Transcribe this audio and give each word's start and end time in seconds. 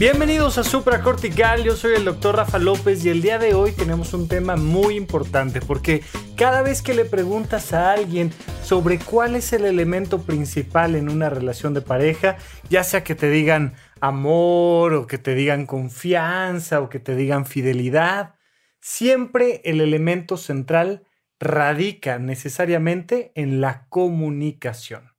Bienvenidos 0.00 0.56
a 0.56 0.64
Supracortical, 0.64 1.62
yo 1.62 1.76
soy 1.76 1.92
el 1.94 2.06
doctor 2.06 2.36
Rafa 2.36 2.58
López 2.58 3.04
y 3.04 3.10
el 3.10 3.20
día 3.20 3.38
de 3.38 3.52
hoy 3.52 3.72
tenemos 3.72 4.14
un 4.14 4.28
tema 4.28 4.56
muy 4.56 4.96
importante 4.96 5.60
porque 5.60 6.02
cada 6.38 6.62
vez 6.62 6.80
que 6.80 6.94
le 6.94 7.04
preguntas 7.04 7.74
a 7.74 7.92
alguien 7.92 8.32
sobre 8.62 8.98
cuál 8.98 9.36
es 9.36 9.52
el 9.52 9.66
elemento 9.66 10.22
principal 10.22 10.94
en 10.94 11.10
una 11.10 11.28
relación 11.28 11.74
de 11.74 11.82
pareja, 11.82 12.38
ya 12.70 12.82
sea 12.82 13.04
que 13.04 13.14
te 13.14 13.28
digan 13.28 13.74
amor 14.00 14.94
o 14.94 15.06
que 15.06 15.18
te 15.18 15.34
digan 15.34 15.66
confianza 15.66 16.80
o 16.80 16.88
que 16.88 16.98
te 16.98 17.14
digan 17.14 17.44
fidelidad, 17.44 18.36
siempre 18.80 19.60
el 19.66 19.82
elemento 19.82 20.38
central 20.38 21.04
radica 21.38 22.18
necesariamente 22.18 23.32
en 23.34 23.60
la 23.60 23.86
comunicación. 23.90 25.09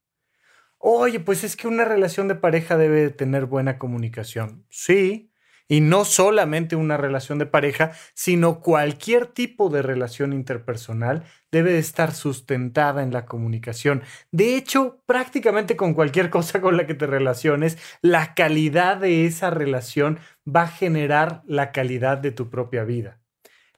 Oye, 0.84 1.20
pues 1.20 1.44
es 1.44 1.54
que 1.54 1.68
una 1.68 1.84
relación 1.84 2.26
de 2.26 2.34
pareja 2.34 2.76
debe 2.76 3.10
tener 3.10 3.46
buena 3.46 3.78
comunicación. 3.78 4.66
Sí, 4.68 5.30
y 5.68 5.80
no 5.80 6.04
solamente 6.04 6.74
una 6.74 6.96
relación 6.96 7.38
de 7.38 7.46
pareja, 7.46 7.92
sino 8.14 8.58
cualquier 8.58 9.26
tipo 9.26 9.68
de 9.68 9.80
relación 9.80 10.32
interpersonal 10.32 11.22
debe 11.52 11.72
de 11.72 11.78
estar 11.78 12.10
sustentada 12.12 13.04
en 13.04 13.12
la 13.12 13.26
comunicación. 13.26 14.02
De 14.32 14.56
hecho, 14.56 15.00
prácticamente 15.06 15.76
con 15.76 15.94
cualquier 15.94 16.30
cosa 16.30 16.60
con 16.60 16.76
la 16.76 16.84
que 16.84 16.94
te 16.94 17.06
relaciones, 17.06 17.78
la 18.00 18.34
calidad 18.34 18.96
de 18.96 19.24
esa 19.24 19.50
relación 19.50 20.18
va 20.44 20.62
a 20.62 20.68
generar 20.68 21.44
la 21.46 21.70
calidad 21.70 22.18
de 22.18 22.32
tu 22.32 22.50
propia 22.50 22.82
vida. 22.82 23.20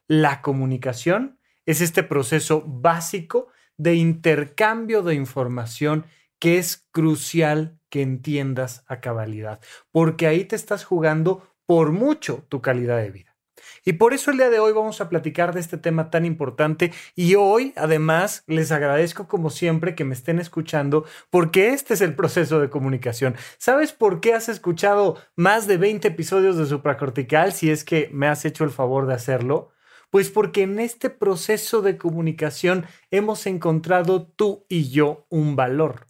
La 0.07 0.41
comunicación 0.41 1.37
es 1.67 1.81
este 1.81 2.01
proceso 2.01 2.63
básico 2.65 3.49
de 3.77 3.93
intercambio 3.93 5.03
de 5.03 5.13
información 5.13 6.07
que 6.39 6.57
es 6.57 6.87
crucial 6.91 7.79
que 7.89 8.01
entiendas 8.01 8.83
a 8.87 8.99
cabalidad, 8.99 9.59
porque 9.91 10.27
ahí 10.27 10.45
te 10.45 10.55
estás 10.55 10.83
jugando 10.83 11.47
por 11.65 11.91
mucho 11.91 12.45
tu 12.49 12.61
calidad 12.61 12.97
de 12.97 13.11
vida. 13.11 13.35
Y 13.83 13.93
por 13.93 14.13
eso 14.13 14.31
el 14.31 14.37
día 14.37 14.49
de 14.49 14.59
hoy 14.59 14.73
vamos 14.73 15.01
a 15.01 15.09
platicar 15.09 15.53
de 15.53 15.59
este 15.59 15.77
tema 15.77 16.09
tan 16.09 16.25
importante 16.25 16.91
y 17.15 17.35
hoy 17.35 17.73
además 17.75 18.43
les 18.47 18.71
agradezco 18.71 19.27
como 19.27 19.49
siempre 19.49 19.95
que 19.95 20.03
me 20.03 20.13
estén 20.13 20.39
escuchando 20.39 21.05
porque 21.29 21.69
este 21.69 21.93
es 21.93 22.01
el 22.01 22.15
proceso 22.15 22.59
de 22.59 22.69
comunicación. 22.69 23.35
¿Sabes 23.57 23.93
por 23.93 24.21
qué 24.21 24.33
has 24.33 24.49
escuchado 24.49 25.17
más 25.35 25.67
de 25.67 25.77
20 25.77 26.07
episodios 26.07 26.57
de 26.57 26.65
Supracortical 26.65 27.53
si 27.53 27.69
es 27.69 27.83
que 27.83 28.09
me 28.11 28.27
has 28.27 28.45
hecho 28.45 28.63
el 28.63 28.71
favor 28.71 29.07
de 29.07 29.13
hacerlo? 29.13 29.69
Pues 30.09 30.29
porque 30.29 30.63
en 30.63 30.79
este 30.79 31.09
proceso 31.09 31.81
de 31.81 31.97
comunicación 31.97 32.85
hemos 33.11 33.45
encontrado 33.47 34.27
tú 34.27 34.65
y 34.69 34.89
yo 34.89 35.25
un 35.29 35.55
valor 35.55 36.07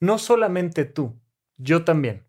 no 0.00 0.18
solamente 0.18 0.84
tú, 0.84 1.20
yo 1.56 1.84
también. 1.84 2.26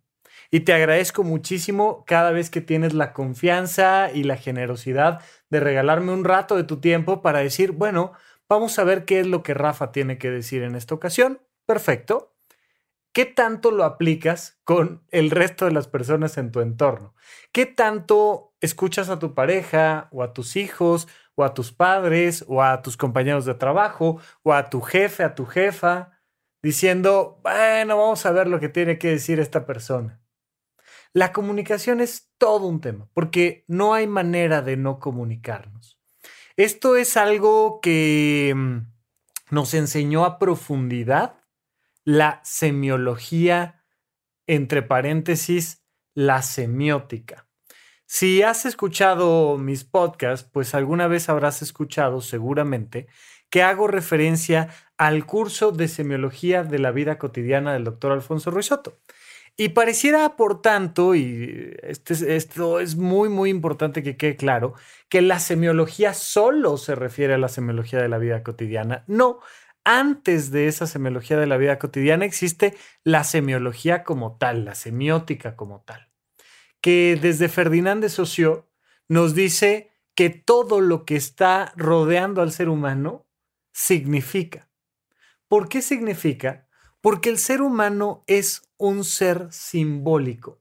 Y 0.51 0.61
te 0.61 0.73
agradezco 0.73 1.23
muchísimo 1.23 2.05
cada 2.05 2.31
vez 2.31 2.49
que 2.49 2.61
tienes 2.61 2.93
la 2.93 3.13
confianza 3.13 4.11
y 4.13 4.23
la 4.23 4.37
generosidad 4.37 5.21
de 5.49 5.59
regalarme 5.59 6.13
un 6.13 6.23
rato 6.23 6.55
de 6.55 6.63
tu 6.63 6.79
tiempo 6.79 7.21
para 7.21 7.39
decir, 7.39 7.71
bueno, 7.73 8.13
vamos 8.47 8.79
a 8.79 8.83
ver 8.83 9.05
qué 9.05 9.19
es 9.19 9.27
lo 9.27 9.43
que 9.43 9.53
Rafa 9.53 9.91
tiene 9.91 10.17
que 10.17 10.31
decir 10.31 10.63
en 10.63 10.75
esta 10.75 10.95
ocasión. 10.95 11.41
Perfecto. 11.65 12.33
¿Qué 13.11 13.25
tanto 13.25 13.71
lo 13.71 13.83
aplicas 13.83 14.59
con 14.63 15.03
el 15.09 15.31
resto 15.31 15.65
de 15.65 15.71
las 15.71 15.87
personas 15.87 16.37
en 16.37 16.51
tu 16.51 16.61
entorno? 16.61 17.15
¿Qué 17.51 17.65
tanto 17.65 18.53
escuchas 18.61 19.09
a 19.09 19.19
tu 19.19 19.33
pareja 19.33 20.07
o 20.11 20.23
a 20.23 20.33
tus 20.33 20.55
hijos 20.55 21.07
o 21.35 21.43
a 21.43 21.53
tus 21.53 21.71
padres 21.71 22.45
o 22.47 22.61
a 22.61 22.81
tus 22.81 22.95
compañeros 22.95 23.45
de 23.45 23.55
trabajo 23.55 24.19
o 24.43 24.53
a 24.53 24.69
tu 24.69 24.81
jefe, 24.81 25.23
a 25.23 25.33
tu 25.33 25.45
jefa? 25.45 26.16
Diciendo, 26.61 27.39
bueno, 27.43 27.97
vamos 27.97 28.25
a 28.25 28.31
ver 28.31 28.47
lo 28.47 28.59
que 28.59 28.69
tiene 28.69 28.97
que 28.97 29.09
decir 29.09 29.39
esta 29.39 29.65
persona. 29.65 30.21
La 31.13 31.31
comunicación 31.33 32.01
es 32.01 32.31
todo 32.37 32.67
un 32.67 32.81
tema, 32.81 33.09
porque 33.13 33.63
no 33.67 33.93
hay 33.93 34.07
manera 34.07 34.61
de 34.61 34.77
no 34.77 34.99
comunicarnos. 34.99 35.99
Esto 36.55 36.95
es 36.95 37.17
algo 37.17 37.79
que 37.81 38.53
mm, 38.55 38.77
nos 39.51 39.73
enseñó 39.73 40.25
a 40.25 40.39
profundidad 40.39 41.35
la 42.03 42.41
semiología, 42.43 43.83
entre 44.47 44.81
paréntesis, 44.81 45.83
la 46.13 46.41
semiótica. 46.41 47.47
Si 48.05 48.41
has 48.41 48.65
escuchado 48.65 49.57
mis 49.57 49.83
podcasts, 49.83 50.49
pues 50.49 50.73
alguna 50.73 51.07
vez 51.07 51.27
habrás 51.27 51.61
escuchado 51.61 52.21
seguramente 52.21 53.07
que 53.49 53.63
hago 53.63 53.87
referencia 53.87 54.69
al 54.97 55.25
curso 55.25 55.71
de 55.71 55.87
semiología 55.87 56.63
de 56.63 56.79
la 56.79 56.91
vida 56.91 57.17
cotidiana 57.17 57.73
del 57.73 57.83
doctor 57.83 58.11
Alfonso 58.11 58.51
Ruizotto. 58.51 58.99
Y 59.59 59.69
pareciera, 59.69 60.35
por 60.35 60.61
tanto, 60.61 61.15
y 61.15 61.75
este 61.81 62.35
esto 62.35 62.79
es 62.79 62.95
muy, 62.95 63.27
muy 63.27 63.49
importante 63.49 64.03
que 64.03 64.15
quede 64.15 64.35
claro, 64.35 64.75
que 65.09 65.21
la 65.23 65.39
semiología 65.39 66.13
solo 66.13 66.77
se 66.77 66.93
refiere 66.93 67.33
a 67.33 67.39
la 67.39 67.47
semiología 67.47 67.99
de 67.99 68.07
la 68.07 68.19
vida 68.19 68.43
cotidiana. 68.43 69.03
No, 69.07 69.39
antes 69.83 70.51
de 70.51 70.67
esa 70.67 70.85
semiología 70.85 71.37
de 71.37 71.47
la 71.47 71.57
vida 71.57 71.79
cotidiana 71.79 72.25
existe 72.25 72.75
la 73.03 73.23
semiología 73.23 74.03
como 74.03 74.37
tal, 74.37 74.65
la 74.65 74.75
semiótica 74.75 75.55
como 75.55 75.81
tal, 75.81 76.09
que 76.79 77.17
desde 77.19 77.49
Ferdinand 77.49 78.03
de 78.03 78.09
Saussure 78.09 78.63
nos 79.07 79.33
dice 79.33 79.89
que 80.13 80.29
todo 80.29 80.81
lo 80.81 81.05
que 81.05 81.15
está 81.15 81.73
rodeando 81.77 82.41
al 82.41 82.51
ser 82.51 82.69
humano 82.69 83.26
significa. 83.77 84.67
¿Por 85.47 85.69
qué 85.69 85.83
significa? 85.83 86.67
Porque 86.99 87.29
el 87.29 87.37
ser 87.37 87.61
humano 87.61 88.23
es 88.25 88.63
un 88.77 89.03
ser 89.03 89.49
simbólico. 89.51 90.59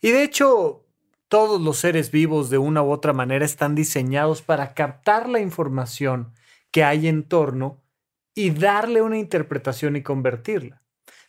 Y 0.00 0.12
de 0.12 0.22
hecho, 0.22 0.86
todos 1.26 1.60
los 1.60 1.78
seres 1.78 2.12
vivos 2.12 2.50
de 2.50 2.58
una 2.58 2.80
u 2.84 2.92
otra 2.92 3.12
manera 3.12 3.44
están 3.44 3.74
diseñados 3.74 4.42
para 4.42 4.74
captar 4.74 5.28
la 5.28 5.40
información 5.40 6.34
que 6.70 6.84
hay 6.84 7.08
en 7.08 7.24
torno 7.24 7.82
y 8.32 8.50
darle 8.50 9.02
una 9.02 9.18
interpretación 9.18 9.96
y 9.96 10.04
convertirla. 10.04 10.82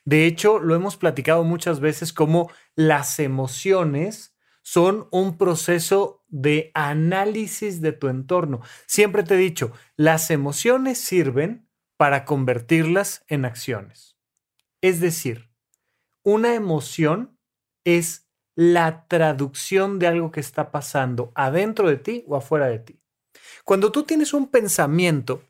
De 0.06 0.28
hecho, 0.28 0.60
lo 0.60 0.76
hemos 0.76 0.98
platicado 0.98 1.44
muchas 1.44 1.80
veces 1.80 2.14
como 2.14 2.52
las 2.76 3.20
emociones 3.20 4.36
son 4.62 5.08
un 5.10 5.40
proceso 5.40 6.23
de 6.34 6.72
análisis 6.74 7.80
de 7.80 7.92
tu 7.92 8.08
entorno. 8.08 8.62
Siempre 8.88 9.22
te 9.22 9.36
he 9.36 9.38
dicho, 9.38 9.72
las 9.96 10.32
emociones 10.32 10.98
sirven 10.98 11.70
para 11.96 12.26
convertirlas 12.26 13.24
en 13.28 13.46
acciones. 13.46 14.18
Es 14.82 15.00
decir, 15.00 15.52
una 16.24 16.56
emoción 16.56 17.38
es 17.84 18.28
la 18.56 19.06
traducción 19.08 20.00
de 20.00 20.08
algo 20.08 20.32
que 20.32 20.40
está 20.40 20.72
pasando 20.72 21.32
adentro 21.36 21.88
de 21.88 21.98
ti 21.98 22.24
o 22.28 22.36
afuera 22.36 22.66
de 22.66 22.80
ti. 22.80 23.00
Cuando 23.64 23.92
tú 23.92 24.02
tienes 24.02 24.34
un 24.34 24.48
pensamiento 24.48 25.44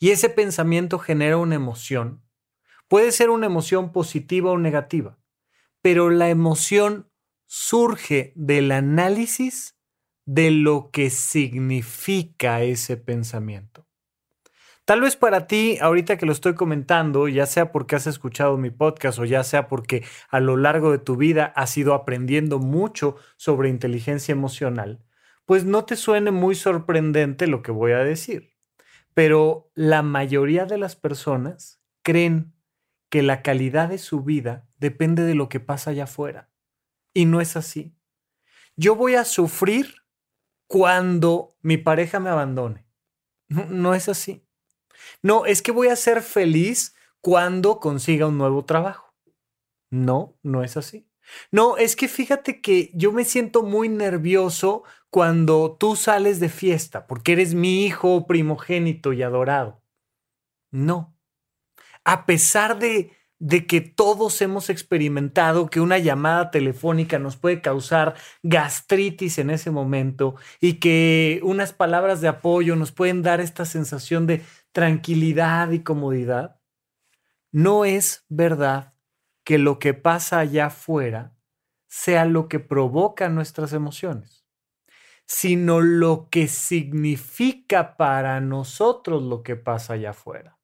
y 0.00 0.10
ese 0.10 0.28
pensamiento 0.30 0.98
genera 0.98 1.36
una 1.36 1.54
emoción, 1.54 2.24
puede 2.88 3.12
ser 3.12 3.30
una 3.30 3.46
emoción 3.46 3.92
positiva 3.92 4.50
o 4.50 4.58
negativa, 4.58 5.16
pero 5.80 6.10
la 6.10 6.28
emoción 6.28 7.08
surge 7.46 8.32
del 8.34 8.72
análisis 8.72 9.75
de 10.26 10.50
lo 10.50 10.90
que 10.92 11.08
significa 11.08 12.62
ese 12.62 12.96
pensamiento. 12.96 13.86
Tal 14.84 15.00
vez 15.00 15.16
para 15.16 15.48
ti, 15.48 15.78
ahorita 15.80 16.16
que 16.16 16.26
lo 16.26 16.32
estoy 16.32 16.54
comentando, 16.54 17.26
ya 17.26 17.46
sea 17.46 17.72
porque 17.72 17.96
has 17.96 18.06
escuchado 18.06 18.56
mi 18.56 18.70
podcast 18.70 19.18
o 19.18 19.24
ya 19.24 19.42
sea 19.42 19.66
porque 19.66 20.04
a 20.28 20.38
lo 20.38 20.56
largo 20.56 20.92
de 20.92 20.98
tu 20.98 21.16
vida 21.16 21.52
has 21.56 21.76
ido 21.76 21.92
aprendiendo 21.92 22.60
mucho 22.60 23.16
sobre 23.36 23.68
inteligencia 23.68 24.30
emocional, 24.30 25.04
pues 25.44 25.64
no 25.64 25.84
te 25.84 25.96
suene 25.96 26.30
muy 26.30 26.54
sorprendente 26.54 27.48
lo 27.48 27.62
que 27.62 27.72
voy 27.72 27.92
a 27.92 28.04
decir. 28.04 28.54
Pero 29.12 29.72
la 29.74 30.02
mayoría 30.02 30.66
de 30.66 30.78
las 30.78 30.94
personas 30.94 31.80
creen 32.02 32.52
que 33.08 33.22
la 33.22 33.42
calidad 33.42 33.88
de 33.88 33.98
su 33.98 34.22
vida 34.22 34.68
depende 34.78 35.24
de 35.24 35.34
lo 35.34 35.48
que 35.48 35.58
pasa 35.58 35.90
allá 35.90 36.04
afuera. 36.04 36.50
Y 37.12 37.24
no 37.24 37.40
es 37.40 37.56
así. 37.56 37.96
Yo 38.76 38.94
voy 38.94 39.14
a 39.14 39.24
sufrir 39.24 40.05
cuando 40.66 41.56
mi 41.62 41.76
pareja 41.76 42.20
me 42.20 42.30
abandone. 42.30 42.86
No, 43.48 43.94
es 43.94 44.08
así. 44.08 44.44
No, 45.22 45.46
es 45.46 45.62
que 45.62 45.72
voy 45.72 45.88
a 45.88 45.96
ser 45.96 46.22
feliz 46.22 46.94
cuando 47.20 47.80
consiga 47.80 48.26
un 48.26 48.38
nuevo 48.38 48.64
trabajo. 48.64 49.14
No, 49.90 50.36
no 50.42 50.64
es 50.64 50.76
así. 50.76 51.08
No, 51.50 51.76
es 51.76 51.96
que 51.96 52.08
fíjate 52.08 52.60
que 52.60 52.90
yo 52.94 53.12
me 53.12 53.24
siento 53.24 53.62
muy 53.62 53.88
nervioso 53.88 54.84
cuando 55.10 55.76
tú 55.78 55.96
sales 55.96 56.40
de 56.40 56.48
fiesta, 56.48 57.06
porque 57.06 57.32
eres 57.32 57.54
mi 57.54 57.84
hijo 57.84 58.26
primogénito 58.26 59.12
y 59.12 59.22
adorado. 59.22 59.82
No. 60.70 61.16
A 62.04 62.26
pesar 62.26 62.78
de 62.78 63.15
de 63.38 63.66
que 63.66 63.80
todos 63.80 64.40
hemos 64.40 64.70
experimentado 64.70 65.68
que 65.68 65.80
una 65.80 65.98
llamada 65.98 66.50
telefónica 66.50 67.18
nos 67.18 67.36
puede 67.36 67.60
causar 67.60 68.14
gastritis 68.42 69.38
en 69.38 69.50
ese 69.50 69.70
momento 69.70 70.36
y 70.60 70.74
que 70.74 71.40
unas 71.42 71.72
palabras 71.72 72.20
de 72.20 72.28
apoyo 72.28 72.76
nos 72.76 72.92
pueden 72.92 73.22
dar 73.22 73.40
esta 73.40 73.66
sensación 73.66 74.26
de 74.26 74.42
tranquilidad 74.72 75.70
y 75.70 75.82
comodidad, 75.82 76.60
no 77.52 77.84
es 77.84 78.24
verdad 78.28 78.94
que 79.44 79.58
lo 79.58 79.78
que 79.78 79.94
pasa 79.94 80.38
allá 80.38 80.66
afuera 80.66 81.36
sea 81.88 82.24
lo 82.24 82.48
que 82.48 82.58
provoca 82.58 83.28
nuestras 83.28 83.72
emociones, 83.72 84.44
sino 85.26 85.80
lo 85.80 86.28
que 86.30 86.48
significa 86.48 87.96
para 87.96 88.40
nosotros 88.40 89.22
lo 89.22 89.42
que 89.42 89.56
pasa 89.56 89.94
allá 89.94 90.10
afuera. 90.10 90.58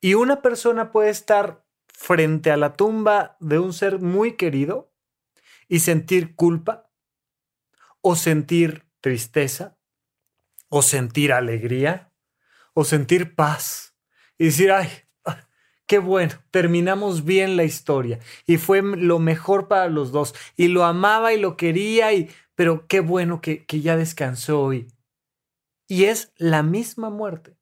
Y 0.00 0.14
una 0.14 0.42
persona 0.42 0.92
puede 0.92 1.10
estar 1.10 1.65
frente 1.96 2.50
a 2.50 2.58
la 2.58 2.74
tumba 2.74 3.38
de 3.40 3.58
un 3.58 3.72
ser 3.72 4.00
muy 4.00 4.36
querido 4.36 4.92
y 5.66 5.80
sentir 5.80 6.36
culpa 6.36 6.90
o 8.02 8.14
sentir 8.16 8.84
tristeza 9.00 9.78
o 10.68 10.82
sentir 10.82 11.32
alegría 11.32 12.12
o 12.74 12.84
sentir 12.84 13.34
paz 13.34 13.96
y 14.36 14.44
decir, 14.44 14.72
ay, 14.72 14.88
qué 15.86 15.98
bueno, 15.98 16.34
terminamos 16.50 17.24
bien 17.24 17.56
la 17.56 17.64
historia 17.64 18.18
y 18.46 18.58
fue 18.58 18.82
lo 18.82 19.18
mejor 19.18 19.66
para 19.66 19.88
los 19.88 20.12
dos 20.12 20.34
y 20.54 20.68
lo 20.68 20.84
amaba 20.84 21.32
y 21.32 21.40
lo 21.40 21.56
quería 21.56 22.12
y, 22.12 22.30
pero 22.54 22.86
qué 22.86 23.00
bueno 23.00 23.40
que, 23.40 23.64
que 23.64 23.80
ya 23.80 23.96
descansó 23.96 24.60
hoy. 24.60 24.86
Y 25.88 26.04
es 26.04 26.30
la 26.36 26.62
misma 26.62 27.08
muerte 27.08 27.55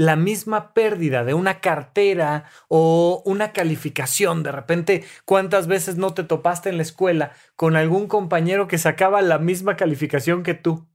la 0.00 0.16
misma 0.16 0.72
pérdida 0.72 1.24
de 1.24 1.34
una 1.34 1.60
cartera 1.60 2.44
o 2.68 3.22
una 3.26 3.52
calificación. 3.52 4.42
De 4.42 4.50
repente, 4.50 5.04
¿cuántas 5.26 5.66
veces 5.66 5.98
no 5.98 6.14
te 6.14 6.24
topaste 6.24 6.70
en 6.70 6.78
la 6.78 6.82
escuela 6.82 7.32
con 7.54 7.76
algún 7.76 8.06
compañero 8.06 8.66
que 8.66 8.78
sacaba 8.78 9.20
la 9.20 9.38
misma 9.38 9.76
calificación 9.76 10.42
que 10.42 10.54
tú? 10.54 10.88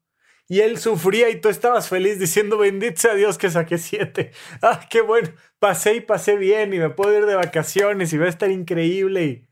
Y 0.48 0.62
él 0.62 0.80
sufría 0.80 1.30
y 1.30 1.40
tú 1.40 1.50
estabas 1.50 1.88
feliz 1.88 2.18
diciendo, 2.18 2.58
bendito 2.58 3.00
sea 3.00 3.14
Dios 3.14 3.38
que 3.38 3.52
saqué 3.52 3.78
siete. 3.78 4.32
Ah, 4.64 4.88
qué 4.90 5.02
bueno, 5.02 5.30
pasé 5.60 5.94
y 5.94 6.02
pasé 6.02 6.36
bien 6.36 6.74
y 6.74 6.80
me 6.80 6.90
puedo 6.90 7.16
ir 7.16 7.28
de 7.28 7.36
vacaciones 7.36 8.12
y 8.12 8.18
va 8.18 8.26
a 8.26 8.30
estar 8.30 8.50
increíble. 8.50 9.48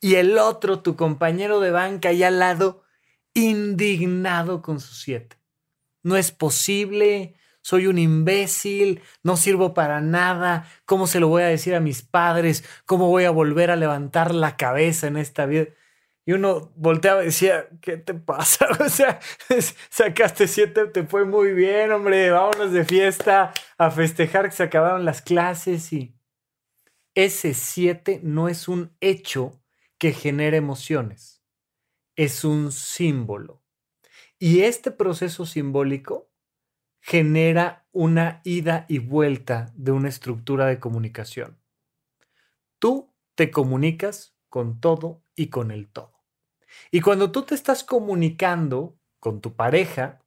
Y, 0.00 0.16
el 0.16 0.36
otro, 0.36 0.80
tu 0.80 0.96
compañero 0.96 1.60
de 1.60 1.70
banca, 1.70 2.08
ahí 2.08 2.24
al 2.24 2.40
lado, 2.40 2.82
indignado 3.34 4.62
con 4.62 4.80
sus 4.80 5.00
siete. 5.00 5.36
No 6.02 6.16
es 6.16 6.32
posible, 6.32 7.36
soy 7.62 7.86
un 7.86 7.98
imbécil, 7.98 9.02
no 9.22 9.36
sirvo 9.36 9.74
para 9.74 10.00
nada, 10.00 10.66
¿cómo 10.84 11.06
se 11.06 11.20
lo 11.20 11.28
voy 11.28 11.42
a 11.42 11.46
decir 11.46 11.74
a 11.74 11.80
mis 11.80 12.02
padres? 12.02 12.64
¿Cómo 12.86 13.08
voy 13.08 13.24
a 13.24 13.30
volver 13.30 13.70
a 13.70 13.76
levantar 13.76 14.34
la 14.34 14.56
cabeza 14.56 15.06
en 15.06 15.16
esta 15.16 15.46
vida? 15.46 15.66
Y 16.24 16.32
uno 16.32 16.72
volteaba 16.76 17.22
y 17.22 17.26
decía, 17.26 17.68
¿qué 17.80 17.96
te 17.96 18.14
pasa? 18.14 18.68
O 18.80 18.88
sea, 18.88 19.20
sacaste 19.90 20.46
siete, 20.46 20.86
te 20.86 21.04
fue 21.04 21.24
muy 21.24 21.52
bien, 21.52 21.92
hombre, 21.92 22.30
vámonos 22.30 22.72
de 22.72 22.84
fiesta 22.84 23.52
a 23.78 23.90
festejar 23.90 24.48
que 24.48 24.56
se 24.56 24.62
acabaron 24.62 25.04
las 25.04 25.22
clases 25.22 25.92
y 25.92 26.14
ese 27.14 27.54
siete 27.54 28.20
no 28.22 28.48
es 28.48 28.68
un 28.68 28.96
hecho 29.00 29.60
que 29.98 30.12
genere 30.12 30.56
emociones, 30.56 31.42
es 32.16 32.44
un 32.44 32.72
símbolo. 32.72 33.62
Y 34.38 34.62
este 34.62 34.90
proceso 34.90 35.44
simbólico 35.44 36.29
genera 37.00 37.86
una 37.92 38.40
ida 38.44 38.84
y 38.88 38.98
vuelta 38.98 39.72
de 39.74 39.92
una 39.92 40.08
estructura 40.08 40.66
de 40.66 40.78
comunicación. 40.78 41.58
Tú 42.78 43.12
te 43.34 43.50
comunicas 43.50 44.34
con 44.48 44.80
todo 44.80 45.22
y 45.34 45.48
con 45.48 45.70
el 45.70 45.88
todo. 45.88 46.12
Y 46.90 47.00
cuando 47.00 47.32
tú 47.32 47.42
te 47.42 47.54
estás 47.54 47.84
comunicando 47.84 48.96
con 49.18 49.40
tu 49.40 49.54
pareja, 49.54 50.20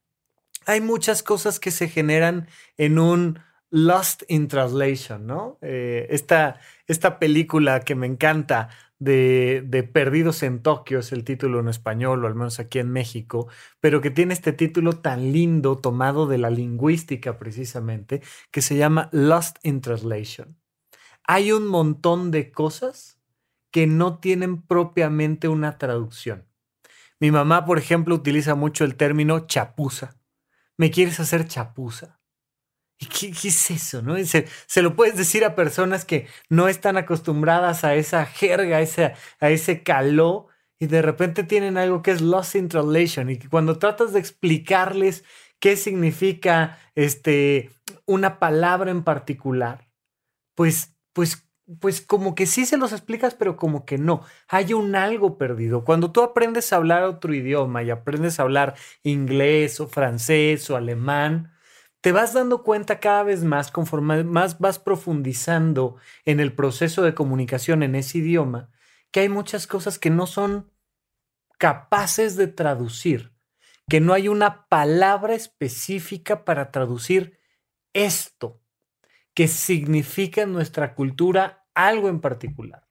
hay 0.65 0.81
muchas 0.81 1.23
cosas 1.23 1.59
que 1.59 1.71
se 1.71 1.89
generan 1.89 2.47
en 2.77 2.99
un 2.99 3.39
Lost 3.69 4.23
in 4.27 4.47
Translation, 4.47 5.25
¿no? 5.25 5.57
Eh, 5.61 6.07
esta, 6.09 6.59
esta 6.87 7.17
película 7.17 7.79
que 7.79 7.95
me 7.95 8.05
encanta 8.05 8.69
de, 9.03 9.89
Perdidos 9.93 10.43
en 10.43 10.61
Tokio, 10.61 10.99
es 10.99 11.11
el 11.11 11.23
título 11.23 11.59
en 11.59 11.67
español, 11.67 12.23
o 12.23 12.27
al 12.27 12.35
menos 12.35 12.59
aquí 12.59 12.79
en 12.79 12.91
México, 12.91 13.47
pero 13.79 14.01
que 14.01 14.11
tiene 14.11 14.33
este 14.33 14.53
título 14.53 14.93
tan 14.93 15.31
lindo, 15.31 15.77
tomado 15.77 16.27
de 16.27 16.37
la 16.37 16.49
lingüística 16.49 17.37
precisamente, 17.37 18.21
que 18.51 18.61
se 18.61 18.77
llama 18.77 19.09
Lost 19.11 19.57
in 19.63 19.81
Translation. 19.81 20.57
Hay 21.25 21.51
un 21.51 21.67
montón 21.67 22.31
de 22.31 22.51
cosas 22.51 23.19
que 23.71 23.87
no 23.87 24.19
tienen 24.19 24.61
propiamente 24.61 25.47
una 25.47 25.77
traducción. 25.77 26.47
Mi 27.19 27.31
mamá, 27.31 27.65
por 27.65 27.77
ejemplo, 27.77 28.15
utiliza 28.15 28.55
mucho 28.55 28.83
el 28.83 28.95
término 28.95 29.47
chapuza. 29.47 30.19
¿Me 30.77 30.91
quieres 30.91 31.19
hacer 31.19 31.47
chapuza? 31.47 32.19
¿Qué, 33.05 33.29
es 33.29 33.71
eso? 33.71 34.01
¿no? 34.01 34.17
Se, 34.25 34.47
se, 34.65 34.81
lo 34.81 34.95
puedes 34.95 35.15
decir 35.15 35.45
a 35.45 35.55
personas 35.55 36.05
que 36.05 36.27
no 36.49 36.67
están 36.67 36.97
acostumbradas 36.97 37.83
a 37.83 37.95
esa 37.95 38.25
jerga, 38.25 38.77
a 38.77 38.81
ese, 38.81 39.13
a 39.39 39.49
ese 39.49 39.83
caló, 39.83 40.47
y 40.79 40.87
de 40.87 41.01
repente 41.01 41.43
tienen 41.43 41.77
algo 41.77 42.01
que 42.01 42.11
es 42.11 42.21
lost 42.21 42.55
in 42.55 42.67
translation, 42.67 43.29
y 43.29 43.39
cuando 43.39 43.79
tratas 43.79 44.13
de 44.13 44.19
explicarles 44.19 45.23
qué 45.59 45.77
significa 45.77 46.77
este, 46.93 47.71
una 48.05 48.37
palabra 48.37 48.91
en 48.91 49.03
particular, 49.03 49.87
pues, 50.55 50.93
pues, 51.13 51.47
pues 51.79 52.01
como 52.01 52.35
que 52.35 52.45
sí 52.45 52.65
se 52.65 52.77
los 52.77 52.91
explicas, 52.91 53.33
pero 53.33 53.55
como 53.55 53.85
que 53.85 53.97
no. 53.97 54.23
Hay 54.49 54.73
un 54.73 54.95
algo 54.95 55.37
perdido. 55.37 55.85
Cuando 55.85 56.11
tú 56.11 56.21
aprendes 56.21 56.73
a 56.73 56.75
hablar 56.75 57.03
otro 57.03 57.33
idioma 57.33 57.81
y 57.81 57.91
aprendes 57.91 58.39
a 58.39 58.43
hablar 58.43 58.75
inglés 59.03 59.79
o 59.79 59.87
francés 59.87 60.69
o 60.69 60.75
alemán, 60.75 61.52
te 62.03 62.11
vas 62.11 62.33
dando 62.33 62.63
cuenta 62.63 62.99
cada 62.99 63.23
vez 63.23 63.45
más, 63.45 63.71
conforme 63.71 64.25
más 64.25 64.59
vas 64.59 64.77
profundizando 64.77 65.95
en 66.25 66.41
el 66.41 66.53
proceso 66.53 67.01
de 67.01 67.13
comunicación 67.13 67.81
en 67.81 67.95
ese 67.95 68.17
idioma, 68.17 68.69
que 69.09 69.21
hay 69.21 69.29
muchas 69.29 69.67
cosas 69.67 69.99
que 69.99 70.09
no 70.09 70.27
son 70.27 70.69
capaces 71.57 72.35
de 72.35 72.47
traducir, 72.47 73.31
que 73.87 74.01
no 74.01 74.11
hay 74.11 74.27
una 74.27 74.67
palabra 74.67 75.33
específica 75.33 76.43
para 76.43 76.71
traducir 76.71 77.39
esto, 77.93 78.61
que 79.33 79.47
significa 79.47 80.41
en 80.41 80.51
nuestra 80.51 80.95
cultura 80.95 81.69
algo 81.73 82.09
en 82.09 82.19
particular. 82.19 82.85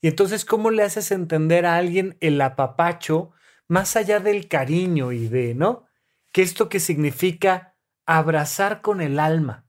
Y 0.00 0.06
entonces, 0.06 0.44
¿cómo 0.44 0.70
le 0.70 0.84
haces 0.84 1.10
entender 1.10 1.66
a 1.66 1.76
alguien 1.76 2.16
el 2.20 2.40
apapacho 2.40 3.32
más 3.66 3.96
allá 3.96 4.20
del 4.20 4.46
cariño 4.46 5.10
y 5.10 5.26
de, 5.26 5.56
¿no? 5.56 5.86
Que 6.30 6.42
esto 6.42 6.68
que 6.68 6.78
significa 6.78 7.74
abrazar 8.08 8.80
con 8.80 9.02
el 9.02 9.20
alma, 9.20 9.66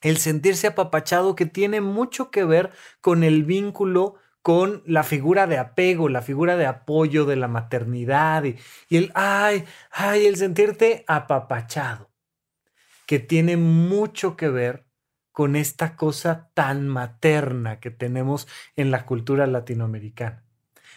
el 0.00 0.16
sentirse 0.16 0.68
apapachado 0.68 1.36
que 1.36 1.44
tiene 1.44 1.82
mucho 1.82 2.30
que 2.30 2.44
ver 2.44 2.70
con 3.02 3.22
el 3.22 3.44
vínculo 3.44 4.14
con 4.40 4.82
la 4.86 5.02
figura 5.02 5.46
de 5.46 5.58
apego, 5.58 6.08
la 6.08 6.22
figura 6.22 6.56
de 6.56 6.64
apoyo 6.64 7.26
de 7.26 7.36
la 7.36 7.46
maternidad 7.46 8.44
y, 8.44 8.56
el, 8.88 9.12
ay, 9.14 9.66
ay, 9.90 10.24
el 10.24 10.36
sentirte 10.36 11.04
apapachado, 11.06 12.10
que 13.06 13.18
tiene 13.18 13.58
mucho 13.58 14.34
que 14.34 14.48
ver 14.48 14.86
con 15.30 15.54
esta 15.54 15.94
cosa 15.94 16.50
tan 16.54 16.88
materna 16.88 17.80
que 17.80 17.90
tenemos 17.90 18.48
en 18.76 18.90
la 18.90 19.04
cultura 19.04 19.46
latinoamericana. 19.46 20.42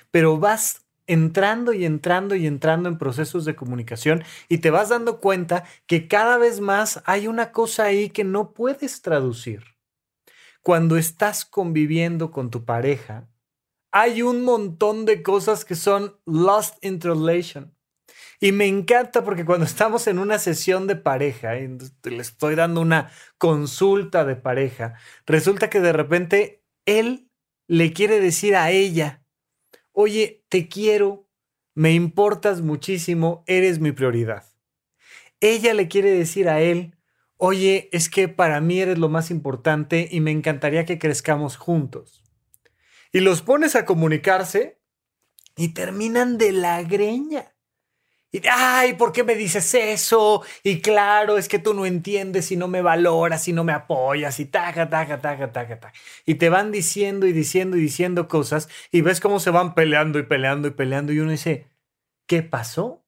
Pero 0.10 0.38
vas 0.38 0.86
entrando 1.12 1.74
y 1.74 1.84
entrando 1.84 2.36
y 2.36 2.48
entrando 2.48 2.88
en 2.88 2.98
procesos 2.98 3.44
de 3.44 3.54
comunicación 3.54 4.24
y 4.48 4.60
te 4.60 4.72
vas 4.72 4.88
dando 4.88 5.20
cuenta 5.20 5.66
que 5.86 6.08
cada 6.08 6.38
vez 6.38 6.62
más 6.62 7.04
hay 7.06 7.28
una 7.28 7.52
cosa 7.52 7.84
ahí 7.84 8.10
que 8.10 8.24
no 8.24 8.54
puedes 8.54 9.02
traducir. 9.02 9.66
Cuando 10.62 10.96
estás 10.96 11.44
conviviendo 11.44 12.32
con 12.32 12.50
tu 12.50 12.64
pareja, 12.64 13.28
hay 13.92 14.22
un 14.22 14.46
montón 14.46 15.04
de 15.04 15.22
cosas 15.22 15.66
que 15.66 15.76
son 15.76 16.18
lost 16.26 16.78
in 16.82 17.00
translation. 17.00 17.76
Y 18.40 18.54
me 18.54 18.68
encanta 18.68 19.26
porque 19.26 19.44
cuando 19.44 19.66
estamos 19.66 20.08
en 20.08 20.18
una 20.18 20.40
sesión 20.40 20.88
de 20.88 20.96
pareja, 20.96 21.58
y 21.58 21.78
le 22.04 22.22
estoy 22.22 22.56
dando 22.56 22.80
una 22.80 23.12
consulta 23.38 24.24
de 24.24 24.38
pareja, 24.38 24.94
resulta 25.26 25.70
que 25.70 25.82
de 25.82 25.92
repente 25.92 26.64
él 26.86 27.30
le 27.68 27.92
quiere 27.92 28.22
decir 28.22 28.56
a 28.56 28.72
ella, 28.72 29.21
oye, 30.02 30.44
te 30.50 30.68
quiero, 30.68 31.28
me 31.74 31.94
importas 31.94 32.62
muchísimo, 32.62 33.44
eres 33.48 33.80
mi 33.80 33.92
prioridad. 33.92 34.46
Ella 35.40 35.74
le 35.74 35.88
quiere 35.88 36.12
decir 36.12 36.50
a 36.50 36.62
él, 36.62 36.96
oye, 37.38 37.90
es 37.92 38.10
que 38.10 38.28
para 38.28 38.62
mí 38.62 38.80
eres 38.80 39.00
lo 39.00 39.10
más 39.10 39.32
importante 39.32 40.08
y 40.12 40.20
me 40.20 40.32
encantaría 40.32 40.86
que 40.86 41.00
crezcamos 41.00 41.58
juntos. 41.58 42.24
Y 43.12 43.20
los 43.22 43.42
pones 43.42 43.76
a 43.76 43.86
comunicarse 43.86 44.80
y 45.56 45.70
terminan 45.70 46.38
de 46.38 46.52
la 46.52 46.82
greña. 46.84 47.56
Y, 48.32 48.42
ay, 48.50 48.94
¿por 48.94 49.12
qué 49.12 49.24
me 49.24 49.36
dices 49.36 49.74
eso? 49.74 50.44
Y 50.64 50.82
claro, 50.82 51.38
es 51.38 51.50
que 51.50 51.60
tú 51.60 51.74
no 51.74 51.86
entiendes 51.86 52.52
y 52.52 52.56
no 52.56 52.68
me 52.68 52.82
valoras 52.82 53.48
y 53.48 53.54
no 53.54 53.64
me 53.64 53.74
apoyas 53.74 54.40
y 54.40 54.46
taca, 54.46 54.90
taca, 54.90 55.20
taca, 55.20 55.52
taca, 55.52 55.80
taca. 55.80 55.94
Y 56.26 56.36
te 56.36 56.50
van 56.50 56.72
diciendo 56.72 57.28
y 57.28 57.34
diciendo 57.34 57.76
y 57.78 57.82
diciendo 57.82 58.28
cosas 58.30 58.70
y 58.92 59.02
ves 59.02 59.20
cómo 59.20 59.40
se 59.40 59.50
van 59.50 59.76
peleando 59.76 60.18
y 60.18 60.24
peleando 60.24 60.68
y 60.70 60.72
peleando 60.72 61.12
y 61.12 61.20
uno 61.20 61.32
dice, 61.32 61.68
¿qué 62.26 62.42
pasó? 62.42 63.04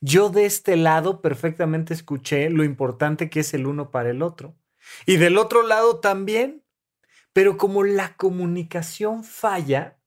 Yo 0.00 0.30
de 0.30 0.46
este 0.46 0.76
lado 0.76 1.22
perfectamente 1.22 1.94
escuché 1.94 2.50
lo 2.50 2.64
importante 2.64 3.30
que 3.30 3.40
es 3.40 3.54
el 3.54 3.66
uno 3.66 3.90
para 3.90 4.10
el 4.10 4.22
otro. 4.22 4.56
Y 5.06 5.16
del 5.16 5.38
otro 5.38 5.62
lado 5.66 6.00
también. 6.00 6.62
Pero 7.32 7.56
como 7.56 7.82
la 7.82 8.14
comunicación 8.16 9.24
falla, 9.24 9.98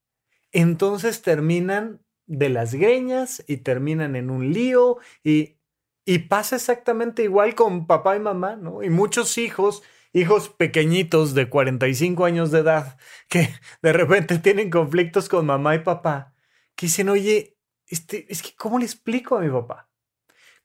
entonces 0.51 1.23
terminan 1.23 2.04
de 2.27 2.49
las 2.49 2.73
greñas 2.73 3.43
y 3.47 3.57
terminan 3.57 4.15
en 4.15 4.29
un 4.29 4.51
lío 4.53 4.97
y, 5.23 5.57
y 6.05 6.19
pasa 6.19 6.55
exactamente 6.55 7.23
igual 7.23 7.55
con 7.55 7.87
papá 7.87 8.15
y 8.15 8.19
mamá, 8.19 8.55
¿no? 8.55 8.83
Y 8.83 8.89
muchos 8.89 9.37
hijos, 9.37 9.83
hijos 10.13 10.49
pequeñitos 10.49 11.33
de 11.33 11.49
45 11.49 12.25
años 12.25 12.51
de 12.51 12.59
edad, 12.59 12.97
que 13.29 13.49
de 13.81 13.93
repente 13.93 14.39
tienen 14.39 14.69
conflictos 14.69 15.29
con 15.29 15.45
mamá 15.45 15.75
y 15.75 15.79
papá, 15.79 16.33
que 16.75 16.87
dicen, 16.87 17.09
oye, 17.09 17.57
este, 17.87 18.31
es 18.31 18.41
que 18.41 18.55
¿cómo 18.55 18.79
le 18.79 18.85
explico 18.85 19.37
a 19.37 19.41
mi 19.41 19.49
papá? 19.49 19.89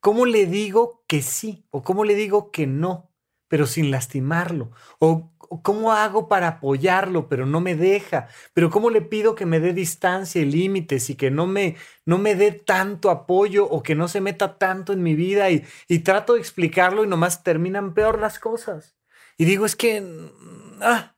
¿Cómo 0.00 0.24
le 0.24 0.46
digo 0.46 1.04
que 1.06 1.20
sí 1.20 1.66
o 1.70 1.82
cómo 1.82 2.04
le 2.04 2.14
digo 2.14 2.50
que 2.50 2.66
no, 2.66 3.12
pero 3.48 3.66
sin 3.66 3.90
lastimarlo? 3.90 4.72
¿O 4.98 5.32
¿cómo 5.62 5.92
hago 5.92 6.28
para 6.28 6.48
apoyarlo, 6.48 7.28
pero 7.28 7.44
no 7.44 7.60
me 7.60 7.74
deja? 7.74 8.28
¿Pero 8.54 8.70
cómo 8.70 8.90
le 8.90 9.02
pido 9.02 9.34
que 9.34 9.46
me 9.46 9.60
dé 9.60 9.72
distancia 9.72 10.40
y 10.40 10.44
límites 10.44 11.10
y 11.10 11.16
que 11.16 11.30
no 11.30 11.46
me, 11.46 11.76
no 12.06 12.18
me 12.18 12.36
dé 12.36 12.52
tanto 12.52 13.10
apoyo 13.10 13.66
o 13.68 13.82
que 13.82 13.94
no 13.94 14.08
se 14.08 14.20
meta 14.20 14.58
tanto 14.58 14.92
en 14.92 15.02
mi 15.02 15.14
vida? 15.14 15.50
Y, 15.50 15.98
trato 16.00 16.34
de 16.34 16.40
explicarlo 16.40 17.04
y 17.04 17.08
nomás 17.08 17.42
terminan 17.42 17.94
peor 17.94 18.20
las 18.20 18.38
cosas. 18.38 18.96
Y 19.36 19.44
digo, 19.44 19.66
es 19.66 19.74
que 19.74 20.00
mm, 20.00 20.82
ah, 20.82 21.16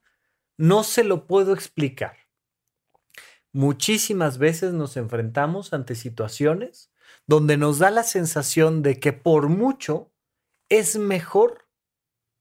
no 0.56 0.82
se 0.82 1.04
lo 1.04 1.26
puedo 1.26 1.52
explicar. 1.52 2.16
Muchísimas 3.52 4.38
veces 4.38 4.72
nos 4.72 4.96
enfrentamos 4.96 5.74
ante 5.74 5.94
situaciones 5.94 6.90
donde 7.26 7.58
nos 7.58 7.78
da 7.78 7.90
la 7.90 8.02
sensación 8.02 8.82
de 8.82 8.98
que 8.98 9.12
por 9.12 9.48
mucho 9.48 10.10
es 10.70 10.96
mejor 10.96 11.68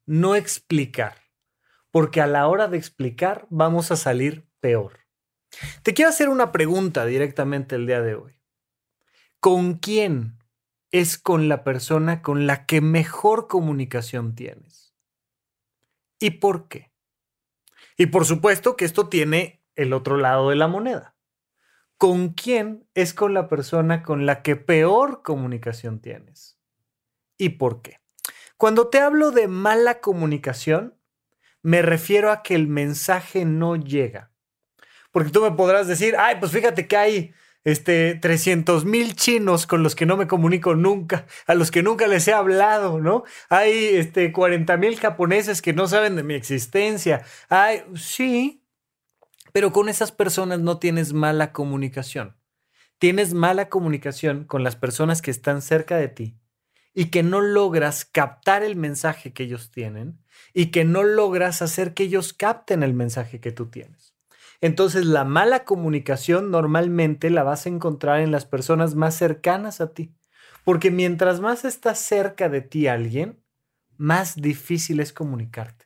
no 0.05 0.35
explicar 0.35 1.20
porque 1.91 2.21
a 2.21 2.27
la 2.27 2.47
hora 2.47 2.67
de 2.67 2.77
explicar 2.77 3.45
vamos 3.49 3.91
a 3.91 3.95
salir 3.95 4.47
peor. 4.59 4.99
Te 5.83 5.93
quiero 5.93 6.09
hacer 6.09 6.29
una 6.29 6.51
pregunta 6.51 7.05
directamente 7.05 7.75
el 7.75 7.85
día 7.85 8.01
de 8.01 8.15
hoy. 8.15 8.39
¿Con 9.39 9.75
quién 9.75 10.37
es 10.91 11.17
con 11.17 11.49
la 11.49 11.63
persona 11.63 12.21
con 12.21 12.47
la 12.47 12.65
que 12.65 12.81
mejor 12.81 13.47
comunicación 13.47 14.35
tienes? 14.35 14.95
¿Y 16.19 16.31
por 16.31 16.67
qué? 16.67 16.91
Y 17.97 18.07
por 18.07 18.25
supuesto 18.25 18.75
que 18.75 18.85
esto 18.85 19.09
tiene 19.09 19.63
el 19.75 19.93
otro 19.93 20.17
lado 20.17 20.49
de 20.49 20.55
la 20.55 20.67
moneda. 20.67 21.15
¿Con 21.97 22.29
quién 22.29 22.87
es 22.93 23.13
con 23.13 23.33
la 23.33 23.47
persona 23.47 24.01
con 24.01 24.25
la 24.25 24.41
que 24.41 24.55
peor 24.55 25.21
comunicación 25.21 25.99
tienes? 25.99 26.57
¿Y 27.37 27.49
por 27.49 27.81
qué? 27.81 27.99
Cuando 28.57 28.89
te 28.89 28.99
hablo 28.99 29.31
de 29.31 29.47
mala 29.47 30.01
comunicación, 30.01 30.95
me 31.63 31.81
refiero 31.81 32.31
a 32.31 32.43
que 32.43 32.55
el 32.55 32.67
mensaje 32.67 33.45
no 33.45 33.75
llega. 33.75 34.31
Porque 35.11 35.31
tú 35.31 35.41
me 35.41 35.51
podrás 35.51 35.87
decir, 35.87 36.15
ay, 36.17 36.37
pues 36.39 36.51
fíjate 36.51 36.87
que 36.87 36.97
hay 36.97 37.33
este, 37.63 38.15
300 38.15 38.85
mil 38.85 39.15
chinos 39.15 39.67
con 39.67 39.83
los 39.83 39.95
que 39.95 40.05
no 40.05 40.17
me 40.17 40.27
comunico 40.27 40.75
nunca, 40.75 41.27
a 41.47 41.53
los 41.53 41.69
que 41.69 41.83
nunca 41.83 42.07
les 42.07 42.27
he 42.27 42.33
hablado, 42.33 42.99
¿no? 42.99 43.23
Hay 43.49 43.71
este, 43.95 44.31
40 44.31 44.77
mil 44.77 44.97
japoneses 44.97 45.61
que 45.61 45.73
no 45.73 45.87
saben 45.87 46.15
de 46.15 46.23
mi 46.23 46.33
existencia. 46.33 47.23
Ay, 47.49 47.83
sí, 47.95 48.63
pero 49.51 49.71
con 49.71 49.89
esas 49.89 50.11
personas 50.11 50.59
no 50.59 50.79
tienes 50.79 51.13
mala 51.13 51.51
comunicación. 51.51 52.37
Tienes 52.97 53.33
mala 53.33 53.67
comunicación 53.67 54.45
con 54.45 54.63
las 54.63 54.75
personas 54.75 55.21
que 55.21 55.31
están 55.31 55.61
cerca 55.61 55.97
de 55.97 56.07
ti 56.07 56.40
y 56.93 57.05
que 57.05 57.23
no 57.23 57.41
logras 57.41 58.05
captar 58.05 58.63
el 58.63 58.75
mensaje 58.75 59.33
que 59.33 59.43
ellos 59.43 59.71
tienen 59.71 60.19
y 60.53 60.67
que 60.67 60.83
no 60.83 61.03
logras 61.03 61.61
hacer 61.61 61.93
que 61.93 62.03
ellos 62.03 62.33
capten 62.33 62.83
el 62.83 62.93
mensaje 62.93 63.39
que 63.39 63.51
tú 63.51 63.67
tienes. 63.67 64.15
Entonces 64.59 65.05
la 65.05 65.23
mala 65.23 65.63
comunicación 65.63 66.51
normalmente 66.51 67.29
la 67.29 67.43
vas 67.43 67.65
a 67.65 67.69
encontrar 67.69 68.19
en 68.19 68.31
las 68.31 68.45
personas 68.45 68.95
más 68.95 69.15
cercanas 69.15 69.81
a 69.81 69.93
ti, 69.93 70.13
porque 70.63 70.91
mientras 70.91 71.39
más 71.39 71.65
está 71.65 71.95
cerca 71.95 72.49
de 72.49 72.61
ti 72.61 72.87
alguien, 72.87 73.43
más 73.97 74.35
difícil 74.35 74.99
es 74.99 75.13
comunicarte. 75.13 75.85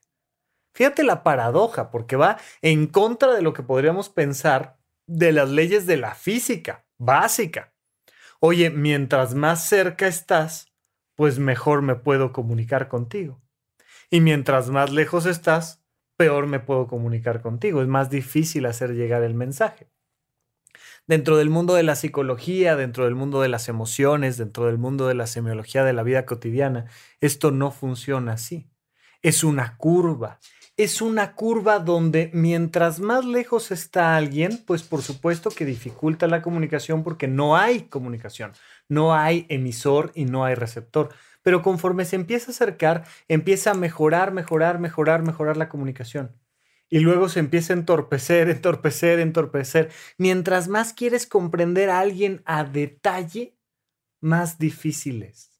Fíjate 0.73 1.03
la 1.03 1.23
paradoja, 1.23 1.89
porque 1.89 2.17
va 2.17 2.37
en 2.61 2.87
contra 2.87 3.33
de 3.33 3.41
lo 3.41 3.53
que 3.53 3.63
podríamos 3.63 4.09
pensar 4.09 4.77
de 5.07 5.31
las 5.31 5.49
leyes 5.49 5.85
de 5.85 5.95
la 5.95 6.15
física 6.15 6.85
básica. 6.97 7.73
Oye, 8.41 8.69
mientras 8.69 9.35
más 9.35 9.69
cerca 9.69 10.07
estás, 10.07 10.74
pues 11.15 11.39
mejor 11.39 11.81
me 11.81 11.95
puedo 11.95 12.31
comunicar 12.31 12.87
contigo. 12.87 13.41
Y 14.09 14.21
mientras 14.21 14.69
más 14.69 14.91
lejos 14.91 15.25
estás, 15.25 15.83
peor 16.17 16.47
me 16.47 16.59
puedo 16.59 16.87
comunicar 16.87 17.41
contigo. 17.41 17.81
Es 17.81 17.87
más 17.87 18.09
difícil 18.09 18.65
hacer 18.65 18.93
llegar 18.93 19.23
el 19.23 19.33
mensaje. 19.33 19.89
Dentro 21.07 21.37
del 21.37 21.49
mundo 21.49 21.75
de 21.75 21.83
la 21.83 21.95
psicología, 21.95 22.75
dentro 22.75 23.05
del 23.05 23.15
mundo 23.15 23.41
de 23.41 23.47
las 23.47 23.69
emociones, 23.69 24.37
dentro 24.37 24.65
del 24.65 24.77
mundo 24.77 25.07
de 25.07 25.13
la 25.13 25.27
semiología 25.27 25.83
de 25.83 25.93
la 25.93 26.03
vida 26.03 26.25
cotidiana, 26.25 26.85
esto 27.21 27.51
no 27.51 27.71
funciona 27.71 28.33
así. 28.33 28.69
Es 29.21 29.43
una 29.43 29.77
curva. 29.77 30.39
Es 30.77 31.01
una 31.01 31.35
curva 31.35 31.79
donde 31.79 32.29
mientras 32.33 32.99
más 32.99 33.23
lejos 33.23 33.71
está 33.71 34.17
alguien, 34.17 34.61
pues 34.65 34.83
por 34.83 35.01
supuesto 35.01 35.49
que 35.49 35.63
dificulta 35.63 36.27
la 36.27 36.41
comunicación 36.41 37.03
porque 37.03 37.27
no 37.27 37.55
hay 37.55 37.83
comunicación, 37.83 38.51
no 38.89 39.13
hay 39.15 39.45
emisor 39.49 40.11
y 40.15 40.25
no 40.25 40.43
hay 40.43 40.55
receptor 40.55 41.09
pero 41.45 41.61
conforme 41.61 42.05
se 42.05 42.15
empieza 42.15 42.47
a 42.49 42.55
acercar, 42.55 43.05
empieza 43.27 43.69
a 43.69 43.75
mejorar, 43.75 44.31
mejorar, 44.31 44.79
mejorar, 44.79 45.21
mejorar 45.21 45.57
la 45.57 45.69
comunicación. 45.69 46.35
Y 46.89 47.01
luego 47.01 47.29
se 47.29 47.39
empieza 47.39 47.71
a 47.71 47.77
entorpecer, 47.77 48.49
entorpecer, 48.49 49.19
entorpecer. 49.19 49.91
Mientras 50.17 50.67
más 50.67 50.91
quieres 50.93 51.27
comprender 51.27 51.91
a 51.91 51.99
alguien 51.99 52.41
a 52.45 52.63
detalle, 52.63 53.59
más 54.21 54.57
difícil 54.57 55.21
es. 55.21 55.54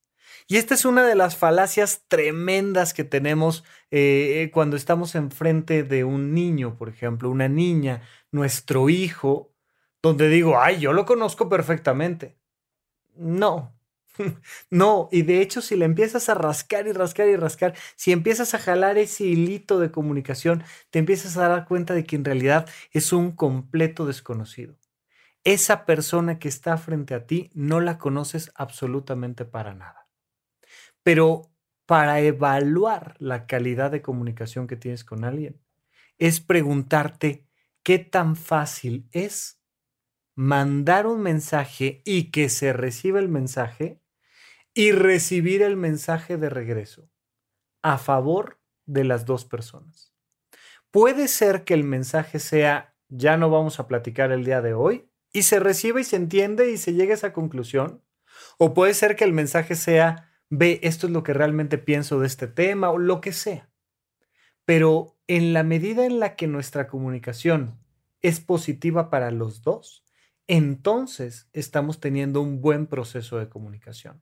Y 0.48 0.58
esta 0.58 0.76
es 0.76 0.86
una 0.86 1.06
de 1.06 1.16
las 1.16 1.38
falacias 1.38 2.04
tremendas 2.08 2.94
que 2.94 3.04
tenemos 3.04 3.64
eh, 3.92 4.52
cuando 4.54 4.76
estamos 4.78 5.16
enfrente 5.16 5.84
de 5.84 6.04
un 6.04 6.34
niño, 6.34 6.78
por 6.78 6.90
ejemplo, 6.90 7.30
una 7.30 7.48
niña, 7.48 8.02
nuestro 8.32 8.90
hijo, 8.90 9.54
donde 10.02 10.30
digo, 10.30 10.60
ay, 10.60 10.80
yo 10.80 10.94
lo 10.94 11.06
conozco 11.06 11.50
perfectamente. 11.50 12.38
No, 13.16 13.76
No, 14.70 15.10
y 15.12 15.22
de 15.24 15.42
hecho 15.42 15.62
si 15.62 15.76
le 15.76 15.86
empiezas 15.86 16.30
a 16.30 16.34
rascar 16.34 16.88
y 16.88 16.92
rascar 16.92 17.28
y 17.28 17.36
rascar, 17.36 17.76
si 17.96 18.12
empiezas 18.12 18.54
a 18.54 18.60
jalar 18.60 18.98
ese 18.98 19.26
hilito 19.26 19.80
de 19.80 19.92
comunicación, 19.92 20.64
te 20.90 21.00
empiezas 21.00 21.38
a 21.38 21.48
dar 21.48 21.68
cuenta 21.68 21.94
de 21.94 22.04
que 22.04 22.16
en 22.16 22.26
realidad 22.26 22.68
es 22.92 23.14
un 23.14 23.32
completo 23.32 24.06
desconocido. 24.06 24.78
Esa 25.44 25.86
persona 25.86 26.40
que 26.40 26.48
está 26.48 26.78
frente 26.78 27.14
a 27.14 27.28
ti 27.28 27.52
no 27.54 27.80
la 27.80 27.98
conoces 27.98 28.52
absolutamente 28.56 29.46
para 29.46 29.76
nada. 29.76 30.05
Pero 31.06 31.52
para 31.86 32.20
evaluar 32.20 33.16
la 33.20 33.46
calidad 33.46 33.92
de 33.92 34.02
comunicación 34.02 34.66
que 34.66 34.76
tienes 34.76 35.04
con 35.04 35.24
alguien, 35.24 35.62
es 36.18 36.40
preguntarte 36.40 37.48
qué 37.84 38.00
tan 38.00 38.36
fácil 38.36 39.08
es 39.12 39.62
mandar 40.36 41.06
un 41.06 41.22
mensaje 41.22 42.02
y 42.06 42.32
que 42.32 42.50
se 42.50 42.74
reciba 42.74 43.20
el 43.20 43.30
mensaje 43.30 44.02
y 44.74 44.94
recibir 44.94 45.62
el 45.62 45.78
mensaje 45.78 46.38
de 46.38 46.50
regreso 46.50 47.08
a 47.84 48.00
favor 48.00 48.60
de 48.88 49.04
las 49.04 49.26
dos 49.26 49.46
personas. 49.46 50.12
Puede 50.90 51.28
ser 51.28 51.66
que 51.66 51.76
el 51.76 51.84
mensaje 51.84 52.40
sea, 52.40 52.96
ya 53.10 53.38
no 53.38 53.52
vamos 53.52 53.80
a 53.80 53.88
platicar 53.88 54.32
el 54.32 54.44
día 54.44 54.64
de 54.64 54.74
hoy, 54.74 55.08
y 55.32 55.44
se 55.44 55.60
reciba 55.60 56.02
y 56.02 56.04
se 56.04 56.16
entiende 56.16 56.72
y 56.72 56.78
se 56.78 56.94
llegue 56.94 57.12
a 57.12 57.16
esa 57.16 57.32
conclusión. 57.32 58.04
O 58.58 58.74
puede 58.74 58.96
ser 58.96 59.16
que 59.16 59.24
el 59.24 59.34
mensaje 59.34 59.76
sea, 59.76 60.35
ve, 60.50 60.80
esto 60.84 61.08
es 61.08 61.14
lo 61.14 61.24
que 61.24 61.34
realmente 61.34 61.78
pienso 61.78 62.20
de 62.20 62.28
este 62.28 62.48
tema 62.48 62.90
o 62.90 62.98
lo 62.98 63.22
que 63.22 63.34
sea. 63.34 63.70
Pero 64.66 65.18
en 65.28 65.54
la 65.54 65.64
medida 65.64 66.06
en 66.06 66.20
la 66.20 66.36
que 66.36 66.48
nuestra 66.48 66.88
comunicación 66.88 67.80
es 68.22 68.40
positiva 68.40 69.10
para 69.10 69.32
los 69.32 69.62
dos, 69.62 70.04
entonces 70.48 71.50
estamos 71.54 72.00
teniendo 72.00 72.42
un 72.42 72.62
buen 72.62 72.88
proceso 72.88 73.38
de 73.38 73.50
comunicación. 73.50 74.22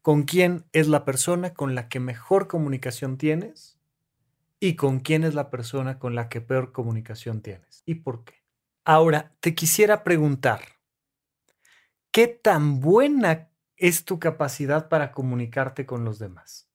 ¿Con 0.00 0.24
quién 0.24 0.64
es 0.72 0.88
la 0.88 1.04
persona 1.04 1.54
con 1.54 1.74
la 1.74 1.88
que 1.88 2.00
mejor 2.00 2.48
comunicación 2.48 3.18
tienes? 3.18 3.78
¿Y 4.58 4.74
con 4.74 5.00
quién 5.00 5.22
es 5.24 5.34
la 5.34 5.50
persona 5.50 5.98
con 5.98 6.14
la 6.14 6.28
que 6.28 6.40
peor 6.40 6.72
comunicación 6.72 7.40
tienes? 7.40 7.82
¿Y 7.86 7.96
por 7.96 8.24
qué? 8.24 8.42
Ahora, 8.84 9.32
te 9.38 9.54
quisiera 9.54 10.02
preguntar, 10.02 10.60
¿qué 12.10 12.26
tan 12.26 12.80
buena 12.80 13.51
es 13.82 14.04
tu 14.04 14.20
capacidad 14.20 14.88
para 14.88 15.10
comunicarte 15.10 15.86
con 15.86 16.04
los 16.04 16.20
demás? 16.20 16.70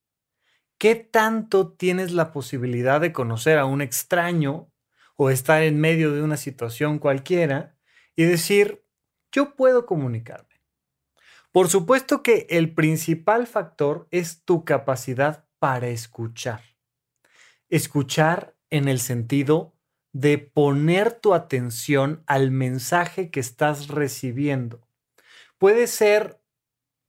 ¿Qué 0.78 0.94
tanto 0.94 1.72
tienes 1.72 2.12
la 2.12 2.34
posibilidad 2.34 3.00
de 3.00 3.14
conocer 3.14 3.58
a 3.58 3.66
un 3.66 3.82
extraño 3.82 4.70
o 5.16 5.30
estar 5.30 5.64
en 5.64 5.80
medio 5.80 6.12
de 6.12 6.22
una 6.22 6.36
situación 6.36 7.00
cualquiera 7.00 7.78
y 8.18 8.26
decir, 8.26 8.84
yo 9.32 9.56
puedo 9.56 9.86
comunicarme? 9.86 10.62
Por 11.54 11.70
supuesto 11.70 12.22
que 12.22 12.46
el 12.50 12.74
principal 12.74 13.48
factor 13.48 14.10
es 14.12 14.44
tu 14.44 14.66
capacidad 14.66 15.46
para 15.60 15.88
escuchar. 15.88 16.62
Escuchar 17.70 18.58
en 18.70 18.90
el 18.90 19.00
sentido 19.00 19.74
de 20.12 20.40
poner 20.40 21.14
tu 21.14 21.34
atención 21.34 22.22
al 22.28 22.52
mensaje 22.52 23.32
que 23.32 23.40
estás 23.40 23.88
recibiendo. 23.88 24.86
Puede 25.58 25.88
ser 25.88 26.42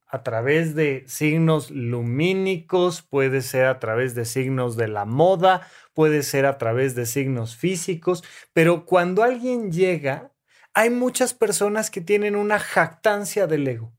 a 0.09 0.23
través 0.23 0.75
de 0.75 1.03
signos 1.07 1.71
lumínicos, 1.71 3.01
puede 3.03 3.41
ser 3.41 3.65
a 3.65 3.79
través 3.79 4.15
de 4.15 4.25
signos 4.25 4.75
de 4.75 4.87
la 4.87 5.05
moda, 5.05 5.67
puede 5.93 6.23
ser 6.23 6.45
a 6.45 6.57
través 6.57 6.95
de 6.95 7.05
signos 7.05 7.55
físicos, 7.55 8.23
pero 8.53 8.85
cuando 8.85 9.23
alguien 9.23 9.71
llega, 9.71 10.31
hay 10.73 10.89
muchas 10.89 11.33
personas 11.33 11.89
que 11.91 12.01
tienen 12.01 12.35
una 12.35 12.59
jactancia 12.59 13.47
del 13.47 13.67
ego 13.67 13.93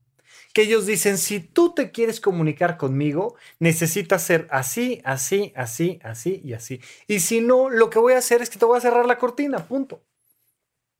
que 0.52 0.62
ellos 0.62 0.86
dicen, 0.86 1.18
si 1.18 1.40
tú 1.40 1.74
te 1.74 1.92
quieres 1.92 2.20
comunicar 2.20 2.76
conmigo, 2.76 3.36
necesitas 3.58 4.22
ser 4.22 4.48
así, 4.50 5.00
así, 5.04 5.52
así, 5.54 6.00
así 6.02 6.40
y 6.44 6.54
así. 6.54 6.80
Y 7.06 7.20
si 7.20 7.40
no, 7.40 7.70
lo 7.70 7.88
que 7.90 7.98
voy 7.98 8.14
a 8.14 8.18
hacer 8.18 8.42
es 8.42 8.50
que 8.50 8.58
te 8.58 8.64
voy 8.64 8.78
a 8.78 8.80
cerrar 8.80 9.06
la 9.06 9.18
cortina, 9.18 9.66
punto. 9.66 10.02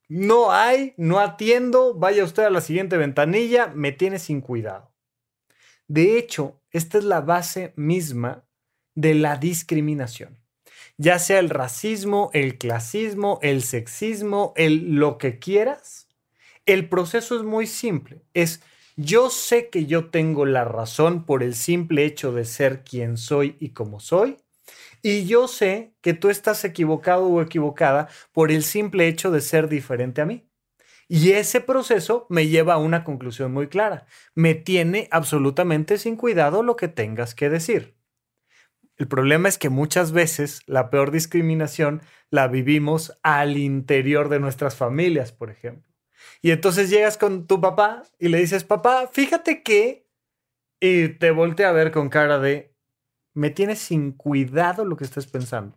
No 0.09 0.53
hay, 0.53 0.95
no 0.97 1.21
atiendo, 1.21 1.95
vaya 1.95 2.25
usted 2.25 2.45
a 2.45 2.51
la 2.51 2.61
siguiente 2.61 2.97
ventanilla, 2.97 3.69
me 3.75 3.93
tiene 3.93 4.19
sin 4.19 4.41
cuidado. 4.41 4.90
De 5.91 6.19
hecho, 6.19 6.63
esta 6.71 6.99
es 6.99 7.05
la 7.05 7.21
base 7.21 7.73
misma 7.75 8.45
de 8.95 9.13
la 9.17 9.35
discriminación. 9.35 10.39
Ya 10.99 11.19
sea 11.19 11.41
el 11.41 11.51
racismo, 11.51 12.31
el 12.33 12.59
clasismo, 12.59 13.41
el 13.43 13.65
sexismo, 13.65 14.53
el 14.55 14.95
lo 14.95 15.19
que 15.19 15.41
quieras, 15.41 16.07
el 16.65 16.89
proceso 16.89 17.35
es 17.35 17.43
muy 17.43 17.67
simple. 17.67 18.23
Es 18.35 18.63
yo 18.95 19.31
sé 19.31 19.69
que 19.69 19.87
yo 19.87 20.11
tengo 20.11 20.47
la 20.47 20.65
razón 20.65 21.25
por 21.27 21.43
el 21.43 21.57
simple 21.57 22.05
hecho 22.05 22.31
de 22.31 22.45
ser 22.45 22.85
quien 22.85 23.17
soy 23.17 23.57
y 23.59 23.71
como 23.71 23.99
soy. 23.99 24.37
Y 25.03 25.27
yo 25.27 25.49
sé 25.49 25.97
que 26.03 26.15
tú 26.15 26.31
estás 26.31 26.65
equivocado 26.65 27.27
o 27.27 27.43
equivocada 27.43 28.09
por 28.31 28.53
el 28.53 28.63
simple 28.63 29.09
hecho 29.09 29.33
de 29.33 29.41
ser 29.41 29.69
diferente 29.69 30.21
a 30.21 30.27
mí. 30.27 30.50
Y 31.13 31.33
ese 31.33 31.61
proceso 31.61 32.25
me 32.29 32.47
lleva 32.47 32.75
a 32.75 32.79
una 32.79 33.03
conclusión 33.03 33.53
muy 33.53 33.67
clara. 33.67 34.07
Me 34.37 34.55
tiene 34.55 35.09
absolutamente 35.11 35.99
sin 35.99 36.15
cuidado 36.15 36.63
lo 36.63 36.77
que 36.77 36.87
tengas 36.87 37.35
que 37.35 37.51
decir. 37.51 37.97
El 38.97 39.09
problema 39.09 39.49
es 39.49 39.59
que 39.59 39.71
muchas 39.71 40.13
veces 40.13 40.61
la 40.67 40.89
peor 40.89 41.11
discriminación 41.11 42.01
la 42.31 42.47
vivimos 42.47 43.19
al 43.25 43.57
interior 43.57 44.29
de 44.29 44.39
nuestras 44.39 44.77
familias, 44.77 45.33
por 45.33 45.51
ejemplo. 45.51 45.93
Y 46.43 46.53
entonces 46.53 46.91
llegas 46.91 47.19
con 47.19 47.49
tu 47.49 47.61
papá 47.61 48.05
y 48.21 48.29
le 48.29 48.39
dices, 48.39 48.63
papá, 48.63 49.11
fíjate 49.13 49.65
que... 49.65 50.07
Y 50.79 51.09
te 51.09 51.33
voltea 51.33 51.71
a 51.71 51.73
ver 51.73 51.91
con 51.91 52.09
cara 52.09 52.39
de, 52.39 52.73
me 53.35 53.51
tienes 53.51 53.81
sin 53.81 54.13
cuidado 54.13 54.85
lo 54.85 54.97
que 54.97 55.05
estás 55.05 55.27
pensando. 55.27 55.77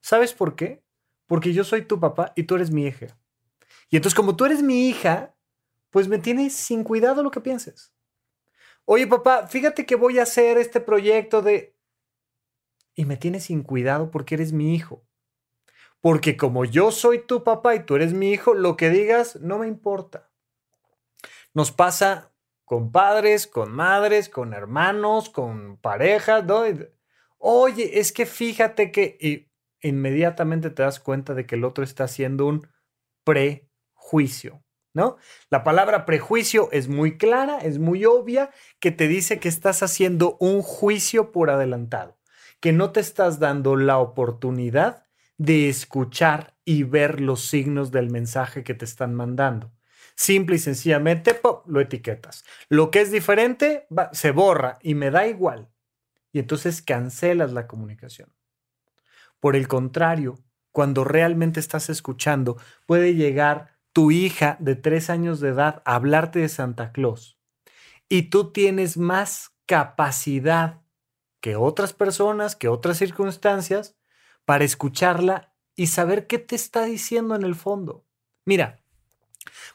¿Sabes 0.00 0.32
por 0.32 0.54
qué? 0.54 0.84
Porque 1.26 1.52
yo 1.52 1.64
soy 1.64 1.82
tu 1.82 1.98
papá 1.98 2.32
y 2.36 2.44
tú 2.44 2.54
eres 2.54 2.70
mi 2.70 2.86
hija. 2.86 3.18
Y 3.92 3.96
entonces 3.96 4.16
como 4.16 4.36
tú 4.36 4.46
eres 4.46 4.62
mi 4.62 4.88
hija, 4.88 5.36
pues 5.90 6.08
me 6.08 6.18
tienes 6.18 6.54
sin 6.54 6.82
cuidado 6.82 7.22
lo 7.22 7.30
que 7.30 7.42
pienses. 7.42 7.92
Oye, 8.86 9.06
papá, 9.06 9.46
fíjate 9.46 9.84
que 9.84 9.96
voy 9.96 10.18
a 10.18 10.22
hacer 10.22 10.56
este 10.56 10.80
proyecto 10.80 11.42
de... 11.42 11.76
Y 12.94 13.04
me 13.04 13.18
tienes 13.18 13.44
sin 13.44 13.62
cuidado 13.62 14.10
porque 14.10 14.36
eres 14.36 14.54
mi 14.54 14.74
hijo. 14.74 15.04
Porque 16.00 16.38
como 16.38 16.64
yo 16.64 16.90
soy 16.90 17.18
tu 17.26 17.44
papá 17.44 17.74
y 17.74 17.84
tú 17.84 17.94
eres 17.94 18.14
mi 18.14 18.32
hijo, 18.32 18.54
lo 18.54 18.78
que 18.78 18.88
digas 18.88 19.36
no 19.42 19.58
me 19.58 19.68
importa. 19.68 20.30
Nos 21.52 21.70
pasa 21.70 22.32
con 22.64 22.92
padres, 22.92 23.46
con 23.46 23.72
madres, 23.72 24.30
con 24.30 24.54
hermanos, 24.54 25.28
con 25.28 25.76
parejas. 25.76 26.44
Oye, 27.36 28.00
es 28.00 28.12
que 28.12 28.24
fíjate 28.24 28.90
que 28.90 29.18
y 29.20 29.52
inmediatamente 29.86 30.70
te 30.70 30.82
das 30.82 30.98
cuenta 30.98 31.34
de 31.34 31.44
que 31.44 31.56
el 31.56 31.64
otro 31.64 31.84
está 31.84 32.04
haciendo 32.04 32.46
un 32.46 32.66
prejuicio. 34.12 34.62
¿No? 34.94 35.16
La 35.48 35.64
palabra 35.64 36.04
prejuicio 36.04 36.68
es 36.70 36.86
muy 36.86 37.16
clara, 37.16 37.60
es 37.60 37.78
muy 37.78 38.04
obvia, 38.04 38.50
que 38.78 38.90
te 38.90 39.08
dice 39.08 39.40
que 39.40 39.48
estás 39.48 39.82
haciendo 39.82 40.36
un 40.38 40.60
juicio 40.60 41.32
por 41.32 41.48
adelantado, 41.48 42.18
que 42.60 42.74
no 42.74 42.92
te 42.92 43.00
estás 43.00 43.38
dando 43.38 43.76
la 43.76 43.96
oportunidad 43.96 45.06
de 45.38 45.70
escuchar 45.70 46.58
y 46.66 46.82
ver 46.82 47.22
los 47.22 47.46
signos 47.46 47.90
del 47.90 48.10
mensaje 48.10 48.64
que 48.64 48.74
te 48.74 48.84
están 48.84 49.14
mandando. 49.14 49.72
Simple 50.14 50.56
y 50.56 50.58
sencillamente 50.58 51.40
lo 51.64 51.80
etiquetas. 51.80 52.44
Lo 52.68 52.90
que 52.90 53.00
es 53.00 53.10
diferente 53.10 53.86
se 54.12 54.30
borra 54.30 54.78
y 54.82 54.94
me 54.94 55.10
da 55.10 55.26
igual. 55.26 55.70
Y 56.32 56.38
entonces 56.38 56.82
cancelas 56.82 57.52
la 57.52 57.66
comunicación. 57.66 58.30
Por 59.40 59.56
el 59.56 59.68
contrario, 59.68 60.38
cuando 60.70 61.02
realmente 61.02 61.60
estás 61.60 61.88
escuchando, 61.88 62.58
puede 62.84 63.14
llegar 63.14 63.72
tu 63.92 64.10
hija 64.10 64.56
de 64.58 64.74
tres 64.74 65.10
años 65.10 65.40
de 65.40 65.50
edad 65.50 65.82
hablarte 65.84 66.38
de 66.38 66.48
Santa 66.48 66.92
Claus. 66.92 67.38
Y 68.08 68.22
tú 68.24 68.52
tienes 68.52 68.96
más 68.96 69.52
capacidad 69.66 70.80
que 71.40 71.56
otras 71.56 71.92
personas, 71.92 72.56
que 72.56 72.68
otras 72.68 72.98
circunstancias, 72.98 73.96
para 74.44 74.64
escucharla 74.64 75.54
y 75.76 75.88
saber 75.88 76.26
qué 76.26 76.38
te 76.38 76.54
está 76.54 76.84
diciendo 76.84 77.34
en 77.34 77.42
el 77.42 77.54
fondo. 77.54 78.06
Mira, 78.44 78.82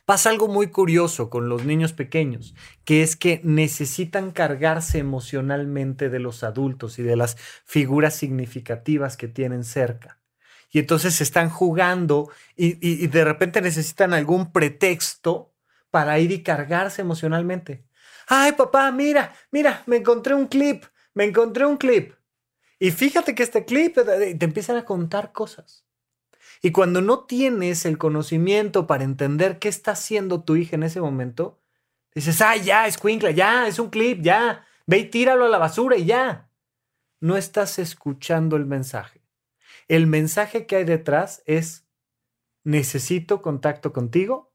pasa 0.05 0.29
algo 0.29 0.47
muy 0.47 0.67
curioso 0.67 1.29
con 1.29 1.49
los 1.49 1.65
niños 1.65 1.93
pequeños, 1.93 2.55
que 2.85 3.01
es 3.01 3.15
que 3.15 3.41
necesitan 3.43 4.31
cargarse 4.31 4.99
emocionalmente 4.99 6.09
de 6.09 6.19
los 6.19 6.43
adultos 6.43 6.99
y 6.99 7.03
de 7.03 7.15
las 7.15 7.37
figuras 7.65 8.15
significativas 8.15 9.17
que 9.17 9.27
tienen 9.27 9.63
cerca. 9.63 10.19
Y 10.69 10.79
entonces 10.79 11.21
están 11.21 11.49
jugando 11.49 12.29
y, 12.55 13.07
de 13.07 13.23
repente 13.23 13.61
necesitan 13.61 14.13
algún 14.13 14.51
pretexto 14.51 15.53
para 15.91 16.19
ir 16.19 16.31
y 16.31 16.43
cargarse 16.43 17.01
emocionalmente. 17.01 17.85
Ay, 18.27 18.51
papá, 18.51 18.91
mira, 18.91 19.33
mira, 19.51 19.83
me 19.85 19.97
encontré 19.97 20.35
un 20.35 20.47
clip, 20.47 20.83
me 21.13 21.23
encontré 21.23 21.65
un 21.65 21.77
clip. 21.77 22.13
Y 22.79 22.91
fíjate 22.91 23.33
que 23.33 23.43
este 23.43 23.65
clip 23.65 23.95
te 23.95 24.45
empiezan 24.45 24.75
a 24.77 24.85
contar 24.85 25.31
cosas. 25.31 25.85
Y 26.61 26.71
cuando 26.71 27.01
no 27.01 27.25
tienes 27.25 27.85
el 27.85 27.97
conocimiento 27.97 28.87
para 28.87 29.03
entender 29.03 29.59
qué 29.59 29.69
está 29.69 29.91
haciendo 29.91 30.43
tu 30.43 30.55
hija 30.55 30.75
en 30.75 30.83
ese 30.83 31.01
momento, 31.01 31.59
dices, 32.13 32.41
ah, 32.41 32.55
ya, 32.55 32.87
es 32.87 32.97
cuincla, 32.97 33.31
ya, 33.31 33.67
es 33.67 33.79
un 33.79 33.89
clip, 33.89 34.21
ya, 34.21 34.65
ve 34.85 34.99
y 34.99 35.05
tíralo 35.05 35.45
a 35.45 35.49
la 35.49 35.57
basura 35.57 35.97
y 35.97 36.05
ya. 36.05 36.49
No 37.19 37.37
estás 37.37 37.79
escuchando 37.79 38.57
el 38.57 38.65
mensaje. 38.65 39.21
El 39.87 40.07
mensaje 40.07 40.65
que 40.65 40.77
hay 40.77 40.83
detrás 40.83 41.43
es, 41.45 41.87
necesito 42.63 43.41
contacto 43.41 43.93
contigo. 43.93 44.53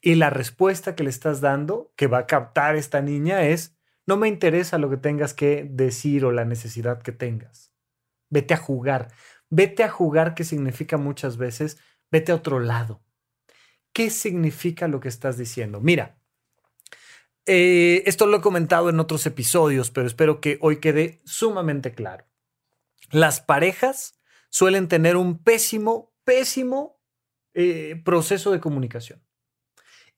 Y 0.00 0.16
la 0.16 0.30
respuesta 0.30 0.96
que 0.96 1.04
le 1.04 1.10
estás 1.10 1.40
dando, 1.40 1.92
que 1.96 2.08
va 2.08 2.18
a 2.18 2.26
captar 2.26 2.76
esta 2.76 3.00
niña, 3.00 3.46
es, 3.46 3.76
no 4.06 4.16
me 4.16 4.28
interesa 4.28 4.78
lo 4.78 4.90
que 4.90 4.96
tengas 4.96 5.34
que 5.34 5.64
decir 5.70 6.24
o 6.24 6.32
la 6.32 6.44
necesidad 6.44 7.02
que 7.02 7.12
tengas. 7.12 7.72
Vete 8.30 8.54
a 8.54 8.56
jugar. 8.56 9.08
Vete 9.48 9.84
a 9.84 9.88
jugar, 9.88 10.34
que 10.34 10.44
significa 10.44 10.96
muchas 10.96 11.36
veces, 11.36 11.78
vete 12.10 12.32
a 12.32 12.36
otro 12.36 12.58
lado. 12.58 13.02
¿Qué 13.92 14.08
significa 14.08 14.88
lo 14.88 15.00
que 15.00 15.08
estás 15.08 15.36
diciendo? 15.36 15.80
Mira, 15.80 16.18
eh, 17.44 18.02
esto 18.06 18.26
lo 18.26 18.38
he 18.38 18.40
comentado 18.40 18.88
en 18.88 18.98
otros 18.98 19.26
episodios, 19.26 19.90
pero 19.90 20.06
espero 20.06 20.40
que 20.40 20.58
hoy 20.62 20.78
quede 20.78 21.20
sumamente 21.24 21.92
claro. 21.92 22.24
Las 23.10 23.40
parejas 23.40 24.18
suelen 24.52 24.86
tener 24.86 25.16
un 25.16 25.42
pésimo, 25.42 26.12
pésimo 26.24 27.00
eh, 27.54 28.00
proceso 28.04 28.52
de 28.52 28.60
comunicación. 28.60 29.24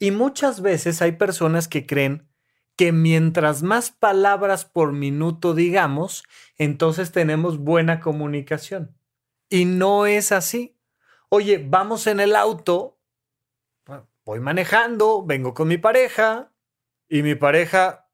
Y 0.00 0.10
muchas 0.10 0.60
veces 0.60 1.00
hay 1.02 1.12
personas 1.12 1.68
que 1.68 1.86
creen 1.86 2.28
que 2.76 2.90
mientras 2.90 3.62
más 3.62 3.92
palabras 3.92 4.64
por 4.64 4.92
minuto 4.92 5.54
digamos, 5.54 6.24
entonces 6.58 7.12
tenemos 7.12 7.58
buena 7.58 8.00
comunicación. 8.00 8.98
Y 9.48 9.66
no 9.66 10.04
es 10.04 10.32
así. 10.32 10.76
Oye, 11.28 11.64
vamos 11.64 12.08
en 12.08 12.18
el 12.18 12.34
auto, 12.34 12.98
voy 14.24 14.40
manejando, 14.40 15.24
vengo 15.24 15.54
con 15.54 15.68
mi 15.68 15.78
pareja 15.78 16.52
y 17.08 17.22
mi 17.22 17.36
pareja, 17.36 18.10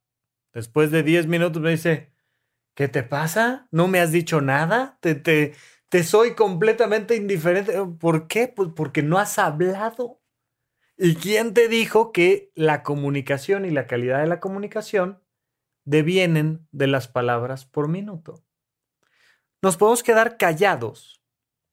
después 0.53 0.91
de 0.91 1.03
10 1.03 1.29
minutos, 1.29 1.63
me 1.63 1.71
dice, 1.71 2.13
¿qué 2.75 2.89
te 2.89 3.03
pasa? 3.03 3.69
¿No 3.71 3.89
me 3.89 4.01
has 4.01 4.13
dicho 4.13 4.43
nada? 4.43 4.99
¿Te, 5.01 5.15
te, 5.15 5.55
te 5.91 6.05
soy 6.05 6.35
completamente 6.35 7.17
indiferente? 7.17 7.75
¿Por 7.99 8.29
qué? 8.29 8.49
Pues 8.49 8.71
porque 8.75 9.03
no 9.03 9.19
has 9.19 9.39
hablado. 9.39 10.23
¿Y 10.97 11.17
quién 11.17 11.53
te 11.53 11.69
dijo 11.69 12.13
que 12.13 12.53
la 12.55 12.83
comunicación 12.83 13.65
y 13.65 13.71
la 13.71 13.87
calidad 13.87 14.21
de 14.21 14.29
la 14.29 14.39
comunicación 14.41 15.23
devienen 15.85 16.69
de 16.71 16.87
las 16.87 17.09
palabras 17.09 17.67
por 17.67 17.89
minuto? 17.89 18.45
Nos 19.63 19.77
podemos 19.77 20.03
quedar 20.03 20.37
callados 20.37 21.23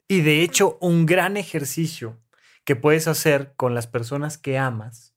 y 0.07 0.21
de 0.21 0.41
hecho 0.41 0.77
un 0.81 1.05
gran 1.05 1.37
ejercicio 1.37 2.19
que 2.65 2.75
puedes 2.75 3.07
hacer 3.07 3.53
con 3.55 3.75
las 3.75 3.85
personas 3.85 4.37
que 4.37 4.57
amas 4.57 5.13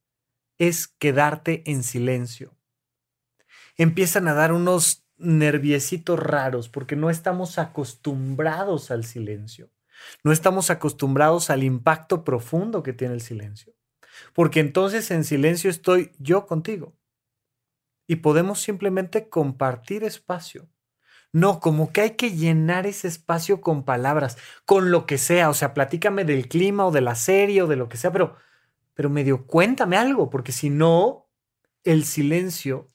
es 0.59 0.89
quedarte 0.89 1.63
en 1.65 1.83
silencio. 1.83 2.55
Empiezan 3.77 4.29
a 4.29 4.35
dar 4.35 4.53
unos 4.53 5.07
nerviecitos 5.21 6.19
raros 6.19 6.69
porque 6.69 6.97
no 6.97 7.11
estamos 7.11 7.59
acostumbrados 7.59 8.91
al 8.91 9.05
silencio. 9.05 9.71
No 10.25 10.33
estamos 10.33 10.71
acostumbrados 10.71 11.51
al 11.51 11.63
impacto 11.63 12.25
profundo 12.25 12.83
que 12.83 12.93
tiene 12.93 13.15
el 13.15 13.21
silencio 13.21 13.75
porque 14.33 14.61
entonces 14.61 15.11
en 15.11 15.25
silencio 15.25 15.71
estoy 15.71 16.13
yo 16.19 16.47
contigo. 16.47 16.95
Y 18.07 18.17
podemos 18.17 18.61
simplemente 18.61 19.29
compartir 19.29 20.03
espacio. 20.03 20.69
No, 21.33 21.61
como 21.61 21.93
que 21.93 22.01
hay 22.01 22.11
que 22.13 22.33
llenar 22.33 22.87
ese 22.87 23.07
espacio 23.07 23.61
con 23.61 23.85
palabras, 23.85 24.37
con 24.65 24.91
lo 24.91 25.07
que 25.07 25.17
sea. 25.17 25.49
O 25.49 25.55
sea, 25.55 25.75
platícame 25.75 26.25
del 26.25 26.49
clima 26.49 26.87
o 26.87 26.91
de 26.91 27.03
la 27.03 27.15
serie 27.15 27.63
o 27.63 27.69
de 27.69 27.77
lo 27.77 27.89
que 27.89 27.97
sea, 27.97 28.11
pero, 28.11 28.37
pero 28.95 29.11
medio 29.11 29.47
cuéntame 29.47 29.97
algo, 29.97 30.29
porque 30.29 30.51
si 30.51 30.71
no, 30.71 31.29
el 31.85 32.05
silencio, 32.05 32.89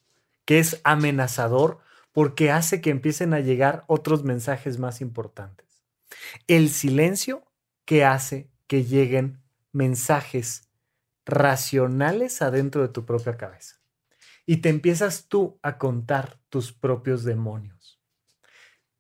que 0.44 0.60
es 0.60 0.82
amenazador, 0.84 1.80
porque 2.16 2.50
hace 2.50 2.80
que 2.80 2.92
empiecen 2.92 3.34
a 3.34 3.42
llegar 3.42 3.84
otros 3.88 4.24
mensajes 4.24 4.80
más 4.80 5.02
importantes. 5.02 5.84
El 6.48 6.70
silencio 6.70 7.44
que 7.84 8.06
hace 8.06 8.50
que 8.68 8.86
lleguen 8.86 9.42
mensajes 9.74 10.70
racionales 11.26 12.42
adentro 12.42 12.84
de 12.84 12.88
tu 12.88 13.04
propia 13.04 13.36
cabeza. 13.36 13.82
Y 14.46 14.58
te 14.58 14.70
empiezas 14.70 15.28
tú 15.28 15.60
a 15.62 15.78
contar 15.78 16.40
tus 16.48 16.72
propios 16.72 17.26
demonios. 17.26 18.00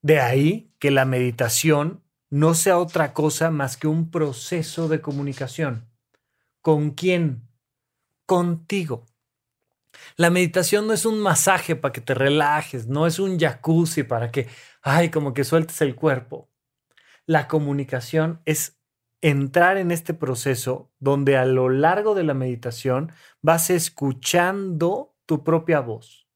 De 0.01 0.19
ahí 0.19 0.73
que 0.77 0.91
la 0.91 1.05
meditación 1.05 2.03
no 2.29 2.53
sea 2.53 2.77
otra 2.79 3.13
cosa 3.13 3.49
más 3.49 3.77
que 3.77 3.87
un 3.87 4.11
proceso 4.11 4.89
de 4.89 4.99
comunicación. 4.99 5.87
¿Con 6.59 6.91
quién? 6.91 7.47
Contigo. 8.25 9.05
La 10.17 10.29
meditación 10.29 10.87
no 10.87 10.93
es 10.93 11.05
un 11.05 11.19
masaje 11.19 11.75
para 11.75 11.91
que 11.91 12.01
te 12.01 12.13
relajes, 12.13 12.87
no 12.87 13.07
es 13.07 13.19
un 13.19 13.39
jacuzzi 13.39 14.03
para 14.03 14.31
que, 14.31 14.47
ay, 14.81 15.09
como 15.09 15.33
que 15.33 15.43
sueltes 15.43 15.81
el 15.81 15.95
cuerpo. 15.95 16.49
La 17.25 17.47
comunicación 17.47 18.41
es 18.45 18.79
entrar 19.21 19.77
en 19.77 19.91
este 19.91 20.13
proceso 20.13 20.91
donde 20.99 21.37
a 21.37 21.45
lo 21.45 21.69
largo 21.69 22.13
de 22.15 22.23
la 22.23 22.33
meditación 22.33 23.11
vas 23.41 23.69
escuchando 23.69 25.15
tu 25.25 25.43
propia 25.43 25.79
voz 25.79 26.27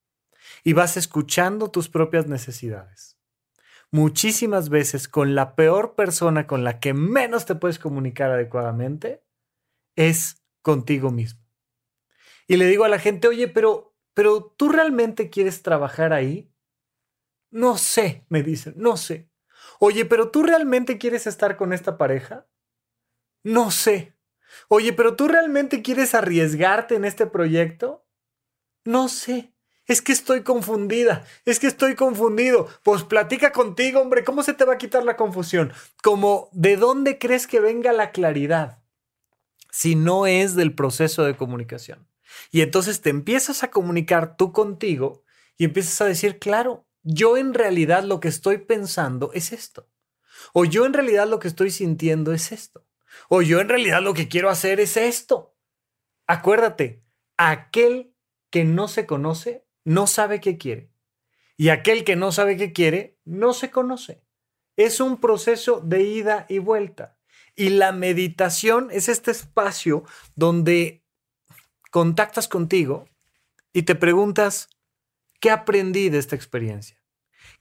y 0.63 0.73
vas 0.73 0.97
escuchando 0.97 1.69
tus 1.69 1.89
propias 1.89 2.27
necesidades. 2.27 3.17
Muchísimas 3.91 4.69
veces 4.69 5.07
con 5.07 5.35
la 5.35 5.55
peor 5.55 5.95
persona 5.95 6.47
con 6.47 6.63
la 6.63 6.79
que 6.79 6.93
menos 6.93 7.45
te 7.45 7.55
puedes 7.55 7.79
comunicar 7.79 8.31
adecuadamente 8.31 9.23
es 9.95 10.43
contigo 10.61 11.11
mismo. 11.11 11.48
Y 12.49 12.57
le 12.57 12.65
digo 12.65 12.83
a 12.83 12.89
la 12.89 12.97
gente, 12.97 13.27
oye, 13.27 13.47
pero, 13.47 13.95
pero 14.15 14.43
tú 14.57 14.69
realmente 14.69 15.29
quieres 15.29 15.61
trabajar 15.61 16.13
ahí? 16.13 16.51
No 17.51 17.77
sé, 17.77 18.25
me 18.27 18.41
dicen, 18.41 18.73
no 18.75 18.97
sé. 18.97 19.29
Oye, 19.77 20.03
pero 20.03 20.31
tú 20.31 20.41
realmente 20.41 20.97
quieres 20.97 21.27
estar 21.27 21.57
con 21.57 21.73
esta 21.73 21.95
pareja? 21.99 22.47
No 23.43 23.69
sé. 23.69 24.17
Oye, 24.67 24.93
pero 24.93 25.15
tú 25.15 25.27
realmente 25.27 25.83
quieres 25.83 26.15
arriesgarte 26.15 26.95
en 26.95 27.05
este 27.05 27.27
proyecto? 27.27 28.03
No 28.83 29.09
sé. 29.09 29.53
Es 29.85 30.01
que 30.01 30.11
estoy 30.11 30.41
confundida, 30.41 31.25
es 31.45 31.59
que 31.59 31.67
estoy 31.67 31.93
confundido. 31.93 32.67
Pues 32.81 33.03
platica 33.03 33.51
contigo, 33.51 34.01
hombre, 34.01 34.23
¿cómo 34.23 34.41
se 34.41 34.55
te 34.55 34.65
va 34.65 34.73
a 34.73 34.77
quitar 34.79 35.03
la 35.03 35.15
confusión? 35.15 35.71
Como, 36.01 36.49
¿de 36.51 36.77
dónde 36.77 37.19
crees 37.19 37.45
que 37.45 37.59
venga 37.59 37.93
la 37.93 38.11
claridad? 38.11 38.81
Si 39.69 39.93
no 39.93 40.25
es 40.25 40.55
del 40.55 40.73
proceso 40.73 41.23
de 41.25 41.37
comunicación. 41.37 42.09
Y 42.51 42.61
entonces 42.61 43.01
te 43.01 43.09
empiezas 43.09 43.63
a 43.63 43.71
comunicar 43.71 44.37
tú 44.37 44.51
contigo 44.51 45.23
y 45.57 45.65
empiezas 45.65 45.99
a 46.01 46.05
decir, 46.05 46.39
claro, 46.39 46.87
yo 47.03 47.37
en 47.37 47.53
realidad 47.53 48.03
lo 48.03 48.19
que 48.19 48.27
estoy 48.27 48.59
pensando 48.59 49.31
es 49.33 49.51
esto. 49.51 49.89
O 50.53 50.65
yo 50.65 50.85
en 50.85 50.93
realidad 50.93 51.27
lo 51.27 51.39
que 51.39 51.47
estoy 51.47 51.71
sintiendo 51.71 52.33
es 52.33 52.51
esto. 52.51 52.85
O 53.27 53.41
yo 53.41 53.59
en 53.59 53.69
realidad 53.69 54.01
lo 54.01 54.13
que 54.13 54.27
quiero 54.27 54.49
hacer 54.49 54.79
es 54.79 54.97
esto. 54.97 55.55
Acuérdate, 56.27 57.03
aquel 57.37 58.13
que 58.49 58.63
no 58.63 58.87
se 58.87 59.05
conoce 59.05 59.65
no 59.83 60.07
sabe 60.07 60.39
qué 60.39 60.57
quiere. 60.57 60.91
Y 61.57 61.69
aquel 61.69 62.03
que 62.03 62.15
no 62.15 62.31
sabe 62.31 62.57
qué 62.57 62.71
quiere 62.71 63.17
no 63.25 63.53
se 63.53 63.69
conoce. 63.69 64.23
Es 64.77 64.99
un 64.99 65.19
proceso 65.19 65.81
de 65.81 66.03
ida 66.03 66.45
y 66.47 66.59
vuelta. 66.59 67.17
Y 67.55 67.69
la 67.69 67.91
meditación 67.91 68.89
es 68.91 69.09
este 69.09 69.31
espacio 69.31 70.05
donde 70.35 70.98
contactas 71.89 72.47
contigo 72.47 73.07
y 73.73 73.83
te 73.83 73.95
preguntas, 73.95 74.69
¿qué 75.39 75.51
aprendí 75.51 76.09
de 76.09 76.17
esta 76.17 76.35
experiencia? 76.35 77.01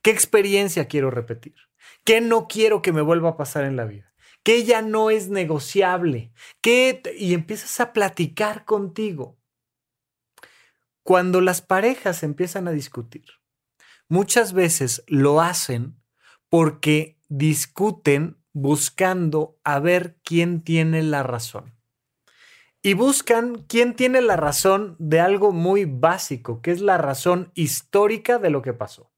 ¿Qué 0.03 0.11
experiencia 0.11 0.87
quiero 0.87 1.11
repetir? 1.11 1.55
¿Qué 2.05 2.21
no 2.21 2.49
quiero 2.49 2.83
que 2.83 2.93
me 2.93 3.03
vuelva 3.03 3.31
a 3.31 3.37
pasar 3.37 3.65
en 3.65 3.77
la 3.77 3.85
vida? 3.85 4.09
que 4.43 4.65
ya 4.65 4.83
no 4.83 5.11
es 5.11 5.29
negociable, 5.29 6.33
que 6.63 7.03
y 7.19 7.35
empiezas 7.35 7.81
a 7.81 7.93
platicar 7.93 8.65
contigo. 8.65 9.39
Cuando 11.03 11.41
las 11.41 11.61
parejas 11.61 12.23
empiezan 12.23 12.69
a 12.69 12.73
discutir, 12.73 13.27
muchas 14.09 14.53
veces 14.53 15.05
lo 15.07 15.41
hacen 15.41 16.01
porque 16.49 17.19
discuten 17.29 18.43
buscando 18.53 19.59
a 19.65 19.81
ver 19.81 20.19
quién 20.25 20.63
tiene 20.63 21.03
la 21.03 21.23
razón. 21.23 21.78
Y 22.89 22.95
buscan 22.95 23.67
quién 23.69 23.93
tiene 23.93 24.23
la 24.23 24.37
razón 24.37 24.97
de 24.99 25.21
algo 25.21 25.53
muy 25.53 25.85
básico, 25.85 26.63
que 26.63 26.71
es 26.71 26.81
la 26.81 26.97
razón 26.97 27.53
histórica 27.55 28.39
de 28.39 28.49
lo 28.49 28.63
que 28.63 28.73
pasó. 28.73 29.11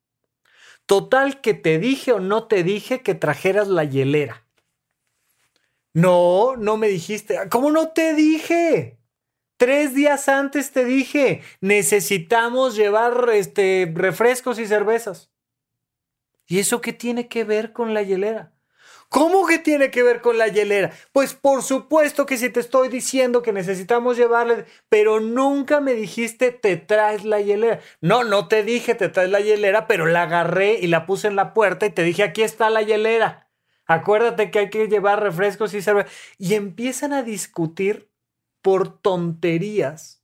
Total 0.87 1.41
que 1.41 1.55
te 1.55 1.79
dije 1.79 2.11
o 2.11 2.19
no 2.19 2.49
te 2.49 2.65
dije 2.65 3.03
que 3.03 3.15
trajeras 3.15 3.69
la 3.69 3.85
hielera. 3.85 4.45
No, 5.93 6.57
no 6.57 6.79
me 6.79 6.89
dijiste. 6.89 7.39
¿Cómo 7.49 7.71
no 7.71 7.91
te 7.91 8.13
dije? 8.15 8.99
Tres 9.57 9.95
días 9.95 10.29
antes 10.29 10.73
te 10.73 10.85
dije, 10.85 11.41
necesitamos 11.61 12.75
llevar 12.75 13.31
este, 13.33 13.89
refrescos 13.95 14.59
y 14.59 14.67
cervezas. 14.67 15.31
¿Y 16.49 16.59
eso 16.59 16.81
qué 16.81 16.93
tiene 16.93 17.29
que 17.29 17.45
ver 17.45 17.73
con 17.73 17.95
la 17.95 18.03
hielera? 18.03 18.53
¿Cómo 19.11 19.47
que 19.47 19.59
tiene 19.59 19.91
que 19.91 20.03
ver 20.03 20.23
con 20.23 20.39
la 20.39 20.49
hielera? 20.49 20.91
Pues 21.13 21.35
por 21.35 21.63
supuesto 21.63 22.25
que 22.25 22.39
si 22.39 22.49
te 22.49 22.61
estoy 22.61 22.89
diciendo 22.89 23.43
que 23.43 23.53
necesitamos 23.53 24.17
llevarle, 24.17 24.65
pero 24.89 25.21
nunca 25.21 25.81
me 25.81 25.93
dijiste 25.93 26.53
te 26.53 26.79
traes 26.79 27.25
la 27.25 27.43
hielera. 27.43 27.81
No, 28.01 28.25
no 28.25 28.49
te 28.49 28.63
dije 28.65 28.95
te 28.95 29.11
traes 29.11 29.29
la 29.29 29.41
hielera, 29.41 29.87
pero 29.87 30.07
la 30.07 30.23
agarré 30.23 30.79
y 30.81 30.87
la 30.87 31.05
puse 31.05 31.29
en 31.29 31.37
la 31.37 31.53
puerta 31.53 31.85
y 31.85 31.91
te 31.91 32.03
dije 32.03 32.23
aquí 32.23 32.43
está 32.43 32.71
la 32.71 32.81
hielera 32.83 33.51
acuérdate 33.91 34.53
que 34.53 34.61
hay 34.61 34.71
que 34.71 34.87
llevar 34.87 35.21
refrescos 35.21 35.75
y 35.75 35.83
cerveza. 35.83 36.09
Y 36.39 36.55
empiezan 36.55 37.13
a 37.13 37.25
discutir 37.25 38.09
por 38.63 39.01
tonterías, 39.01 40.23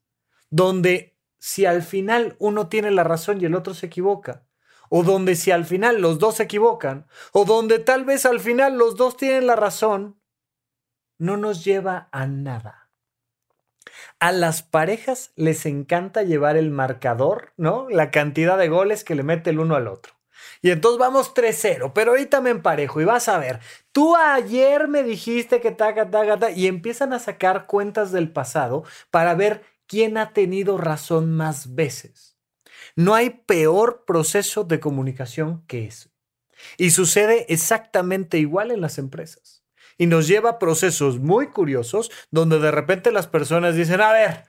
donde 0.51 1.19
si 1.39 1.67
al 1.67 1.83
final 1.83 2.37
uno 2.39 2.69
tiene 2.69 2.93
la 2.93 3.03
razón 3.03 3.41
y 3.41 3.45
el 3.45 3.57
otro 3.57 3.75
se 3.75 3.87
equivoca, 3.87 4.47
o 4.89 5.03
donde 5.03 5.37
si 5.37 5.51
al 5.51 5.65
final 5.65 6.01
los 6.01 6.19
dos 6.19 6.37
se 6.37 6.45
equivocan, 6.45 7.07
o 7.33 7.45
donde 7.45 7.79
tal 7.79 8.05
vez 8.05 8.27
al 8.27 8.41
final 8.41 8.77
los 8.77 8.97
dos 8.97 9.17
tienen 9.17 9.47
la 9.47 9.57
razón, 9.57 10.21
no 11.19 11.37
nos 11.37 11.65
lleva 11.65 12.09
a 12.13 12.27
nada. 12.27 12.91
A 14.19 14.33
las 14.33 14.63
parejas 14.63 15.33
les 15.37 15.67
encanta 15.67 16.23
llevar 16.23 16.57
el 16.57 16.71
marcador, 16.71 17.53
¿no? 17.57 17.89
La 17.89 18.11
cantidad 18.11 18.59
de 18.59 18.69
goles 18.69 19.05
que 19.05 19.15
le 19.15 19.23
mete 19.23 19.51
el 19.51 19.61
uno 19.61 19.75
al 19.75 19.89
otro. 19.89 20.15
Y 20.63 20.71
entonces 20.71 20.99
vamos 20.99 21.35
3-0, 21.35 21.93
pero 21.95 22.13
ahorita 22.13 22.41
me 22.41 22.51
emparejo 22.51 23.01
y 23.01 23.05
vas 23.05 23.29
a 23.29 23.39
ver, 23.39 23.61
tú 23.93 24.17
ayer 24.17 24.89
me 24.89 25.03
dijiste 25.03 25.61
que 25.61 25.71
taca, 25.71 26.11
taca, 26.11 26.39
taca, 26.39 26.51
y 26.51 26.67
empiezan 26.67 27.13
a 27.13 27.19
sacar 27.19 27.67
cuentas 27.67 28.13
del 28.13 28.33
pasado 28.33 28.85
para 29.11 29.35
ver 29.35 29.63
quién 29.87 30.19
ha 30.19 30.33
tenido 30.33 30.79
razón 30.79 31.35
más 31.35 31.75
veces. 31.75 32.36
No 32.97 33.15
hay 33.15 33.31
peor 33.31 34.05
proceso 34.07 34.65
de 34.65 34.81
comunicación 34.81 35.65
que 35.67 35.87
eso. 35.87 36.11
Y 36.79 36.91
sucede 36.91 37.47
exactamente 37.53 38.39
igual 38.39 38.71
en 38.71 38.81
las 38.81 38.99
empresas. 38.99 39.63
Y 39.99 40.07
nos 40.07 40.27
lleva 40.27 40.51
a 40.51 40.59
procesos 40.59 41.21
muy 41.21 41.49
curiosos 41.49 42.11
donde 42.31 42.59
de 42.59 42.71
repente 42.71 43.13
las 43.13 43.27
personas 43.27 43.77
dicen, 43.77 44.01
a 44.01 44.13
ver, 44.13 44.45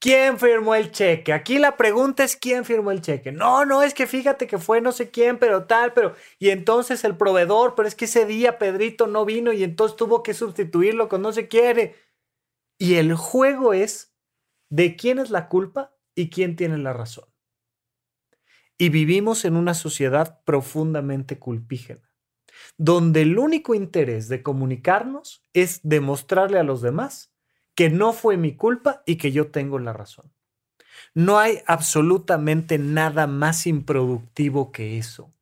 ¿Quién 0.00 0.38
firmó 0.38 0.74
el 0.74 0.92
cheque? 0.92 1.34
Aquí 1.34 1.58
la 1.58 1.76
pregunta 1.76 2.24
es 2.24 2.34
quién 2.34 2.64
firmó 2.64 2.90
el 2.90 3.02
cheque. 3.02 3.32
No, 3.32 3.66
no, 3.66 3.82
es 3.82 3.92
que 3.92 4.06
fíjate 4.06 4.46
que 4.46 4.56
fue 4.56 4.80
no 4.80 4.92
sé 4.92 5.10
quién, 5.10 5.38
pero 5.38 5.64
tal, 5.66 5.92
pero... 5.92 6.14
Y 6.38 6.48
entonces 6.48 7.04
el 7.04 7.18
proveedor, 7.18 7.74
pero 7.74 7.86
es 7.86 7.94
que 7.94 8.06
ese 8.06 8.24
día 8.24 8.58
Pedrito 8.58 9.06
no 9.06 9.26
vino 9.26 9.52
y 9.52 9.62
entonces 9.62 9.98
tuvo 9.98 10.22
que 10.22 10.32
sustituirlo 10.32 11.10
con 11.10 11.20
no 11.20 11.34
se 11.34 11.48
quiere. 11.48 11.96
Y 12.78 12.94
el 12.94 13.14
juego 13.14 13.74
es 13.74 14.14
de 14.70 14.96
quién 14.96 15.18
es 15.18 15.28
la 15.28 15.50
culpa 15.50 15.94
y 16.14 16.30
quién 16.30 16.56
tiene 16.56 16.78
la 16.78 16.94
razón. 16.94 17.26
Y 18.80 18.88
vivimos 18.88 19.44
en 19.44 19.56
una 19.56 19.74
sociedad 19.74 20.40
profundamente 20.44 21.38
culpígena, 21.38 22.10
donde 22.78 23.20
el 23.20 23.38
único 23.38 23.74
interés 23.74 24.28
de 24.28 24.42
comunicarnos 24.42 25.44
es 25.52 25.80
demostrarle 25.82 26.58
a 26.58 26.62
los 26.62 26.80
demás 26.80 27.30
que 27.74 27.90
no 27.90 28.14
fue 28.14 28.38
mi 28.38 28.56
culpa 28.56 29.02
y 29.04 29.16
que 29.16 29.32
yo 29.32 29.50
tengo 29.50 29.78
la 29.78 29.92
razón. 29.92 30.32
No 31.12 31.38
hay 31.38 31.58
absolutamente 31.66 32.78
nada 32.78 33.26
más 33.26 33.66
improductivo 33.66 34.72
que 34.72 34.96
eso. 34.96 35.34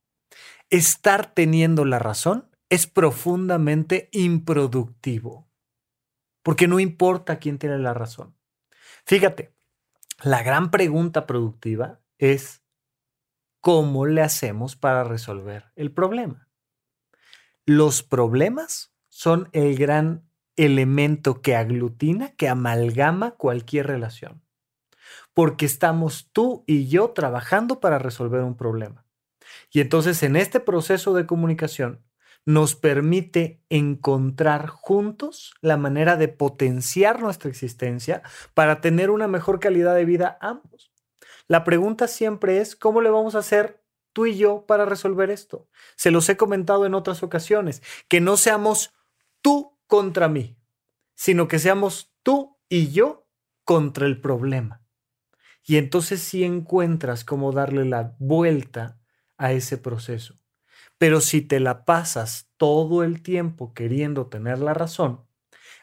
Estar 0.69 1.33
teniendo 1.33 1.85
la 1.85 2.01
razón 2.01 2.51
es 2.69 2.89
profundamente 2.89 4.09
improductivo, 4.11 5.49
porque 6.43 6.67
no 6.67 6.81
importa 6.81 7.39
quién 7.39 7.59
tiene 7.59 7.79
la 7.79 7.95
razón. 7.95 8.35
Fíjate, 9.07 9.55
la 10.25 10.43
gran 10.43 10.73
pregunta 10.73 11.25
productiva 11.25 12.01
es, 12.19 12.65
¿cómo 13.61 14.07
le 14.07 14.23
hacemos 14.23 14.77
para 14.77 15.05
resolver 15.05 15.67
el 15.77 15.93
problema? 15.93 16.49
Los 17.67 18.03
problemas 18.03 18.95
son 19.09 19.49
el 19.53 19.77
gran 19.77 20.29
elemento 20.57 21.41
que 21.41 21.55
aglutina, 21.55 22.33
que 22.37 22.49
amalgama 22.49 23.33
cualquier 23.33 23.87
relación. 23.87 24.43
Porque 25.35 25.67
estamos 25.67 26.31
tú 26.33 26.65
y 26.67 26.89
yo 26.89 27.11
trabajando 27.11 27.81
para 27.81 27.99
resolver 27.99 28.43
un 28.43 28.57
problema. 28.57 29.07
Y 29.71 29.81
entonces 29.81 30.23
en 30.23 30.37
este 30.37 30.61
proceso 30.61 31.15
de 31.15 31.27
comunicación 31.27 32.03
nos 32.45 32.75
permite 32.75 33.63
encontrar 33.69 34.69
juntos 34.69 35.55
la 35.61 35.77
manera 35.77 36.17
de 36.17 36.29
potenciar 36.29 37.21
nuestra 37.21 37.51
existencia 37.51 38.23
para 38.55 38.81
tener 38.81 39.11
una 39.11 39.29
mejor 39.29 39.61
calidad 39.61 39.95
de 39.95 40.07
vida 40.07 40.39
ambos. 40.41 40.91
La 41.49 41.65
pregunta 41.65 42.09
siempre 42.09 42.61
es, 42.61 42.77
¿cómo 42.77 43.01
le 43.01 43.11
vamos 43.11 43.35
a 43.35 43.39
hacer 43.39 43.83
tú 44.13 44.27
y 44.27 44.37
yo 44.37 44.67
para 44.67 44.85
resolver 44.85 45.31
esto? 45.31 45.67
Se 45.97 46.11
los 46.11 46.29
he 46.29 46.37
comentado 46.37 46.85
en 46.85 46.95
otras 46.95 47.23
ocasiones, 47.23 47.83
que 48.07 48.21
no 48.21 48.37
seamos 48.37 48.95
tú 49.41 49.79
contra 49.87 50.29
mí, 50.29 50.59
sino 51.15 51.49
que 51.49 51.59
seamos 51.59 52.13
tú 52.23 52.59
y 52.69 52.91
yo 52.91 53.27
contra 53.65 54.07
el 54.07 54.21
problema. 54.21 54.83
Y 55.65 55.79
entonces 55.79 56.21
sí 56.21 56.45
encuentras 56.45 57.25
cómo 57.25 57.53
darle 57.53 57.87
la 57.87 58.15
vuelta 58.19 58.99
a 59.39 59.53
ese 59.53 59.79
proceso. 59.79 60.39
Pero 60.99 61.21
si 61.21 61.41
te 61.41 61.61
la 61.61 61.85
pasas 61.85 62.51
todo 62.57 63.05
el 63.05 63.23
tiempo 63.23 63.73
queriendo 63.73 64.27
tener 64.27 64.59
la 64.59 64.75
razón, 64.75 65.27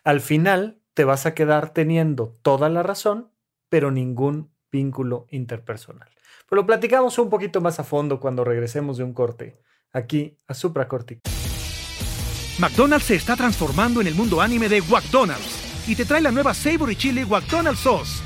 al 0.03 0.21
final 0.21 0.81
te 0.93 1.05
vas 1.05 1.25
a 1.25 1.33
quedar 1.33 1.73
teniendo 1.73 2.33
toda 2.41 2.69
la 2.69 2.83
razón, 2.83 3.31
pero 3.69 3.91
ningún 3.91 4.54
vínculo 4.75 5.25
interpersonal. 5.31 6.09
Pero 6.49 6.61
lo 6.61 6.67
platicamos 6.67 7.17
un 7.17 7.29
poquito 7.29 7.61
más 7.61 7.79
a 7.79 7.85
fondo 7.85 8.19
cuando 8.19 8.43
regresemos 8.43 8.97
de 8.97 9.05
un 9.05 9.13
corte 9.13 9.57
aquí 9.93 10.35
a 10.49 10.53
Supracortical. 10.53 11.31
McDonald's 12.59 13.07
se 13.07 13.15
está 13.15 13.35
transformando 13.37 14.01
en 14.01 14.07
el 14.07 14.15
mundo 14.15 14.41
anime 14.41 14.67
de 14.67 14.81
McDonald's 14.81 15.87
y 15.87 15.95
te 15.95 16.05
trae 16.05 16.21
la 16.21 16.31
nueva 16.31 16.53
Savory 16.53 16.95
Chili 16.97 17.25
McDonald's 17.25 17.79
Sauce. 17.79 18.21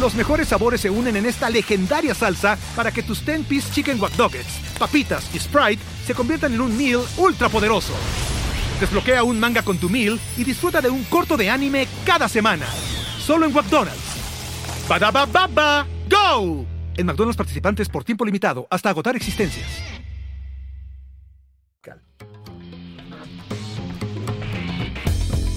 Los 0.00 0.14
mejores 0.14 0.48
sabores 0.48 0.80
se 0.80 0.90
unen 0.90 1.16
en 1.16 1.26
esta 1.26 1.48
legendaria 1.48 2.14
salsa 2.14 2.58
para 2.74 2.90
que 2.90 3.02
tus 3.02 3.24
10-piece 3.24 3.72
chicken 3.72 4.00
wack 4.00 4.14
papitas 4.78 5.32
y 5.34 5.38
Sprite 5.38 5.82
se 6.06 6.14
conviertan 6.14 6.54
en 6.54 6.60
un 6.60 6.76
meal 6.76 7.02
ultra 7.18 7.48
poderoso. 7.48 7.92
Desbloquea 8.80 9.22
un 9.22 9.38
manga 9.38 9.62
con 9.62 9.78
tu 9.78 9.88
meal 9.90 10.18
y 10.38 10.44
disfruta 10.44 10.80
de 10.80 10.88
un 10.88 11.04
corto 11.04 11.36
de 11.36 11.50
anime 11.50 11.86
cada 12.04 12.28
semana. 12.28 12.66
Solo 13.18 13.44
en 13.46 13.52
McDonald's. 13.52 14.09
Baba 14.98 15.86
¡Go! 16.08 16.66
En 16.96 17.06
McDonald's 17.06 17.36
participantes 17.36 17.88
por 17.88 18.04
tiempo 18.04 18.24
limitado 18.24 18.66
hasta 18.70 18.90
agotar 18.90 19.16
existencias. 19.16 19.66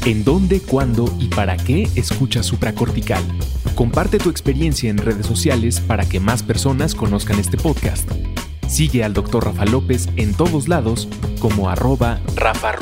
¿En 0.06 0.26
dónde, 0.26 0.60
cuándo 0.60 1.06
y 1.18 1.30
para 1.30 1.56
qué 1.56 1.88
escuchas 1.96 2.46
supracortical? 2.46 3.24
Comparte 3.74 4.18
tu 4.18 4.30
experiencia 4.30 4.90
en 4.90 4.98
redes 4.98 5.26
sociales 5.26 5.80
para 5.80 6.08
que 6.08 6.20
más 6.20 6.44
personas 6.44 6.94
conozcan 6.94 7.40
este 7.40 7.56
podcast. 7.56 8.12
Sigue 8.68 9.06
al 9.06 9.14
Dr. 9.14 9.46
Rafa 9.46 9.66
López 9.66 10.10
en 10.18 10.34
todos 10.34 10.68
lados 10.68 11.08
como 11.40 11.70
arroba 11.70 12.20
Rafa. 12.36 12.74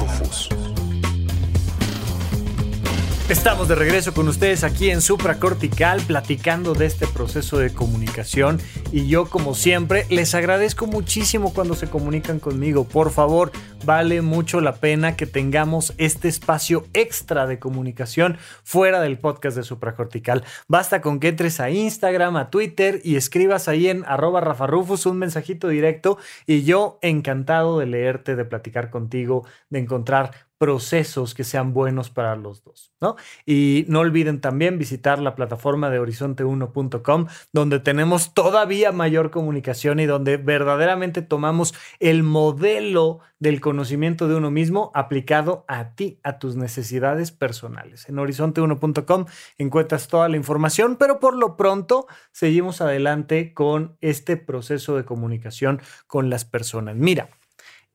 Estamos 3.31 3.69
de 3.69 3.75
regreso 3.75 4.13
con 4.13 4.27
ustedes 4.27 4.65
aquí 4.65 4.89
en 4.89 4.99
Supracortical 4.99 6.01
platicando 6.01 6.73
de 6.73 6.85
este 6.85 7.07
proceso 7.07 7.59
de 7.59 7.73
comunicación 7.73 8.59
y 8.91 9.07
yo 9.07 9.29
como 9.29 9.55
siempre 9.55 10.05
les 10.09 10.35
agradezco 10.35 10.85
muchísimo 10.85 11.53
cuando 11.53 11.75
se 11.75 11.89
comunican 11.89 12.39
conmigo. 12.39 12.83
Por 12.83 13.09
favor, 13.09 13.53
vale 13.85 14.21
mucho 14.21 14.59
la 14.59 14.75
pena 14.75 15.15
que 15.15 15.27
tengamos 15.27 15.93
este 15.97 16.27
espacio 16.27 16.85
extra 16.93 17.47
de 17.47 17.57
comunicación 17.57 18.37
fuera 18.65 18.99
del 18.99 19.17
podcast 19.17 19.55
de 19.55 19.63
Supracortical. 19.63 20.43
Basta 20.67 20.99
con 20.99 21.21
que 21.21 21.29
entres 21.29 21.61
a 21.61 21.69
Instagram, 21.69 22.35
a 22.35 22.49
Twitter 22.49 22.99
y 23.01 23.15
escribas 23.15 23.69
ahí 23.69 23.87
en 23.87 24.03
arroba 24.07 24.41
rafarufus 24.41 25.05
un 25.05 25.19
mensajito 25.19 25.69
directo 25.69 26.17
y 26.45 26.63
yo 26.63 26.99
encantado 27.01 27.79
de 27.79 27.85
leerte, 27.85 28.35
de 28.35 28.43
platicar 28.43 28.89
contigo, 28.89 29.45
de 29.69 29.79
encontrar 29.79 30.50
procesos 30.61 31.33
que 31.33 31.43
sean 31.43 31.73
buenos 31.73 32.11
para 32.11 32.35
los 32.35 32.63
dos, 32.63 32.93
¿no? 33.01 33.15
Y 33.47 33.83
no 33.87 34.01
olviden 34.01 34.41
también 34.41 34.77
visitar 34.77 35.17
la 35.17 35.33
plataforma 35.33 35.89
de 35.89 35.99
horizonte1.com, 35.99 37.25
donde 37.51 37.79
tenemos 37.79 38.35
todavía 38.35 38.91
mayor 38.91 39.31
comunicación 39.31 39.99
y 39.99 40.05
donde 40.05 40.37
verdaderamente 40.37 41.23
tomamos 41.23 41.73
el 41.99 42.21
modelo 42.21 43.21
del 43.39 43.59
conocimiento 43.59 44.27
de 44.27 44.35
uno 44.35 44.51
mismo 44.51 44.91
aplicado 44.93 45.65
a 45.67 45.95
ti, 45.95 46.19
a 46.21 46.37
tus 46.37 46.55
necesidades 46.55 47.31
personales. 47.31 48.07
En 48.07 48.17
horizonte1.com 48.17 49.25
encuentras 49.57 50.09
toda 50.09 50.29
la 50.29 50.37
información, 50.37 50.95
pero 50.95 51.19
por 51.19 51.35
lo 51.35 51.57
pronto 51.57 52.05
seguimos 52.33 52.81
adelante 52.81 53.55
con 53.55 53.97
este 53.99 54.37
proceso 54.37 54.95
de 54.95 55.05
comunicación 55.05 55.81
con 56.05 56.29
las 56.29 56.45
personas. 56.45 56.97
Mira, 56.97 57.31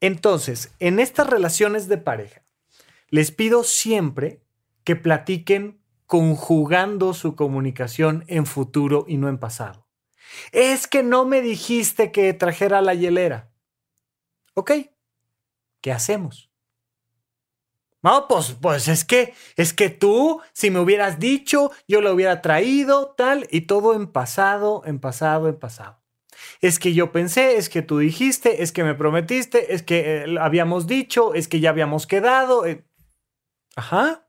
entonces, 0.00 0.74
en 0.80 0.98
estas 0.98 1.30
relaciones 1.30 1.86
de 1.86 1.98
pareja, 1.98 2.42
les 3.08 3.30
pido 3.30 3.64
siempre 3.64 4.42
que 4.84 4.96
platiquen 4.96 5.80
conjugando 6.06 7.14
su 7.14 7.34
comunicación 7.34 8.24
en 8.28 8.46
futuro 8.46 9.04
y 9.08 9.16
no 9.16 9.28
en 9.28 9.38
pasado. 9.38 9.86
Es 10.52 10.86
que 10.86 11.02
no 11.02 11.24
me 11.24 11.40
dijiste 11.40 12.12
que 12.12 12.32
trajera 12.34 12.80
la 12.80 12.94
hielera. 12.94 13.50
Ok, 14.54 14.72
¿qué 15.80 15.92
hacemos? 15.92 16.50
No, 18.02 18.28
pues, 18.28 18.56
pues 18.60 18.86
es 18.88 19.04
que, 19.04 19.34
es 19.56 19.72
que 19.72 19.90
tú, 19.90 20.40
si 20.52 20.70
me 20.70 20.78
hubieras 20.78 21.18
dicho, 21.18 21.72
yo 21.88 22.00
lo 22.00 22.12
hubiera 22.12 22.40
traído, 22.40 23.14
tal, 23.16 23.48
y 23.50 23.62
todo 23.62 23.94
en 23.94 24.06
pasado, 24.06 24.82
en 24.86 25.00
pasado, 25.00 25.48
en 25.48 25.58
pasado. 25.58 26.00
Es 26.60 26.78
que 26.78 26.94
yo 26.94 27.10
pensé, 27.10 27.56
es 27.56 27.68
que 27.68 27.82
tú 27.82 27.98
dijiste, 27.98 28.62
es 28.62 28.70
que 28.70 28.84
me 28.84 28.94
prometiste, 28.94 29.74
es 29.74 29.82
que 29.82 30.24
eh, 30.24 30.36
habíamos 30.38 30.86
dicho, 30.86 31.34
es 31.34 31.48
que 31.48 31.58
ya 31.58 31.70
habíamos 31.70 32.06
quedado. 32.06 32.64
Eh, 32.64 32.84
Ajá. 33.76 34.26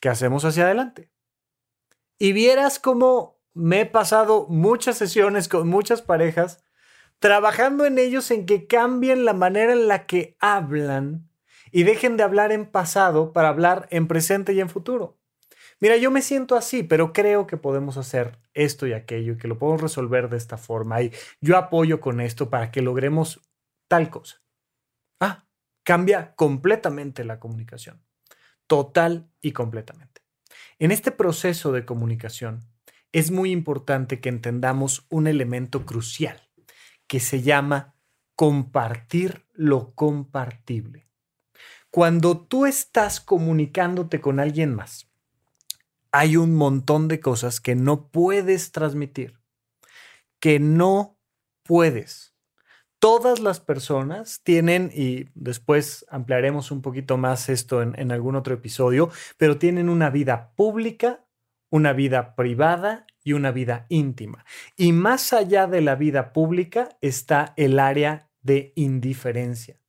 ¿Qué 0.00 0.08
hacemos 0.08 0.44
hacia 0.44 0.64
adelante? 0.64 1.10
Y 2.18 2.32
vieras 2.32 2.78
cómo 2.78 3.42
me 3.54 3.82
he 3.82 3.86
pasado 3.86 4.46
muchas 4.48 4.96
sesiones 4.96 5.48
con 5.48 5.68
muchas 5.68 6.00
parejas 6.00 6.64
trabajando 7.18 7.86
en 7.86 7.98
ellos 7.98 8.30
en 8.30 8.46
que 8.46 8.66
cambien 8.66 9.24
la 9.24 9.32
manera 9.32 9.72
en 9.72 9.88
la 9.88 10.06
que 10.06 10.36
hablan 10.40 11.28
y 11.72 11.82
dejen 11.82 12.16
de 12.16 12.22
hablar 12.22 12.52
en 12.52 12.66
pasado 12.66 13.32
para 13.32 13.48
hablar 13.48 13.88
en 13.90 14.06
presente 14.06 14.52
y 14.52 14.60
en 14.60 14.68
futuro. 14.68 15.18
mira, 15.80 15.96
yo 15.96 16.10
me 16.10 16.22
siento 16.22 16.56
así, 16.56 16.82
pero 16.82 17.12
creo 17.12 17.46
que 17.46 17.56
podemos 17.56 17.96
hacer 17.96 18.38
esto 18.52 18.86
y 18.86 18.92
aquello 18.92 19.32
y 19.34 19.38
que 19.38 19.48
lo 19.48 19.58
podemos 19.58 19.82
resolver 19.82 20.28
de 20.28 20.36
esta 20.36 20.56
forma 20.56 21.02
y 21.02 21.12
yo 21.40 21.56
apoyo 21.56 22.00
con 22.00 22.20
esto 22.20 22.48
para 22.50 22.70
que 22.70 22.82
logremos 22.82 23.40
tal 23.88 24.10
cosa. 24.10 24.42
Ah, 25.20 25.46
cambia 25.84 26.34
completamente 26.34 27.24
la 27.24 27.38
comunicación, 27.38 28.02
total 28.66 29.30
y 29.40 29.52
completamente. 29.52 30.22
En 30.78 30.90
este 30.90 31.12
proceso 31.12 31.70
de 31.70 31.84
comunicación 31.84 32.66
es 33.12 33.30
muy 33.30 33.52
importante 33.52 34.20
que 34.20 34.28
entendamos 34.28 35.06
un 35.08 35.28
elemento 35.28 35.86
crucial 35.86 36.50
que 37.06 37.20
se 37.20 37.42
llama 37.42 37.94
compartir 38.34 39.46
lo 39.52 39.94
compartible. 39.94 41.06
Cuando 41.90 42.40
tú 42.40 42.66
estás 42.66 43.20
comunicándote 43.20 44.20
con 44.20 44.40
alguien 44.40 44.74
más, 44.74 45.08
hay 46.10 46.36
un 46.36 46.54
montón 46.54 47.06
de 47.06 47.20
cosas 47.20 47.60
que 47.60 47.76
no 47.76 48.08
puedes 48.08 48.72
transmitir, 48.72 49.38
que 50.40 50.58
no 50.58 51.18
puedes. 51.62 52.33
Todas 53.04 53.40
las 53.40 53.60
personas 53.60 54.40
tienen, 54.44 54.90
y 54.90 55.26
después 55.34 56.06
ampliaremos 56.08 56.70
un 56.70 56.80
poquito 56.80 57.18
más 57.18 57.50
esto 57.50 57.82
en, 57.82 58.10
algún 58.10 58.34
otro 58.34 58.54
episodio, 58.54 59.10
pero 59.36 59.58
tienen 59.58 59.90
una 59.90 60.08
vida 60.08 60.54
pública, 60.56 61.22
una 61.68 61.92
vida 61.92 62.34
privada 62.34 63.06
y 63.22 63.34
una 63.34 63.50
vida 63.52 63.84
íntima. 63.90 64.46
Y 64.78 64.92
más 64.92 65.34
allá 65.34 65.66
de 65.66 65.82
la 65.82 65.96
vida 65.96 66.32
pública 66.32 66.96
está 67.02 67.52
el 67.58 67.78
área 67.78 68.30
de 68.40 68.72
indiferencia 68.74 69.83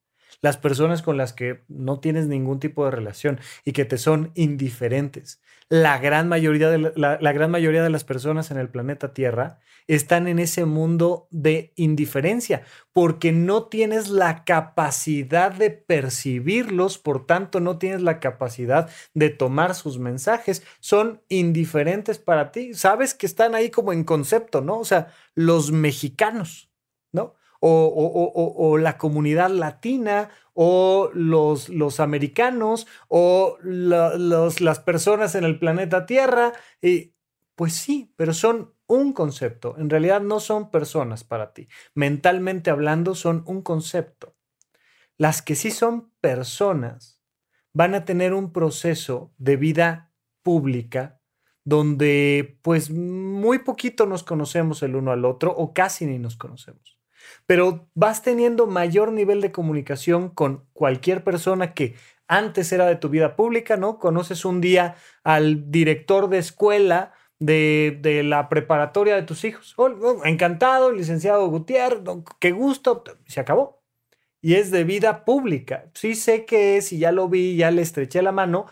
las 0.45 0.57
personas 0.57 1.01
con 1.01 1.17
las 1.17 1.33
que 1.33 1.63
no 1.69 1.99
tienes 1.99 2.27
ningún 2.27 2.59
tipo 2.59 2.85
de 2.85 2.91
relación 2.91 3.39
y 3.63 3.71
que 3.71 3.83
te 3.83 3.97
son 3.97 4.31
indiferentes. 4.35 5.41
La 5.69 5.97
gran 5.97 6.29
mayoría 6.29 6.69
de, 6.69 6.93
la, 6.95 7.17
gran 7.17 7.49
mayoría 7.49 7.81
de 7.81 7.89
las 7.89 8.03
personas 8.03 8.51
en 8.51 8.59
el 8.59 8.69
planeta 8.69 9.11
Tierra 9.11 9.57
están 9.87 10.27
en 10.27 10.37
ese 10.37 10.65
mundo 10.65 11.27
de 11.31 11.73
indiferencia 11.75 12.61
porque 12.93 13.31
no 13.31 13.63
tienes 13.63 14.09
la 14.09 14.43
capacidad 14.43 15.51
de 15.51 15.71
percibirlos, 15.71 16.99
por 16.99 17.25
tanto 17.25 17.59
no 17.59 17.79
tienes 17.79 18.03
la 18.03 18.19
capacidad 18.19 18.87
de 19.15 19.31
tomar 19.31 19.73
sus 19.73 19.97
mensajes, 19.97 20.61
son 20.79 21.23
indiferentes 21.27 22.19
para 22.19 22.51
ti. 22.51 22.75
Sabes 22.75 23.15
que 23.15 23.25
están 23.25 23.55
ahí 23.55 23.71
como 23.71 23.93
en 23.93 24.03
concepto, 24.03 24.61
¿no? 24.61 24.77
O 24.77 24.85
sea, 24.85 25.07
los 25.33 25.71
mexicanos, 25.71 26.69
o, 27.67 28.77
la 28.77 28.97
comunidad 28.97 29.49
latina 29.49 30.29
o 30.53 31.09
los, 31.13 31.69
los 31.69 31.99
americanos 31.99 32.87
o 33.07 33.57
las 33.63 34.79
personas 34.79 35.35
en 35.35 35.43
el 35.43 35.57
planeta 35.57 36.05
Tierra. 36.05 36.53
Y, 36.81 37.13
pues 37.55 37.73
sí, 37.73 38.13
pero 38.15 38.33
son 38.33 38.73
un 38.87 39.13
concepto. 39.13 39.75
En 39.77 39.89
realidad 39.89 40.21
no 40.21 40.39
son 40.39 40.69
personas 40.69 41.23
para 41.23 41.53
ti. 41.53 41.67
Mentalmente 41.95 42.69
hablando, 42.69 43.15
son 43.15 43.43
un 43.47 43.61
concepto. 43.61 44.35
Las 45.17 45.41
que 45.41 45.55
sí 45.55 45.71
son 45.71 46.11
personas 46.21 47.19
van 47.73 47.95
a 47.95 48.05
tener 48.05 48.33
un 48.33 48.51
proceso 48.51 49.33
de 49.37 49.57
vida 49.57 50.11
pública 50.43 51.19
donde 51.63 52.59
pues 52.61 52.91
muy 52.91 53.59
poquito 53.59 54.05
nos 54.05 54.23
conocemos 54.23 54.83
el 54.83 54.95
uno 54.95 55.11
al 55.11 55.25
otro 55.25 55.51
o 55.51 55.73
casi 55.73 56.05
ni 56.05 56.19
nos 56.19 56.35
conocemos 56.35 56.94
pero 57.45 57.87
vas 57.93 58.21
teniendo 58.21 58.67
mayor 58.67 59.11
nivel 59.11 59.41
de 59.41 59.51
comunicación 59.51 60.29
con 60.29 60.65
cualquier 60.73 61.23
persona 61.23 61.73
que 61.73 61.95
antes 62.27 62.71
era 62.71 62.85
de 62.85 62.95
tu 62.95 63.09
vida 63.09 63.35
pública, 63.35 63.77
¿no? 63.77 63.99
Conoces 63.99 64.45
un 64.45 64.61
día 64.61 64.95
al 65.23 65.71
director 65.71 66.29
de 66.29 66.39
escuela 66.39 67.13
de, 67.39 68.21
la 68.25 68.49
preparatoria 68.49 69.15
de 69.15 69.23
tus 69.23 69.43
hijos. 69.43 69.73
Oh, 69.77 69.85
oh, 69.85 70.25
encantado, 70.25 70.91
licenciado 70.91 71.47
Gutiérrez, 71.47 72.01
qué 72.39 72.51
gusto, 72.51 73.03
se 73.27 73.39
acabó. 73.39 73.83
Y 74.41 74.55
es 74.55 74.71
de 74.71 74.83
vida 74.83 75.25
pública. 75.25 75.89
Sí 75.93 76.15
sé 76.15 76.45
que 76.45 76.77
es 76.77 76.93
y 76.93 76.99
ya 76.99 77.11
lo 77.11 77.29
vi, 77.29 77.55
ya 77.55 77.71
le 77.71 77.81
estreché 77.81 78.21
la 78.21 78.31
mano, 78.31 78.67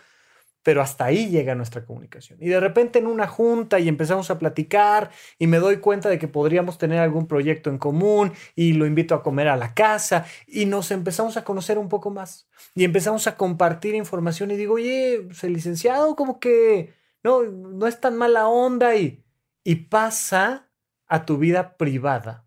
pero 0.63 0.81
hasta 0.81 1.05
ahí 1.05 1.29
llega 1.29 1.53
nuestra 1.55 1.85
comunicación. 1.85 2.39
Y 2.41 2.47
de 2.47 2.59
repente 2.59 2.99
en 2.99 3.07
una 3.07 3.27
junta 3.27 3.79
y 3.79 3.89
empezamos 3.89 4.31
a 4.31 4.39
platicar 4.39 5.11
y 5.37 5.47
me 5.47 5.59
doy 5.59 5.77
cuenta 5.77 6.09
de 6.09 6.17
que 6.17 6.29
podríamos 6.29 6.77
tener 6.77 6.99
algún 6.99 7.27
proyecto 7.27 7.69
en 7.69 7.77
común 7.77 8.31
y 8.55 8.73
lo 8.73 8.85
invito 8.85 9.13
a 9.13 9.21
comer 9.21 9.49
a 9.49 9.57
la 9.57 9.73
casa 9.73 10.25
y 10.47 10.65
nos 10.65 10.91
empezamos 10.91 11.35
a 11.35 11.43
conocer 11.43 11.77
un 11.77 11.89
poco 11.89 12.09
más 12.09 12.47
y 12.73 12.85
empezamos 12.85 13.27
a 13.27 13.35
compartir 13.35 13.93
información 13.93 14.51
y 14.51 14.55
digo, 14.55 14.75
oye, 14.75 15.23
pues, 15.27 15.43
el 15.43 15.53
licenciado 15.53 16.15
como 16.15 16.39
que 16.39 16.93
no, 17.23 17.43
no 17.43 17.85
es 17.85 17.99
tan 17.99 18.15
mala 18.15 18.47
onda 18.47 18.95
y, 18.95 19.23
y 19.63 19.75
pasa 19.75 20.69
a 21.07 21.25
tu 21.25 21.37
vida 21.37 21.77
privada. 21.77 22.45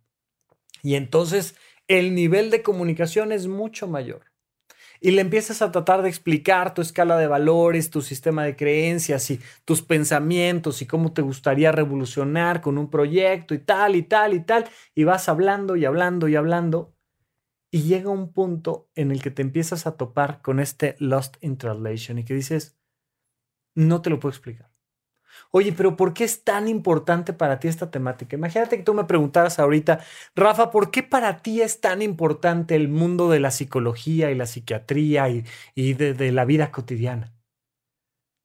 Y 0.83 0.95
entonces 0.95 1.55
el 1.87 2.15
nivel 2.15 2.51
de 2.51 2.63
comunicación 2.63 3.31
es 3.31 3.47
mucho 3.47 3.87
mayor 3.87 4.36
y 5.01 5.13
le 5.13 5.21
empiezas 5.21 5.63
a 5.63 5.71
tratar 5.71 6.03
de 6.03 6.09
explicar 6.09 6.75
tu 6.75 6.83
escala 6.83 7.17
de 7.19 7.27
valores, 7.27 7.91
tu 7.91 8.03
sistema 8.03 8.45
de 8.45 8.57
creencias 8.57 9.31
y 9.31 9.41
tus 9.65 9.83
pensamientos 9.83 10.83
y 10.83 10.87
cómo 10.87 11.13
te 11.13 11.23
gustaría 11.23 11.73
revolucionar 11.73 12.61
con 12.61 12.79
un 12.79 12.91
proyecto 12.91 13.55
y 13.55 13.59
tal 13.59 13.97
y 13.97 14.03
tal 14.03 14.35
y 14.35 14.41
tal, 14.41 14.69
y 14.95 15.05
vas 15.05 15.29
hablando 15.29 15.77
y 15.77 15.85
hablando 15.85 16.29
y 16.29 16.37
hablando, 16.37 16.95
y 17.71 17.83
llega 17.83 18.11
un 18.11 18.33
punto 18.33 18.89
en 18.95 19.11
el 19.11 19.23
que 19.23 19.31
te 19.31 19.43
empiezas 19.43 19.87
a 19.87 19.97
topar 19.97 20.41
con 20.43 20.61
este 20.61 20.97
lost 20.99 21.37
in 21.43 21.59
translation 21.59 22.19
y 22.19 22.25
que 22.25 22.35
dices, 22.35 22.79
no 23.75 24.03
te 24.03 24.11
lo 24.11 24.19
puedo 24.19 24.31
explicar. 24.31 24.76
Oye, 25.57 25.73
pero 25.73 25.97
¿por 25.97 26.13
qué 26.13 26.25
es 26.25 26.45
tan 26.45 26.69
importante 26.69 27.33
para 27.33 27.59
ti 27.59 27.67
esta 27.67 27.91
temática? 27.91 28.37
Imagínate 28.37 28.77
que 28.77 28.83
tú 28.83 28.93
me 28.93 29.05
preguntaras 29.05 29.59
ahorita, 29.59 30.05
Rafa, 30.35 30.71
¿por 30.71 30.91
qué 30.91 31.03
para 31.03 31.39
ti 31.39 31.63
es 31.63 31.81
tan 31.81 32.03
importante 32.03 32.77
el 32.77 32.89
mundo 32.89 33.31
de 33.31 33.41
la 33.41 33.51
psicología 33.51 34.31
y 34.31 34.35
la 34.35 34.45
psiquiatría 34.45 35.31
y, 35.31 35.95
de, 35.95 36.13
de 36.13 36.31
la 36.31 36.45
vida 36.45 36.71
cotidiana? 36.71 37.33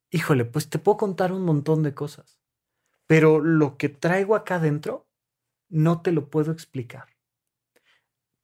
Híjole, 0.10 0.46
pues 0.46 0.70
te 0.70 0.80
puedo 0.80 0.96
contar 0.96 1.34
un 1.34 1.44
montón 1.44 1.84
de 1.84 1.94
cosas, 1.94 2.40
pero 3.08 3.42
lo 3.42 3.76
que 3.76 3.90
traigo 3.90 4.34
acá 4.34 4.56
adentro 4.56 5.06
no 5.68 6.02
te 6.02 6.14
lo 6.14 6.30
puedo 6.30 6.54
explicar. 6.54 7.10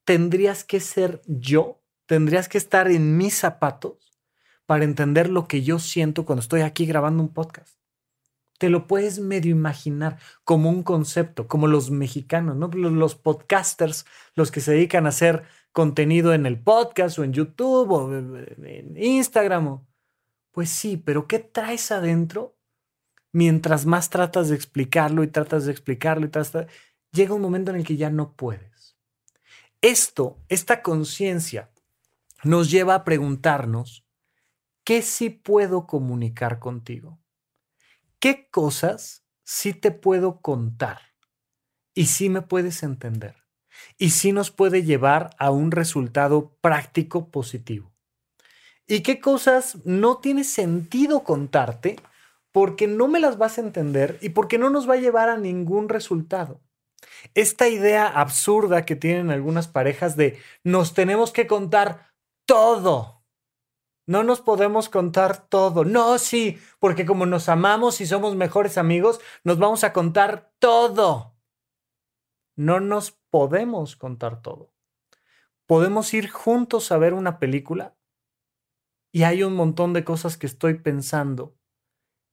Tendrías 0.04 0.66
que 0.66 0.82
ser 0.82 1.22
yo, 1.26 1.82
tendrías 2.06 2.50
que 2.50 2.58
estar 2.58 2.92
en 2.92 3.16
mis 3.16 3.34
zapatos 3.34 4.20
para 4.66 4.84
entender 4.84 5.30
lo 5.30 5.48
que 5.48 5.64
yo 5.64 5.80
siento 5.80 6.26
cuando 6.26 6.42
estoy 6.42 6.64
aquí 6.64 6.86
grabando 6.86 7.24
un 7.24 7.34
podcast 7.34 7.77
te 8.58 8.70
lo 8.70 8.88
puedes 8.88 9.20
medio 9.20 9.52
imaginar 9.52 10.18
como 10.44 10.70
un 10.70 10.84
concepto, 10.84 11.48
como 11.48 11.68
los 11.68 11.92
mexicanos, 11.92 12.56
¿no? 12.56 12.68
Los 12.70 13.16
podcasters, 13.16 14.06
los 14.36 14.52
que 14.52 14.62
se 14.62 14.72
dedican 14.72 15.06
a 15.06 15.10
hacer 15.10 15.44
contenido 15.72 16.34
en 16.34 16.46
el 16.46 16.60
podcast 16.60 17.20
o 17.20 17.24
en 17.24 17.34
YouTube 17.34 17.92
o 17.92 18.16
en 18.16 18.96
Instagram. 18.98 19.86
Pues 20.52 20.70
sí, 20.70 20.98
pero 20.98 21.28
¿qué 21.28 21.40
traes 21.40 21.92
adentro? 21.92 22.58
Mientras 23.32 23.86
más 23.86 24.10
tratas 24.10 24.50
de 24.50 24.56
explicarlo 24.56 25.24
y 25.24 25.28
tratas 25.28 25.66
de 25.66 25.72
explicarlo 25.72 26.26
y 26.26 26.30
tratas 26.30 26.54
de... 26.54 26.68
llega 27.12 27.36
un 27.36 27.42
momento 27.42 27.72
en 27.72 27.78
el 27.78 27.86
que 27.86 27.98
ya 27.98 28.10
no 28.10 28.34
puedes. 28.34 28.98
Esto, 29.82 30.40
esta 30.50 30.82
conciencia, 30.82 31.70
nos 32.44 32.72
lleva 32.72 32.96
a 32.96 33.04
preguntarnos, 33.04 34.04
¿qué 34.84 35.04
sí 35.04 35.30
puedo 35.30 35.86
comunicar 35.86 36.58
contigo? 36.58 37.20
¿Qué 38.20 38.50
cosas 38.50 39.24
sí 39.44 39.74
te 39.74 39.92
puedo 39.92 40.42
contar 40.42 41.00
y 41.94 42.08
sí 42.08 42.30
me 42.30 42.42
puedes 42.42 42.82
entender? 42.82 43.36
Y 44.00 44.10
sí 44.10 44.32
nos 44.32 44.50
puede 44.50 44.84
llevar 44.84 45.30
a 45.38 45.52
un 45.52 45.70
resultado 45.70 46.58
práctico 46.60 47.30
positivo. 47.30 47.94
¿Y 48.88 49.02
qué 49.02 49.20
cosas 49.20 49.78
no 49.86 50.18
tiene 50.18 50.44
sentido 50.44 51.24
contarte 51.24 51.98
porque 52.52 52.88
no 52.88 53.08
me 53.08 53.20
las 53.20 53.38
vas 53.38 53.60
a 53.60 53.62
entender 53.62 54.18
y 54.20 54.30
porque 54.30 54.58
no 54.58 54.72
nos 54.72 54.90
va 54.90 54.96
a 54.96 54.98
llevar 54.98 55.30
a 55.30 55.38
ningún 55.38 55.88
resultado? 55.88 56.60
Esta 57.36 57.68
idea 57.68 58.08
absurda 58.08 58.84
que 58.84 58.96
tienen 58.96 59.30
algunas 59.30 59.68
parejas 59.68 60.16
de 60.16 60.40
nos 60.64 60.96
tenemos 60.96 61.32
que 61.32 61.46
contar 61.46 62.14
todo 62.48 63.17
no 64.08 64.24
nos 64.24 64.42
podemos 64.42 64.90
contar 64.90 65.48
todo. 65.50 65.84
No, 65.86 66.18
sí, 66.18 66.60
porque 66.80 67.06
como 67.06 67.26
nos 67.26 67.50
amamos 67.50 68.02
y 68.02 68.06
somos 68.06 68.36
mejores 68.36 68.78
amigos, 68.78 69.20
nos 69.44 69.60
vamos 69.60 69.84
a 69.84 69.94
contar 69.94 70.52
todo. 70.60 71.36
No 72.56 72.80
nos 72.80 73.12
podemos 73.30 73.98
contar 73.98 74.42
todo. 74.42 74.74
Podemos 75.68 76.14
ir 76.14 76.30
juntos 76.30 76.92
a 76.92 76.98
ver 76.98 77.14
una 77.14 77.38
película 77.38 77.98
y 79.12 79.24
hay 79.24 79.44
un 79.44 79.54
montón 79.54 79.92
de 79.92 80.06
cosas 80.06 80.38
que 80.38 80.48
estoy 80.48 80.76
pensando 80.76 81.58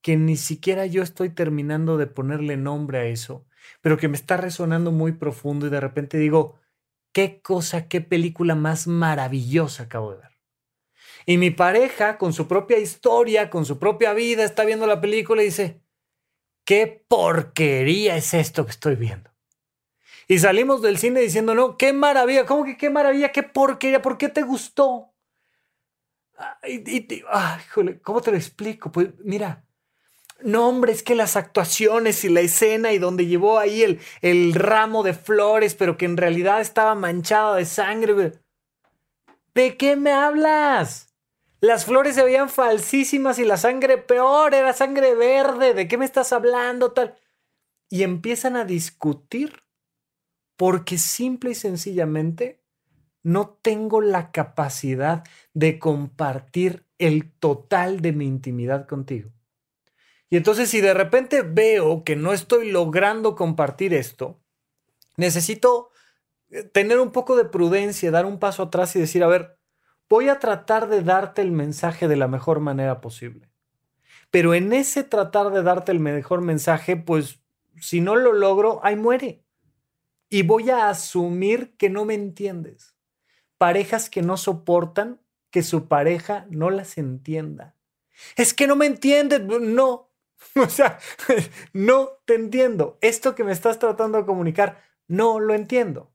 que 0.01 0.17
ni 0.17 0.37
siquiera 0.37 0.87
yo 0.87 1.03
estoy 1.03 1.31
terminando 1.31 1.97
de 1.97 2.07
ponerle 2.07 2.57
nombre 2.57 2.99
a 2.99 3.05
eso, 3.07 3.47
pero 3.81 3.97
que 3.97 4.07
me 4.07 4.17
está 4.17 4.37
resonando 4.37 4.93
muy 4.93 5.13
profundo 5.13 5.67
y 5.67 5.71
de 5.71 5.81
repente 5.81 6.19
digo, 6.19 6.61
qué 7.13 7.41
cosa, 7.41 7.89
qué 7.89 8.01
película 8.01 8.55
más 8.55 8.87
maravillosa 8.87 9.85
acabo 9.85 10.13
de 10.13 10.19
ver. 10.19 10.34
Y 11.27 11.39
mi 11.39 11.51
pareja, 11.51 12.19
con 12.19 12.33
su 12.33 12.47
propia 12.47 12.79
historia, 12.79 13.51
con 13.51 13.65
su 13.65 13.79
propia 13.79 14.13
vida, 14.13 14.45
está 14.45 14.65
viendo 14.65 14.87
la 14.87 15.01
película 15.01 15.43
y 15.43 15.47
dice, 15.47 15.81
¿qué 16.65 17.05
porquería 17.09 18.17
es 18.17 18.35
esto 18.35 18.65
que 18.65 18.73
estoy 18.73 18.97
viendo? 18.97 19.31
Y 20.29 20.39
salimos 20.39 20.83
del 20.83 20.99
cine 20.99 21.21
diciendo, 21.21 21.55
no, 21.55 21.77
qué 21.77 21.93
maravilla, 21.93 22.47
¿cómo 22.47 22.65
que 22.65 22.77
qué 22.77 22.91
maravilla, 22.91 23.33
qué 23.33 23.43
porquería, 23.43 24.03
¿por 24.03 24.19
qué 24.19 24.29
te 24.29 24.43
gustó? 24.43 25.13
Y, 26.67 27.23
¿cómo 28.03 28.21
te 28.21 28.31
lo 28.31 28.37
explico? 28.37 28.91
Pues 28.91 29.09
mira, 29.23 29.65
no, 30.41 30.69
hombre, 30.69 30.93
es 30.93 31.03
que 31.03 31.15
las 31.15 31.37
actuaciones 31.37 32.25
y 32.25 32.29
la 32.29 32.41
escena 32.41 32.93
y 32.93 32.99
donde 32.99 33.27
llevó 33.27 33.59
ahí 33.59 33.83
el, 33.83 34.01
el 34.21 34.55
ramo 34.55 35.03
de 35.03 35.15
flores, 35.15 35.75
pero 35.75 35.97
que 35.97 36.07
en 36.07 36.17
realidad 36.17 36.61
estaba 36.61 36.95
manchado 36.95 37.55
de 37.55 37.65
sangre. 37.65 38.33
¿De 39.55 39.77
qué 39.77 39.97
me 39.97 40.13
hablas? 40.13 41.14
Las 41.65 41.87
flores 41.87 42.15
se 42.15 42.23
veían 42.23 42.51
falsísimas 42.51 43.39
y 43.39 43.45
la 43.47 43.57
sangre 43.57 43.97
peor, 43.97 44.53
era 44.53 44.75
sangre 44.75 45.15
verde. 45.15 45.73
¿De 45.73 45.89
qué 45.89 45.97
me 45.97 46.05
estás 46.05 46.35
hablando? 46.35 46.93
Tal. 46.93 47.15
Y 47.89 48.03
empiezan 48.03 48.55
a 48.57 48.67
discutir 48.67 49.63
porque 50.57 50.99
simple 50.99 51.53
y 51.53 51.55
sencillamente 51.55 52.61
no 53.23 53.59
tengo 53.63 54.03
la 54.03 54.31
capacidad 54.31 55.25
de 55.55 55.79
compartir 55.79 56.85
el 56.99 57.33
total 57.33 58.03
de 58.03 58.13
mi 58.13 58.27
intimidad 58.27 58.87
contigo. 58.87 59.31
Y 60.29 60.37
entonces 60.37 60.69
si 60.69 60.83
de 60.83 60.93
repente 60.93 61.41
veo 61.41 62.05
que 62.05 62.15
no 62.15 62.35
estoy 62.35 62.71
logrando 62.71 63.37
compartir 63.37 63.95
esto, 63.95 64.39
necesito 65.17 65.89
eh, 66.51 66.65
tener 66.65 67.01
un 67.01 67.11
poco 67.11 67.37
de 67.37 67.47
prudencia, 67.47 68.11
dar 68.11 68.27
un 68.27 68.39
paso 68.39 68.65
atrás 68.65 68.95
y 68.97 69.01
decir, 69.01 69.25
a 69.25 69.29
ver, 69.29 69.57
voy 70.15 70.29
a 70.29 70.39
tratar 70.39 70.89
de 70.89 71.03
darte 71.03 71.43
el 71.43 71.51
mensaje 71.51 72.07
de 72.07 72.15
la 72.15 72.29
mejor 72.29 72.61
manera 72.61 73.01
posible. 73.01 73.51
Pero 74.31 74.55
en 74.55 74.73
ese 74.73 75.03
tratar 75.03 75.51
de 75.51 75.65
darte 75.65 75.91
el 75.91 75.99
mejor 75.99 76.41
mensaje, 76.41 76.97
pues 76.97 77.41
si 77.81 78.01
no 78.01 78.15
lo 78.15 78.33
logro, 78.33 78.79
ahí 78.85 78.95
muere. 78.95 79.43
Y 80.31 80.43
voy 80.43 80.71
a 80.71 80.89
asumir 80.89 81.77
que 81.77 81.91
no 81.91 82.05
me 82.05 82.15
entiendes. 82.15 82.95
Parejas 83.59 84.09
que 84.09 84.23
no 84.23 84.37
soportan 84.37 85.21
que 85.51 85.65
su 85.65 85.89
pareja 85.89 86.47
no 86.49 86.71
las 86.71 86.97
entienda. 86.97 87.75
Es 88.37 88.55
que 88.55 88.69
no 88.69 88.77
me 88.77 88.87
entiendes. 88.87 89.43
No, 89.43 90.13
O 90.55 90.69
sea, 90.69 91.01
no 91.73 92.11
te 92.25 92.37
entiendo. 92.37 92.99
Esto 93.01 93.35
que 93.35 93.43
me 93.43 93.51
estás 93.51 93.81
tratando 93.81 94.19
de 94.19 94.27
comunicar, 94.27 94.81
no 95.09 95.41
lo 95.41 95.55
entiendo. 95.55 96.14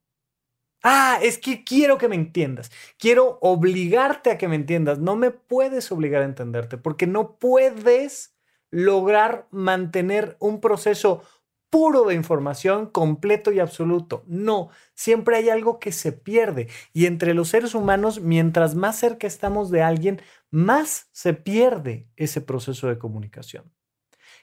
Ah, 0.83 1.19
es 1.21 1.37
que 1.37 1.63
quiero 1.63 1.97
que 1.97 2.07
me 2.07 2.15
entiendas. 2.15 2.71
Quiero 2.97 3.37
obligarte 3.41 4.31
a 4.31 4.37
que 4.37 4.47
me 4.47 4.55
entiendas. 4.55 4.99
No 4.99 5.15
me 5.15 5.31
puedes 5.31 5.91
obligar 5.91 6.21
a 6.21 6.25
entenderte 6.25 6.77
porque 6.77 7.05
no 7.07 7.37
puedes 7.37 8.35
lograr 8.71 9.47
mantener 9.51 10.37
un 10.39 10.61
proceso 10.61 11.23
puro 11.69 12.05
de 12.05 12.15
información 12.15 12.87
completo 12.87 13.51
y 13.51 13.59
absoluto. 13.59 14.23
No, 14.27 14.69
siempre 14.95 15.35
hay 15.37 15.49
algo 15.49 15.79
que 15.79 15.91
se 15.91 16.11
pierde. 16.13 16.67
Y 16.93 17.05
entre 17.05 17.33
los 17.33 17.49
seres 17.49 17.75
humanos, 17.75 18.21
mientras 18.21 18.73
más 18.75 18.97
cerca 18.97 19.27
estamos 19.27 19.69
de 19.69 19.81
alguien, 19.83 20.21
más 20.49 21.09
se 21.11 21.33
pierde 21.33 22.07
ese 22.15 22.41
proceso 22.41 22.87
de 22.87 22.97
comunicación. 22.97 23.71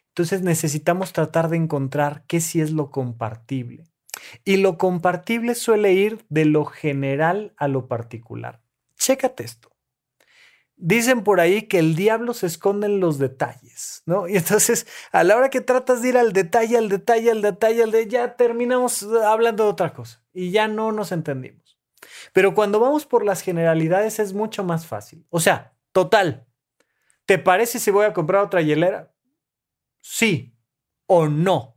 Entonces 0.08 0.42
necesitamos 0.42 1.12
tratar 1.12 1.48
de 1.48 1.56
encontrar 1.56 2.24
qué 2.26 2.40
sí 2.40 2.60
es 2.60 2.72
lo 2.72 2.90
compartible. 2.90 3.84
Y 4.44 4.58
lo 4.58 4.78
compartible 4.78 5.54
suele 5.54 5.92
ir 5.92 6.24
de 6.28 6.44
lo 6.44 6.64
general 6.64 7.54
a 7.56 7.68
lo 7.68 7.88
particular. 7.88 8.62
Chécate 8.96 9.44
esto. 9.44 9.70
Dicen 10.78 11.24
por 11.24 11.40
ahí 11.40 11.62
que 11.62 11.78
el 11.78 11.96
diablo 11.96 12.34
se 12.34 12.46
esconde 12.46 12.86
en 12.86 13.00
los 13.00 13.18
detalles, 13.18 14.02
¿no? 14.04 14.28
Y 14.28 14.36
entonces, 14.36 14.86
a 15.10 15.24
la 15.24 15.36
hora 15.36 15.48
que 15.48 15.62
tratas 15.62 16.02
de 16.02 16.10
ir 16.10 16.18
al 16.18 16.32
detalle, 16.32 16.76
al 16.76 16.88
detalle, 16.88 17.30
al 17.30 17.40
detalle, 17.40 17.82
al 17.82 17.90
detalle, 17.90 18.10
ya 18.10 18.36
terminamos 18.36 19.02
hablando 19.24 19.64
de 19.64 19.70
otra 19.70 19.94
cosa 19.94 20.22
y 20.34 20.50
ya 20.50 20.68
no 20.68 20.92
nos 20.92 21.12
entendimos. 21.12 21.78
Pero 22.32 22.54
cuando 22.54 22.78
vamos 22.78 23.06
por 23.06 23.24
las 23.24 23.40
generalidades 23.40 24.18
es 24.18 24.34
mucho 24.34 24.64
más 24.64 24.86
fácil. 24.86 25.26
O 25.30 25.40
sea, 25.40 25.74
total, 25.92 26.46
¿te 27.24 27.38
parece 27.38 27.78
si 27.78 27.90
voy 27.90 28.04
a 28.04 28.12
comprar 28.12 28.42
otra 28.42 28.60
hielera? 28.60 29.16
sí 30.06 30.54
o 31.06 31.28
no. 31.28 31.76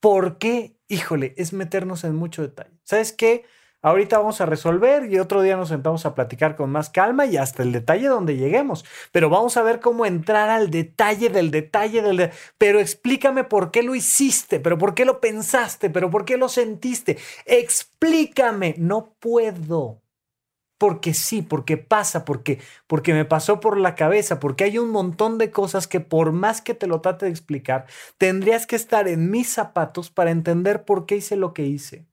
¿Por 0.00 0.38
qué? 0.38 0.75
Híjole, 0.88 1.34
es 1.36 1.52
meternos 1.52 2.04
en 2.04 2.14
mucho 2.14 2.42
detalle. 2.42 2.78
¿Sabes 2.84 3.12
qué? 3.12 3.44
Ahorita 3.82 4.18
vamos 4.18 4.40
a 4.40 4.46
resolver 4.46 5.10
y 5.10 5.18
otro 5.18 5.42
día 5.42 5.56
nos 5.56 5.68
sentamos 5.68 6.06
a 6.06 6.14
platicar 6.14 6.56
con 6.56 6.70
más 6.70 6.90
calma 6.90 7.26
y 7.26 7.36
hasta 7.36 7.62
el 7.62 7.72
detalle 7.72 8.08
donde 8.08 8.36
lleguemos. 8.36 8.84
Pero 9.12 9.30
vamos 9.30 9.56
a 9.56 9.62
ver 9.62 9.80
cómo 9.80 10.06
entrar 10.06 10.48
al 10.50 10.70
detalle 10.70 11.28
del 11.28 11.50
detalle 11.50 12.02
del... 12.02 12.30
pero 12.58 12.80
explícame 12.80 13.44
por 13.44 13.70
qué 13.70 13.82
lo 13.82 13.94
hiciste, 13.94 14.60
pero 14.60 14.78
por 14.78 14.94
qué 14.94 15.04
lo 15.04 15.20
pensaste, 15.20 15.90
pero 15.90 16.10
por 16.10 16.24
qué 16.24 16.36
lo 16.36 16.48
sentiste. 16.48 17.18
Explícame. 17.44 18.74
No 18.78 19.14
puedo 19.20 20.00
porque 20.78 21.14
sí, 21.14 21.42
porque 21.42 21.76
pasa, 21.76 22.24
porque, 22.24 22.60
porque 22.86 23.14
me 23.14 23.24
pasó 23.24 23.60
por 23.60 23.78
la 23.78 23.94
cabeza, 23.94 24.40
porque 24.40 24.64
hay 24.64 24.78
un 24.78 24.90
montón 24.90 25.38
de 25.38 25.50
cosas 25.50 25.86
que 25.86 26.00
por 26.00 26.32
más 26.32 26.60
que 26.60 26.74
te 26.74 26.86
lo 26.86 27.00
trate 27.00 27.26
de 27.26 27.30
explicar, 27.30 27.86
tendrías 28.18 28.66
que 28.66 28.76
estar 28.76 29.08
en 29.08 29.30
mis 29.30 29.48
zapatos 29.48 30.10
para 30.10 30.30
entender 30.30 30.84
por 30.84 31.06
qué 31.06 31.16
hice 31.16 31.36
lo 31.36 31.54
que 31.54 31.64
hice. 31.66 32.06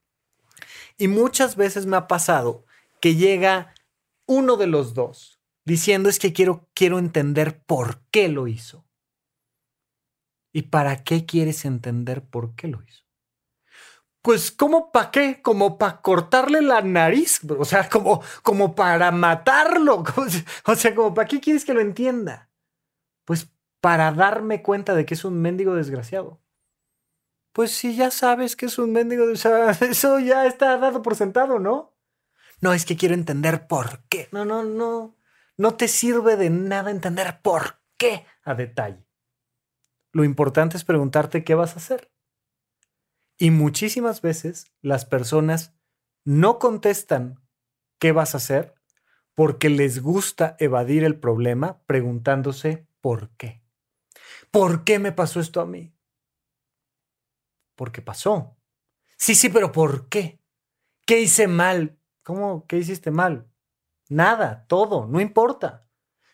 Y 0.98 1.08
muchas 1.08 1.56
veces 1.56 1.86
me 1.86 1.98
ha 1.98 2.08
pasado 2.08 2.66
que 3.02 3.16
llega 3.16 3.74
uno 4.26 4.56
de 4.56 4.68
los 4.68 4.94
dos 4.94 5.42
diciendo 5.66 6.10
es 6.10 6.20
que 6.20 6.34
quiero, 6.34 6.70
quiero 6.74 7.00
entender 7.00 7.62
por 7.66 8.02
qué 8.12 8.30
lo 8.30 8.48
hizo. 8.48 8.86
¿Y 10.54 10.64
para 10.64 11.04
qué 11.04 11.26
quieres 11.26 11.66
entender 11.66 12.24
por 12.24 12.56
qué 12.56 12.68
lo 12.68 12.84
hizo? 12.84 13.03
Pues 14.24 14.52
¿cómo 14.52 14.92
para 14.92 15.12
qué? 15.12 15.42
Como 15.42 15.78
para 15.78 16.02
cortarle 16.02 16.62
la 16.62 16.82
nariz, 16.82 17.42
o 17.46 17.66
sea, 17.66 17.90
como, 17.90 18.24
como 18.42 18.74
para 18.74 19.12
matarlo, 19.12 20.02
o 20.66 20.76
sea, 20.76 20.96
como 20.96 21.14
para 21.14 21.28
qué 21.28 21.42
quieres 21.42 21.66
que 21.66 21.74
lo 21.74 21.82
entienda? 21.82 22.50
Pues 23.26 23.50
para 23.82 24.14
darme 24.14 24.64
cuenta 24.64 24.96
de 24.96 25.06
que 25.06 25.14
es 25.14 25.26
un 25.26 25.42
mendigo 25.42 25.76
desgraciado. 25.76 26.42
Pues 27.52 27.72
si 27.72 27.98
ya 27.98 28.12
sabes 28.12 28.56
que 28.56 28.68
es 28.68 28.80
un 28.80 28.94
mendigo, 28.94 29.26
o 29.26 29.32
eso 29.86 30.20
ya 30.20 30.46
está 30.46 30.78
dado 30.78 31.02
por 31.02 31.18
sentado, 31.18 31.60
¿no? 31.60 31.94
No, 32.62 32.72
es 32.72 32.86
que 32.86 32.96
quiero 32.96 33.16
entender 33.16 33.68
por 33.68 34.06
qué. 34.08 34.30
No, 34.32 34.46
no, 34.46 34.64
no. 34.64 35.18
No 35.58 35.76
te 35.76 35.90
sirve 35.90 36.38
de 36.38 36.50
nada 36.50 36.92
entender 36.92 37.42
por 37.42 37.82
qué 37.98 38.26
a 38.46 38.56
detalle. 38.56 39.06
Lo 40.14 40.24
importante 40.24 40.78
es 40.78 40.86
preguntarte 40.86 41.44
qué 41.44 41.56
vas 41.56 41.74
a 41.74 41.78
hacer. 41.80 42.13
Y 43.38 43.52
muchísimas 43.52 44.22
veces 44.22 44.72
las 44.82 45.06
personas 45.06 45.74
no 46.24 46.60
contestan 46.60 47.40
qué 48.00 48.12
vas 48.12 48.34
a 48.34 48.38
hacer 48.38 48.76
porque 49.36 49.70
les 49.70 50.02
gusta 50.02 50.56
evadir 50.60 51.04
el 51.04 51.20
problema 51.20 51.82
preguntándose 51.86 52.88
por 53.02 53.32
qué. 53.32 53.64
¿Por 54.52 54.84
qué 54.84 55.00
me 55.00 55.12
pasó 55.12 55.40
esto 55.40 55.62
a 55.62 55.66
mí? 55.66 55.96
Porque 57.76 58.02
pasó. 58.02 58.56
Sí, 59.18 59.36
sí, 59.36 59.50
pero 59.50 59.72
¿por 59.72 60.10
qué? 60.10 60.40
¿Qué 61.06 61.22
hice 61.22 61.48
mal? 61.48 62.00
¿Cómo? 62.24 62.66
¿Qué 62.68 62.78
hiciste 62.78 63.10
mal? 63.10 63.50
Nada, 64.10 64.66
todo, 64.68 65.08
no 65.08 65.20
importa. 65.20 65.88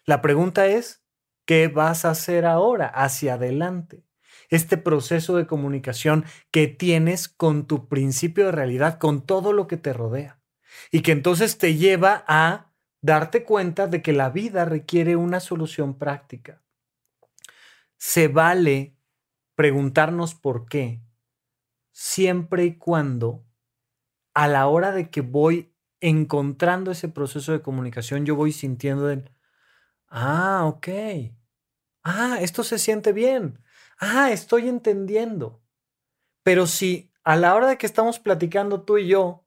La 0.05 0.21
pregunta 0.21 0.67
es, 0.67 1.03
¿qué 1.45 1.67
vas 1.67 2.03
a 2.03 2.11
hacer 2.11 2.45
ahora 2.45 2.87
hacia 2.87 3.35
adelante? 3.35 4.05
Este 4.49 4.77
proceso 4.77 5.35
de 5.37 5.47
comunicación 5.47 6.25
que 6.51 6.67
tienes 6.67 7.29
con 7.29 7.65
tu 7.65 7.87
principio 7.87 8.45
de 8.45 8.51
realidad, 8.51 8.97
con 8.97 9.25
todo 9.25 9.53
lo 9.53 9.67
que 9.67 9.77
te 9.77 9.93
rodea. 9.93 10.39
Y 10.91 11.01
que 11.01 11.11
entonces 11.11 11.57
te 11.57 11.75
lleva 11.75 12.23
a 12.27 12.71
darte 13.01 13.43
cuenta 13.43 13.87
de 13.87 14.01
que 14.01 14.13
la 14.13 14.29
vida 14.29 14.65
requiere 14.65 15.15
una 15.15 15.39
solución 15.39 15.97
práctica. 15.97 16.61
Se 17.97 18.27
vale 18.27 18.95
preguntarnos 19.55 20.35
por 20.35 20.67
qué, 20.67 21.01
siempre 21.91 22.65
y 22.65 22.75
cuando 22.75 23.45
a 24.33 24.47
la 24.47 24.67
hora 24.67 24.91
de 24.91 25.09
que 25.09 25.21
voy 25.21 25.73
encontrando 25.99 26.91
ese 26.91 27.09
proceso 27.09 27.51
de 27.51 27.61
comunicación, 27.61 28.25
yo 28.25 28.35
voy 28.35 28.53
sintiendo 28.53 29.09
el, 29.09 29.31
ah, 30.07 30.63
ok, 30.65 30.87
ah, 32.03 32.37
esto 32.39 32.63
se 32.63 32.79
siente 32.79 33.11
bien, 33.11 33.59
ah, 33.99 34.31
estoy 34.31 34.67
entendiendo. 34.67 35.61
Pero 36.43 36.67
si 36.67 37.11
a 37.23 37.35
la 37.35 37.55
hora 37.55 37.67
de 37.67 37.77
que 37.77 37.85
estamos 37.85 38.19
platicando 38.19 38.81
tú 38.81 38.97
y 38.97 39.07
yo, 39.07 39.45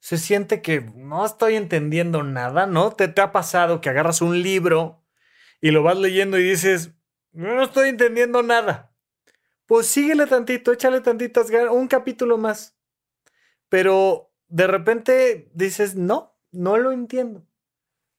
se 0.00 0.16
siente 0.16 0.62
que 0.62 0.80
no 0.80 1.26
estoy 1.26 1.56
entendiendo 1.56 2.22
nada, 2.22 2.66
¿no? 2.66 2.92
¿Te, 2.92 3.08
te 3.08 3.20
ha 3.20 3.32
pasado 3.32 3.80
que 3.80 3.90
agarras 3.90 4.22
un 4.22 4.42
libro 4.42 5.04
y 5.60 5.70
lo 5.72 5.82
vas 5.82 5.98
leyendo 5.98 6.38
y 6.38 6.44
dices, 6.44 6.92
no 7.32 7.62
estoy 7.62 7.90
entendiendo 7.90 8.42
nada? 8.42 8.94
Pues 9.66 9.86
síguele 9.86 10.26
tantito, 10.26 10.72
échale 10.72 11.00
tantitas 11.00 11.48
un 11.70 11.86
capítulo 11.86 12.38
más. 12.38 12.76
Pero 13.68 14.32
de 14.48 14.66
repente 14.66 15.50
dices, 15.54 15.94
no, 15.94 16.36
no 16.50 16.76
lo 16.76 16.92
entiendo. 16.92 17.46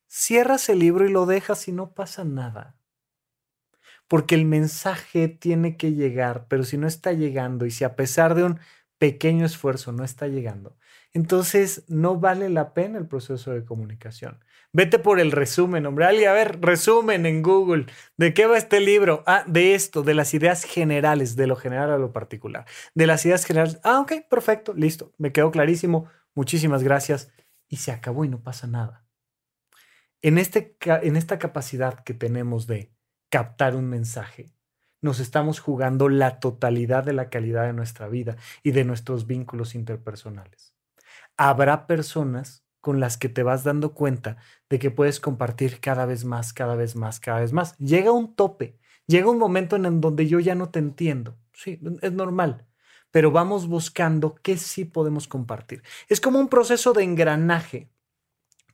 cierras 0.07 0.69
el 0.69 0.79
libro 0.79 1.05
y 1.05 1.11
lo 1.11 1.25
dejas 1.25 1.67
y 1.67 1.71
no 1.71 1.93
pasa 1.93 2.23
nada. 2.23 2.77
Porque 4.11 4.35
el 4.35 4.43
mensaje 4.43 5.29
tiene 5.29 5.77
que 5.77 5.93
llegar, 5.93 6.45
pero 6.49 6.65
si 6.65 6.77
no 6.77 6.85
está 6.85 7.13
llegando 7.13 7.65
y 7.65 7.71
si 7.71 7.85
a 7.85 7.95
pesar 7.95 8.35
de 8.35 8.43
un 8.43 8.59
pequeño 8.97 9.45
esfuerzo 9.45 9.93
no 9.93 10.03
está 10.03 10.27
llegando, 10.27 10.75
entonces 11.13 11.85
no 11.87 12.19
vale 12.19 12.49
la 12.49 12.73
pena 12.73 12.97
el 12.97 13.07
proceso 13.07 13.51
de 13.51 13.63
comunicación. 13.63 14.43
Vete 14.73 14.99
por 14.99 15.21
el 15.21 15.31
resumen, 15.31 15.85
hombre. 15.85 16.03
Alguien, 16.03 16.27
a 16.27 16.33
ver, 16.33 16.59
resumen 16.59 17.25
en 17.25 17.41
Google. 17.41 17.85
¿De 18.17 18.33
qué 18.33 18.47
va 18.47 18.57
este 18.57 18.81
libro? 18.81 19.23
Ah, 19.27 19.45
de 19.47 19.75
esto, 19.75 20.03
de 20.03 20.13
las 20.13 20.33
ideas 20.33 20.65
generales, 20.65 21.37
de 21.37 21.47
lo 21.47 21.55
general 21.55 21.89
a 21.89 21.97
lo 21.97 22.11
particular. 22.11 22.65
De 22.93 23.07
las 23.07 23.25
ideas 23.25 23.45
generales. 23.45 23.79
Ah, 23.81 24.01
ok, 24.01 24.27
perfecto, 24.29 24.73
listo. 24.73 25.13
Me 25.19 25.31
quedó 25.31 25.51
clarísimo. 25.51 26.09
Muchísimas 26.35 26.83
gracias. 26.83 27.31
Y 27.69 27.77
se 27.77 27.93
acabó 27.93 28.25
y 28.25 28.27
no 28.27 28.43
pasa 28.43 28.67
nada. 28.67 29.05
En, 30.21 30.37
este, 30.37 30.75
en 30.85 31.15
esta 31.15 31.39
capacidad 31.39 32.03
que 32.03 32.13
tenemos 32.13 32.67
de 32.67 32.91
captar 33.31 33.75
un 33.75 33.89
mensaje, 33.89 34.53
nos 35.01 35.19
estamos 35.19 35.59
jugando 35.59 36.09
la 36.09 36.39
totalidad 36.39 37.03
de 37.03 37.13
la 37.13 37.29
calidad 37.29 37.65
de 37.65 37.73
nuestra 37.73 38.07
vida 38.07 38.35
y 38.61 38.71
de 38.71 38.83
nuestros 38.83 39.25
vínculos 39.25 39.73
interpersonales. 39.73 40.75
Habrá 41.37 41.87
personas 41.87 42.63
con 42.81 42.99
las 42.99 43.17
que 43.17 43.29
te 43.29 43.41
vas 43.41 43.63
dando 43.63 43.93
cuenta 43.93 44.37
de 44.69 44.79
que 44.79 44.91
puedes 44.91 45.19
compartir 45.19 45.79
cada 45.79 46.05
vez 46.05 46.25
más, 46.25 46.53
cada 46.53 46.75
vez 46.75 46.95
más, 46.95 47.19
cada 47.19 47.39
vez 47.39 47.53
más. 47.53 47.75
Llega 47.77 48.11
un 48.11 48.35
tope, 48.35 48.77
llega 49.07 49.29
un 49.29 49.39
momento 49.39 49.75
en 49.75 50.01
donde 50.01 50.27
yo 50.27 50.39
ya 50.39 50.53
no 50.53 50.69
te 50.69 50.79
entiendo. 50.79 51.37
Sí, 51.53 51.79
es 52.01 52.11
normal, 52.11 52.67
pero 53.11 53.31
vamos 53.31 53.67
buscando 53.67 54.35
qué 54.35 54.57
sí 54.57 54.85
podemos 54.85 55.27
compartir. 55.27 55.83
Es 56.09 56.19
como 56.21 56.39
un 56.39 56.49
proceso 56.49 56.93
de 56.93 57.03
engranaje 57.03 57.89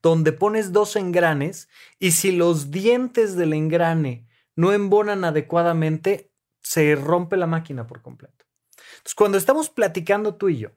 donde 0.02 0.32
pones 0.32 0.72
dos 0.72 0.96
engranes 0.96 1.70
y 2.00 2.12
si 2.12 2.32
los 2.32 2.72
dientes 2.72 3.36
del 3.36 3.54
engrane 3.54 4.27
no 4.58 4.74
embonan 4.74 5.24
adecuadamente, 5.24 6.34
se 6.62 6.96
rompe 6.96 7.38
la 7.38 7.48
máquina 7.48 7.88
por 7.88 8.02
completo. 8.02 8.46
Cuando 9.16 9.38
estamos 9.38 9.70
platicando 9.70 10.36
tú 10.36 10.50
y 10.50 10.58
yo, 10.58 10.72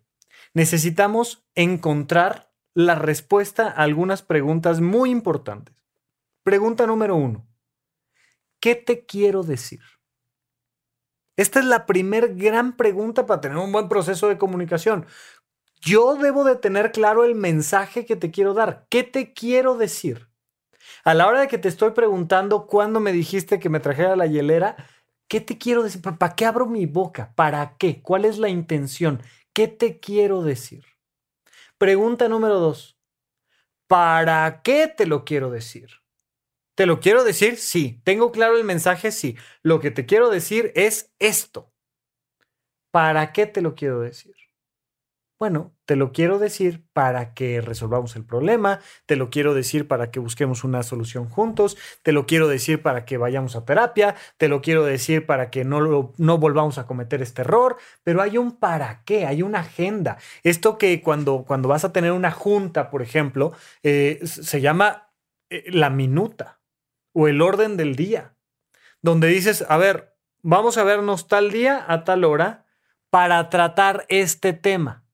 necesitamos 0.54 1.44
encontrar 1.54 2.52
la 2.74 2.94
respuesta 2.94 3.68
a 3.68 3.82
algunas 3.82 4.22
preguntas 4.22 4.80
muy 4.80 5.10
importantes. 5.10 5.74
Pregunta 6.44 6.86
número 6.86 7.16
uno. 7.16 7.48
¿Qué 8.60 8.76
te 8.76 9.06
quiero 9.06 9.42
decir? 9.42 9.80
Esta 11.36 11.58
es 11.58 11.64
la 11.64 11.86
primer 11.86 12.36
gran 12.36 12.76
pregunta 12.76 13.26
para 13.26 13.40
tener 13.40 13.56
un 13.58 13.72
buen 13.72 13.88
proceso 13.88 14.28
de 14.28 14.38
comunicación. 14.38 15.06
Yo 15.80 16.16
debo 16.16 16.44
de 16.44 16.56
tener 16.56 16.92
claro 16.92 17.24
el 17.24 17.34
mensaje 17.34 18.04
que 18.04 18.16
te 18.16 18.30
quiero 18.30 18.52
dar. 18.52 18.86
¿Qué 18.90 19.04
te 19.04 19.32
quiero 19.32 19.78
decir? 19.78 20.29
A 21.04 21.14
la 21.14 21.26
hora 21.26 21.40
de 21.40 21.48
que 21.48 21.58
te 21.58 21.68
estoy 21.68 21.92
preguntando 21.92 22.66
cuándo 22.66 23.00
me 23.00 23.12
dijiste 23.12 23.58
que 23.58 23.68
me 23.68 23.80
trajera 23.80 24.16
la 24.16 24.26
hielera, 24.26 24.76
¿qué 25.28 25.40
te 25.40 25.58
quiero 25.58 25.82
decir? 25.82 26.02
¿Para 26.02 26.34
qué 26.34 26.46
abro 26.46 26.66
mi 26.66 26.86
boca? 26.86 27.32
¿Para 27.34 27.76
qué? 27.78 28.02
¿Cuál 28.02 28.24
es 28.24 28.38
la 28.38 28.48
intención? 28.48 29.22
¿Qué 29.52 29.68
te 29.68 30.00
quiero 30.00 30.42
decir? 30.42 30.84
Pregunta 31.78 32.28
número 32.28 32.58
dos. 32.58 32.98
¿Para 33.86 34.62
qué 34.62 34.86
te 34.86 35.06
lo 35.06 35.24
quiero 35.24 35.50
decir? 35.50 35.90
¿Te 36.76 36.86
lo 36.86 37.00
quiero 37.00 37.24
decir? 37.24 37.56
Sí. 37.58 38.00
¿Tengo 38.04 38.32
claro 38.32 38.56
el 38.56 38.64
mensaje? 38.64 39.12
Sí. 39.12 39.36
Lo 39.62 39.80
que 39.80 39.90
te 39.90 40.06
quiero 40.06 40.30
decir 40.30 40.72
es 40.74 41.12
esto. 41.18 41.72
¿Para 42.90 43.32
qué 43.32 43.46
te 43.46 43.62
lo 43.62 43.74
quiero 43.74 44.00
decir? 44.00 44.34
Bueno, 45.40 45.74
te 45.86 45.96
lo 45.96 46.12
quiero 46.12 46.38
decir 46.38 46.84
para 46.92 47.32
que 47.32 47.62
resolvamos 47.62 48.14
el 48.14 48.26
problema, 48.26 48.80
te 49.06 49.16
lo 49.16 49.30
quiero 49.30 49.54
decir 49.54 49.88
para 49.88 50.10
que 50.10 50.20
busquemos 50.20 50.64
una 50.64 50.82
solución 50.82 51.30
juntos, 51.30 51.78
te 52.02 52.12
lo 52.12 52.26
quiero 52.26 52.46
decir 52.46 52.82
para 52.82 53.06
que 53.06 53.16
vayamos 53.16 53.56
a 53.56 53.64
terapia, 53.64 54.16
te 54.36 54.48
lo 54.48 54.60
quiero 54.60 54.84
decir 54.84 55.24
para 55.24 55.48
que 55.48 55.64
no, 55.64 56.12
no 56.18 56.36
volvamos 56.36 56.76
a 56.76 56.86
cometer 56.86 57.22
este 57.22 57.40
error, 57.40 57.78
pero 58.02 58.20
hay 58.20 58.36
un 58.36 58.58
para 58.58 59.02
qué, 59.06 59.24
hay 59.24 59.40
una 59.40 59.60
agenda. 59.60 60.18
Esto 60.42 60.76
que 60.76 61.00
cuando, 61.00 61.46
cuando 61.46 61.70
vas 61.70 61.86
a 61.86 61.92
tener 61.94 62.12
una 62.12 62.32
junta, 62.32 62.90
por 62.90 63.00
ejemplo, 63.00 63.54
eh, 63.82 64.20
se 64.24 64.60
llama 64.60 65.10
eh, 65.48 65.64
la 65.70 65.88
minuta 65.88 66.60
o 67.14 67.28
el 67.28 67.40
orden 67.40 67.78
del 67.78 67.96
día, 67.96 68.34
donde 69.00 69.28
dices, 69.28 69.64
a 69.70 69.78
ver, 69.78 70.14
vamos 70.42 70.76
a 70.76 70.84
vernos 70.84 71.28
tal 71.28 71.50
día 71.50 71.82
a 71.88 72.04
tal 72.04 72.24
hora 72.24 72.66
para 73.08 73.48
tratar 73.48 74.04
este 74.10 74.52
tema 74.52 75.06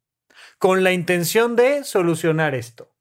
con 0.58 0.84
la 0.84 0.92
intención 0.92 1.56
de 1.56 1.84
solucionar 1.84 2.54
esto. 2.54 2.92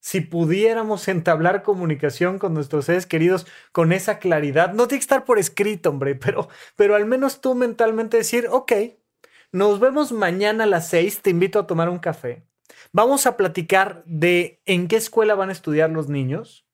Si 0.00 0.20
pudiéramos 0.20 1.06
entablar 1.06 1.62
comunicación 1.62 2.38
con 2.38 2.54
nuestros 2.54 2.86
seres 2.86 3.06
queridos 3.06 3.46
con 3.70 3.92
esa 3.92 4.18
claridad, 4.18 4.72
no 4.72 4.88
tiene 4.88 4.98
que 4.98 5.04
estar 5.04 5.24
por 5.24 5.38
escrito, 5.38 5.90
hombre, 5.90 6.16
pero, 6.16 6.48
pero 6.74 6.96
al 6.96 7.06
menos 7.06 7.40
tú 7.40 7.54
mentalmente 7.54 8.16
decir, 8.16 8.48
ok, 8.50 8.72
nos 9.52 9.78
vemos 9.78 10.10
mañana 10.10 10.64
a 10.64 10.66
las 10.66 10.88
seis, 10.88 11.22
te 11.22 11.30
invito 11.30 11.58
a 11.58 11.66
tomar 11.66 11.88
un 11.88 11.98
café. 11.98 12.44
Vamos 12.92 13.26
a 13.26 13.36
platicar 13.36 14.02
de 14.06 14.60
en 14.66 14.88
qué 14.88 14.96
escuela 14.96 15.34
van 15.34 15.50
a 15.50 15.52
estudiar 15.52 15.90
los 15.90 16.08
niños, 16.08 16.66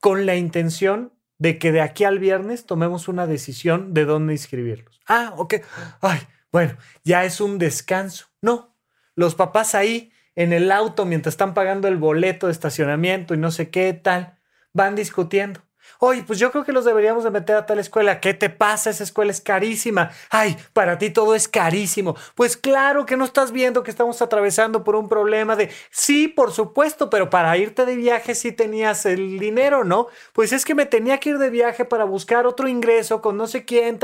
con 0.00 0.24
la 0.24 0.36
intención 0.36 1.12
de 1.38 1.58
que 1.58 1.72
de 1.72 1.80
aquí 1.80 2.04
al 2.04 2.18
viernes 2.18 2.64
tomemos 2.64 3.08
una 3.08 3.26
decisión 3.26 3.92
de 3.92 4.04
dónde 4.04 4.32
inscribirlos. 4.32 5.00
Ah, 5.06 5.34
ok. 5.36 5.54
Ay, 6.00 6.20
bueno, 6.52 6.76
ya 7.04 7.24
es 7.24 7.40
un 7.40 7.58
descanso. 7.58 8.26
No, 8.40 8.76
los 9.14 9.34
papás 9.34 9.74
ahí 9.74 10.12
en 10.34 10.52
el 10.52 10.72
auto 10.72 11.04
mientras 11.04 11.34
están 11.34 11.54
pagando 11.54 11.88
el 11.88 11.96
boleto 11.96 12.46
de 12.46 12.52
estacionamiento 12.52 13.34
y 13.34 13.38
no 13.38 13.50
sé 13.50 13.70
qué 13.70 13.92
tal, 13.92 14.38
van 14.72 14.94
discutiendo. 14.94 15.60
Oye, 15.98 16.22
pues 16.26 16.38
yo 16.38 16.50
creo 16.50 16.64
que 16.64 16.72
los 16.72 16.84
deberíamos 16.84 17.24
de 17.24 17.30
meter 17.30 17.56
a 17.56 17.66
tal 17.66 17.78
escuela. 17.78 18.20
¿Qué 18.20 18.32
te 18.32 18.48
pasa? 18.48 18.90
Esa 18.90 19.04
escuela 19.04 19.30
es 19.32 19.40
carísima. 19.40 20.10
Ay, 20.30 20.56
para 20.72 20.98
ti 20.98 21.10
todo 21.10 21.34
es 21.34 21.48
carísimo. 21.48 22.16
Pues 22.34 22.56
claro 22.56 23.04
que 23.06 23.16
no 23.16 23.24
estás 23.24 23.52
viendo 23.52 23.82
que 23.82 23.90
estamos 23.90 24.22
atravesando 24.22 24.84
por 24.84 24.96
un 24.96 25.08
problema 25.08 25.56
de, 25.56 25.70
sí, 25.90 26.28
por 26.28 26.52
supuesto, 26.52 27.10
pero 27.10 27.28
para 27.28 27.56
irte 27.56 27.84
de 27.84 27.96
viaje 27.96 28.34
sí 28.34 28.52
tenías 28.52 29.04
el 29.04 29.38
dinero, 29.38 29.84
¿no? 29.84 30.06
Pues 30.32 30.52
es 30.52 30.64
que 30.64 30.74
me 30.74 30.86
tenía 30.86 31.18
que 31.18 31.30
ir 31.30 31.38
de 31.38 31.50
viaje 31.50 31.84
para 31.84 32.04
buscar 32.04 32.46
otro 32.46 32.68
ingreso 32.68 33.20
con 33.20 33.36
no 33.36 33.46
sé 33.46 33.64
quién. 33.64 33.98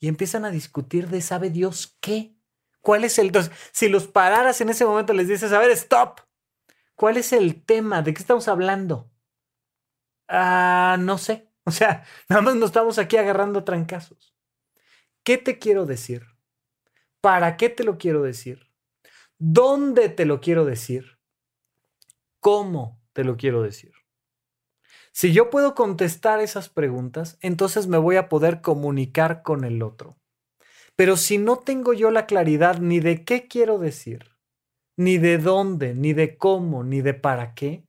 Y 0.00 0.08
empiezan 0.08 0.44
a 0.44 0.50
discutir 0.50 1.08
de 1.08 1.20
sabe 1.20 1.50
Dios 1.50 1.96
qué. 2.00 2.34
¿Cuál 2.80 3.04
es 3.04 3.18
el... 3.18 3.32
si 3.72 3.88
los 3.88 4.06
pararas 4.06 4.60
en 4.60 4.68
ese 4.68 4.84
momento, 4.84 5.12
les 5.12 5.28
dices, 5.28 5.52
a 5.52 5.58
ver, 5.58 5.70
stop. 5.70 6.20
¿Cuál 6.94 7.16
es 7.16 7.32
el 7.32 7.64
tema? 7.64 8.02
¿De 8.02 8.14
qué 8.14 8.20
estamos 8.20 8.48
hablando? 8.48 9.10
Ah, 10.28 10.96
no 10.98 11.18
sé. 11.18 11.46
O 11.68 11.70
sea, 11.70 12.02
nada 12.30 12.40
más 12.40 12.54
nos 12.54 12.70
estamos 12.70 12.98
aquí 12.98 13.18
agarrando 13.18 13.62
trancazos. 13.62 14.34
¿Qué 15.22 15.36
te 15.36 15.58
quiero 15.58 15.84
decir? 15.84 16.24
¿Para 17.20 17.58
qué 17.58 17.68
te 17.68 17.84
lo 17.84 17.98
quiero 17.98 18.22
decir? 18.22 18.70
¿Dónde 19.36 20.08
te 20.08 20.24
lo 20.24 20.40
quiero 20.40 20.64
decir? 20.64 21.18
¿Cómo 22.40 23.02
te 23.12 23.22
lo 23.22 23.36
quiero 23.36 23.60
decir? 23.60 23.97
Si 25.20 25.32
yo 25.32 25.50
puedo 25.50 25.74
contestar 25.74 26.38
esas 26.38 26.68
preguntas, 26.68 27.38
entonces 27.40 27.88
me 27.88 27.98
voy 27.98 28.14
a 28.14 28.28
poder 28.28 28.60
comunicar 28.60 29.42
con 29.42 29.64
el 29.64 29.82
otro. 29.82 30.16
Pero 30.94 31.16
si 31.16 31.38
no 31.38 31.56
tengo 31.56 31.92
yo 31.92 32.12
la 32.12 32.26
claridad 32.26 32.78
ni 32.78 33.00
de 33.00 33.24
qué 33.24 33.48
quiero 33.48 33.78
decir, 33.78 34.30
ni 34.96 35.18
de 35.18 35.38
dónde, 35.38 35.92
ni 35.92 36.12
de 36.12 36.36
cómo, 36.36 36.84
ni 36.84 37.00
de 37.00 37.14
para 37.14 37.54
qué, 37.54 37.82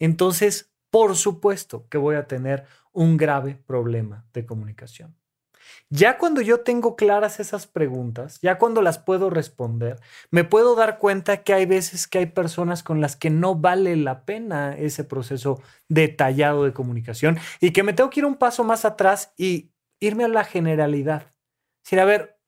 entonces 0.00 0.72
por 0.90 1.14
supuesto 1.14 1.86
que 1.88 1.98
voy 1.98 2.16
a 2.16 2.26
tener 2.26 2.64
un 2.92 3.16
grave 3.16 3.54
problema 3.64 4.26
de 4.32 4.44
comunicación. 4.44 5.14
Ya 5.90 6.18
cuando 6.18 6.40
yo 6.40 6.60
tengo 6.60 6.96
claras 6.96 7.40
esas 7.40 7.66
preguntas, 7.66 8.38
ya 8.42 8.58
cuando 8.58 8.82
las 8.82 8.98
puedo 8.98 9.30
responder, 9.30 10.00
me 10.30 10.44
puedo 10.44 10.74
dar 10.74 10.98
cuenta 10.98 11.42
que 11.42 11.54
hay 11.54 11.66
veces 11.66 12.06
que 12.06 12.18
hay 12.18 12.26
personas 12.26 12.82
con 12.82 13.00
las 13.00 13.16
que 13.16 13.30
no 13.30 13.54
vale 13.54 13.96
la 13.96 14.24
pena 14.24 14.76
ese 14.76 15.04
proceso 15.04 15.62
detallado 15.88 16.64
de 16.64 16.72
comunicación 16.72 17.38
y 17.60 17.72
que 17.72 17.82
me 17.82 17.92
tengo 17.92 18.10
que 18.10 18.20
ir 18.20 18.26
un 18.26 18.36
paso 18.36 18.64
más 18.64 18.84
atrás 18.84 19.32
y 19.36 19.70
irme 20.00 20.24
a 20.24 20.28
la 20.28 20.44
generalidad. 20.44 21.32
Decir, 21.84 22.00
a 22.00 22.04
ver, 22.04 22.38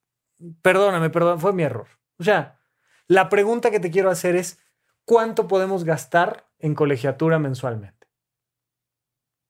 perdóname, 0.62 1.11
perdón, 1.11 1.41
fue 1.41 1.53
mi 1.53 1.62
error. 1.62 1.87
O 2.19 2.25
sea, 2.25 2.59
la 3.07 3.29
pregunta 3.29 3.71
que 3.71 3.81
te 3.81 3.91
quiero 3.91 4.11
hacer 4.11 4.37
es, 4.37 4.59
¿cuánto 5.05 5.49
podemos 5.49 5.85
gastar 5.85 6.49
en 6.59 6.75
colegiatura 6.75 7.39
mensualmente? 7.39 7.99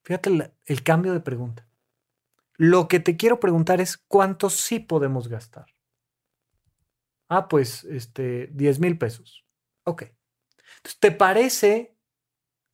Fíjate 0.04 0.52
el, 0.64 0.82
cambio 0.82 1.12
de 1.12 1.20
pregunta. 1.20 1.67
Lo 2.58 2.88
que 2.88 3.00
te 3.00 3.16
quiero 3.16 3.40
preguntar 3.40 3.80
es, 3.80 3.96
¿cuánto 3.96 4.50
sí 4.50 4.80
podemos 4.80 5.28
gastar? 5.28 5.66
Ah, 7.28 7.48
pues, 7.48 7.84
este, 7.84 8.48
10 8.52 8.80
mil 8.80 8.98
pesos. 8.98 9.44
Ok. 9.84 10.02
Entonces, 10.78 11.00
¿te 11.00 11.12
parece? 11.12 11.96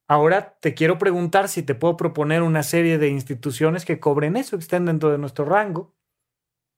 Ahora 0.08 0.58
te 0.60 0.74
quiero 0.74 0.98
preguntar 0.98 1.48
si 1.48 1.62
te 1.62 1.74
puedo 1.74 1.96
proponer 1.96 2.42
una 2.42 2.62
serie 2.62 2.98
de 2.98 3.08
instituciones 3.08 3.84
que 3.84 4.00
cobren 4.00 4.36
eso, 4.36 4.58
que 4.58 4.62
estén 4.64 4.86
dentro 4.86 5.10
de 5.10 5.18
nuestro 5.18 5.44
rango. 5.44 5.96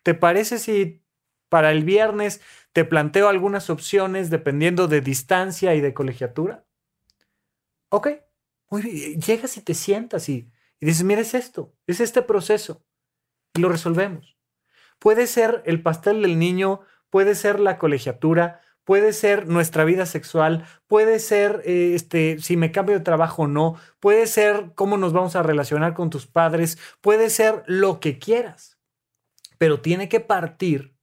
¿Te 0.04 0.14
parece 0.14 0.58
si 0.58 1.04
para 1.48 1.72
el 1.72 1.84
viernes 1.84 2.40
te 2.72 2.84
planteo 2.84 3.28
algunas 3.28 3.70
opciones 3.70 4.30
dependiendo 4.30 4.88
de 4.88 5.00
distancia 5.00 5.74
y 5.74 5.80
de 5.80 5.94
colegiatura. 5.94 6.66
Ok, 7.90 8.08
Muy 8.70 8.82
bien, 8.82 9.20
llegas 9.20 9.56
y 9.56 9.62
te 9.62 9.74
sientas 9.74 10.28
y, 10.28 10.50
y 10.80 10.86
dices, 10.86 11.04
mira, 11.04 11.20
es 11.20 11.34
esto, 11.34 11.74
es 11.86 12.00
este 12.00 12.22
proceso. 12.22 12.84
Y 13.56 13.60
lo 13.60 13.68
resolvemos. 13.68 14.36
Puede 14.98 15.26
ser 15.26 15.62
el 15.66 15.82
pastel 15.82 16.22
del 16.22 16.38
niño, 16.38 16.80
puede 17.10 17.34
ser 17.34 17.60
la 17.60 17.78
colegiatura, 17.78 18.60
puede 18.84 19.12
ser 19.12 19.48
nuestra 19.48 19.84
vida 19.84 20.06
sexual, 20.06 20.64
puede 20.86 21.18
ser 21.18 21.60
eh, 21.64 21.92
este, 21.94 22.38
si 22.38 22.56
me 22.56 22.72
cambio 22.72 22.96
de 22.96 23.04
trabajo 23.04 23.42
o 23.42 23.48
no, 23.48 23.76
puede 24.00 24.26
ser 24.26 24.72
cómo 24.74 24.96
nos 24.96 25.12
vamos 25.12 25.36
a 25.36 25.42
relacionar 25.42 25.92
con 25.92 26.08
tus 26.08 26.26
padres, 26.26 26.78
puede 27.00 27.28
ser 27.28 27.64
lo 27.66 28.00
que 28.00 28.18
quieras. 28.18 28.78
Pero 29.58 29.80
tiene 29.80 30.08
que 30.08 30.20
partir 30.20 30.96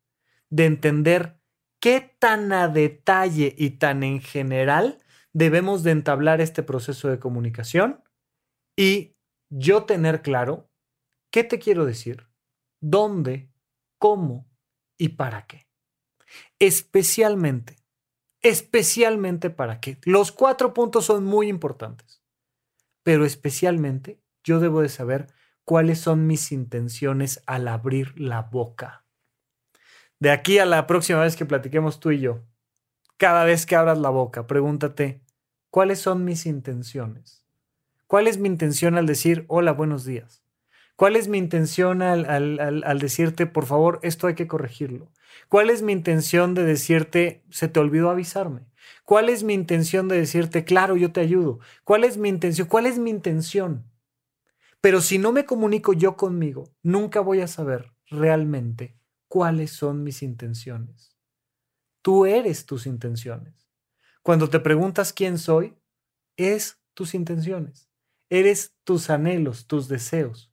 de 0.50 0.66
entender 0.66 1.38
qué 1.80 2.16
tan 2.20 2.54
a 2.54 2.70
detalle 2.70 3.54
y 3.58 3.72
tan 3.72 4.04
en 4.04 4.22
general 4.22 5.00
debemos 5.34 5.84
de 5.84 5.92
entablar 5.92 6.40
este 6.40 6.64
proceso 6.64 7.10
de 7.10 7.20
comunicación 7.20 8.02
y 8.78 9.18
yo 9.50 9.84
tener 9.84 10.22
claro 10.22 10.70
qué 11.32 11.44
te 11.44 11.60
quiero 11.60 11.86
decir, 11.86 12.28
dónde, 12.84 13.50
cómo 13.98 14.46
y 14.98 15.10
para 15.10 15.48
qué. 15.48 15.68
Especialmente, 16.60 17.78
especialmente 18.42 19.50
para 19.50 19.80
qué. 19.80 19.98
Los 20.04 20.32
cuatro 20.32 20.74
puntos 20.74 21.06
son 21.06 21.24
muy 21.24 21.48
importantes, 21.48 22.22
pero 23.02 23.26
especialmente 23.26 24.22
yo 24.44 24.60
debo 24.60 24.82
de 24.82 24.90
saber 24.90 25.28
cuáles 25.64 26.00
son 26.00 26.28
mis 26.28 26.52
intenciones 26.52 27.42
al 27.46 27.70
abrir 27.70 28.20
la 28.20 28.42
boca. 28.42 29.06
De 30.20 30.30
aquí 30.32 30.60
a 30.60 30.66
la 30.66 30.86
próxima 30.86 31.22
vez 31.22 31.38
que 31.38 31.46
platiquemos 31.46 32.02
tú 32.02 32.12
y 32.12 32.20
yo, 32.20 32.44
cada 33.16 33.46
vez 33.46 33.66
que 33.66 33.78
abras 33.78 33.98
la 33.98 34.10
boca, 34.10 34.46
pregúntate, 34.46 35.22
¿cuáles 35.70 36.00
son 36.00 36.26
mis 36.26 36.46
intenciones? 36.46 37.46
¿Cuál 38.08 38.28
es 38.28 38.38
mi 38.38 38.50
intención 38.50 38.98
al 38.98 39.06
decir 39.06 39.46
hola, 39.48 39.72
buenos 39.72 40.04
días? 40.04 40.43
¿Cuál 40.96 41.16
es 41.16 41.28
mi 41.28 41.40
intención 41.40 42.04
al, 42.04 43.00
decirte, 43.00 43.48
por 43.48 43.66
favor, 43.66 44.00
esto 44.04 44.28
hay 44.28 44.36
que 44.36 44.48
corregirlo? 44.48 45.12
¿Cuál 45.50 45.72
es 45.72 45.82
mi 45.82 45.92
intención 45.92 46.54
de 46.54 46.64
decirte, 46.64 47.44
se 47.50 47.68
te 47.68 47.80
olvidó 47.80 48.12
avisarme? 48.12 48.68
¿Cuál 49.04 49.30
es 49.30 49.44
mi 49.44 49.54
intención 49.54 50.08
de 50.08 50.18
decirte, 50.18 50.66
claro, 50.66 50.96
yo 50.96 51.12
te 51.12 51.22
ayudo? 51.22 51.60
¿Cuál 51.84 52.04
es 52.04 52.18
mi 52.18 52.30
intención? 52.30 52.68
¿Cuál 52.68 52.86
es 52.86 53.00
mi 53.00 53.10
intención? 53.10 53.90
Pero 54.82 55.02
si 55.02 55.18
no 55.18 55.32
me 55.32 55.46
comunico 55.46 55.94
yo 55.94 56.16
conmigo, 56.16 56.66
nunca 56.84 57.22
voy 57.22 57.42
a 57.42 57.48
saber 57.48 57.92
realmente 58.08 58.96
cuáles 59.28 59.72
son 59.72 60.04
mis 60.04 60.22
intenciones. 60.22 61.18
Tú 62.04 62.26
eres 62.28 62.66
tus 62.68 62.86
intenciones. 62.86 63.68
Cuando 64.22 64.50
te 64.50 64.60
preguntas 64.60 65.12
quién 65.12 65.40
soy, 65.40 65.74
es 66.38 66.80
tus 66.94 67.16
intenciones. 67.16 67.90
Eres 68.30 68.76
tus 68.84 69.10
anhelos, 69.10 69.66
tus 69.68 69.88
deseos 69.88 70.53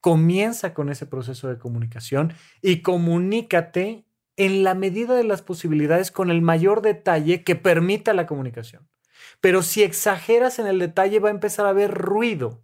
comienza 0.00 0.74
con 0.74 0.88
ese 0.88 1.06
proceso 1.06 1.48
de 1.48 1.58
comunicación 1.58 2.32
y 2.62 2.82
comunícate 2.82 4.04
en 4.36 4.64
la 4.64 4.74
medida 4.74 5.14
de 5.14 5.24
las 5.24 5.42
posibilidades 5.42 6.10
con 6.10 6.30
el 6.30 6.40
mayor 6.40 6.80
detalle 6.80 7.44
que 7.44 7.56
permita 7.56 8.14
la 8.14 8.26
comunicación. 8.26 8.88
Pero 9.40 9.62
si 9.62 9.82
exageras 9.82 10.58
en 10.58 10.66
el 10.66 10.78
detalle 10.78 11.18
va 11.18 11.28
a 11.28 11.32
empezar 11.32 11.66
a 11.66 11.70
haber 11.70 11.92
ruido. 11.92 12.62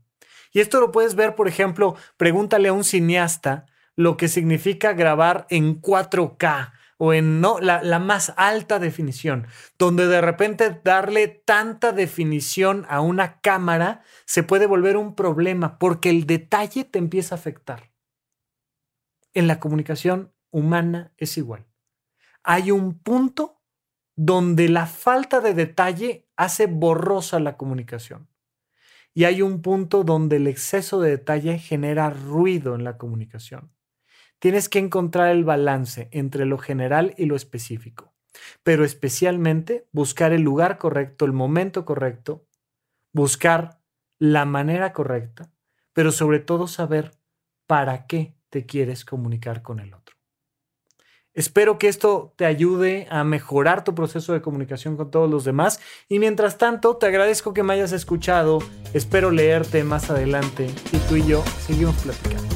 Y 0.53 0.61
esto 0.61 0.80
lo 0.80 0.91
puedes 0.91 1.14
ver, 1.14 1.34
por 1.34 1.49
ejemplo, 1.49 1.97
pregúntale 2.16 2.68
a 2.68 2.72
un 2.72 2.84
cineasta 2.84 3.66
lo 3.95 4.16
que 4.16 4.28
significa 4.28 4.93
grabar 4.93 5.47
en 5.51 5.80
4K 5.80 6.72
o 6.99 7.12
en 7.12 7.40
no, 7.40 7.61
la, 7.61 7.82
la, 7.82 7.99
más 7.99 8.32
alta 8.36 8.78
definición, 8.78 9.47
donde 9.78 10.07
de 10.07 10.20
repente 10.20 10.80
darle 10.82 11.28
tanta 11.28 11.92
definición 11.92 12.86
a 12.88 13.01
una 13.01 13.40
cámara 13.40 14.03
se 14.24 14.42
puede 14.42 14.66
volver 14.66 14.97
un 14.97 15.14
problema 15.14 15.78
porque 15.78 16.11
el 16.11 16.26
detalle 16.26 16.84
te 16.84 16.99
empieza 16.99 17.34
a 17.34 17.38
afectar. 17.38 17.92
En 19.34 19.47
la 19.47 19.61
comunicación 19.61 20.32
humana 20.51 21.12
es 21.18 21.36
igual. 21.36 21.66
Hay 22.42 22.70
un 22.70 22.99
punto 22.99 23.61
donde 24.16 24.68
la 24.68 24.86
falta 24.86 25.40
de 25.40 25.53
detalle 25.53 26.26
hace 26.36 26.66
borrosa 26.66 27.38
la 27.38 27.57
comunicación. 27.57 28.28
Y 29.12 29.24
hay 29.24 29.42
un 29.42 29.62
punto 29.62 30.05
donde 30.05 30.36
el 30.36 30.47
exceso 30.47 31.01
de 31.01 31.11
detalle 31.11 31.59
genera 31.59 32.11
ruido 32.11 32.74
en 32.74 32.84
la 32.84 32.99
comunicación. 32.99 33.76
Tienes 34.39 34.68
que 34.68 34.78
encontrar 34.78 35.30
el 35.30 35.45
balance 35.45 36.09
entre 36.12 36.45
lo 36.45 36.59
general 36.59 37.14
y 37.16 37.26
lo 37.26 37.37
específico, 37.37 38.12
pero 38.62 38.84
especialmente 38.84 39.87
buscar 39.93 40.32
el 40.32 40.43
lugar 40.43 40.78
correcto, 40.78 41.24
el 41.24 41.32
momento 41.32 41.84
correcto, 41.84 42.47
buscar 43.12 43.80
la 44.18 44.45
manera 44.45 44.93
correcta, 44.93 45.51
pero 45.93 46.12
sobre 46.12 46.41
todo 46.41 46.66
saber 46.66 47.12
para 47.66 48.07
qué 48.07 48.34
te 48.51 48.66
quieres 48.66 49.05
comunicar 49.05 49.62
con 49.62 49.80
el 49.80 49.95
otro. 49.95 50.16
Espero 51.37 51.78
que 51.78 51.89
esto 51.89 52.32
te 52.37 52.47
ayude 52.47 53.07
a 53.11 53.22
mejorar 53.22 53.84
tu 53.84 53.95
proceso 53.95 54.32
de 54.32 54.41
comunicación 54.41 54.97
con 54.97 55.11
todos 55.11 55.30
los 55.30 55.45
demás 55.45 55.80
y 56.09 56.18
mientras 56.18 56.57
tanto 56.57 56.97
te 56.97 57.05
agradezco 57.05 57.53
que 57.53 57.62
me 57.62 57.74
hayas 57.74 57.93
escuchado, 57.93 58.61
espero 58.95 59.30
leerte 59.30 59.84
más 59.84 60.09
adelante 60.09 60.70
y 60.93 60.97
tú 61.09 61.16
y 61.16 61.26
yo 61.26 61.45
seguimos 61.66 61.95
platicando. 61.97 62.55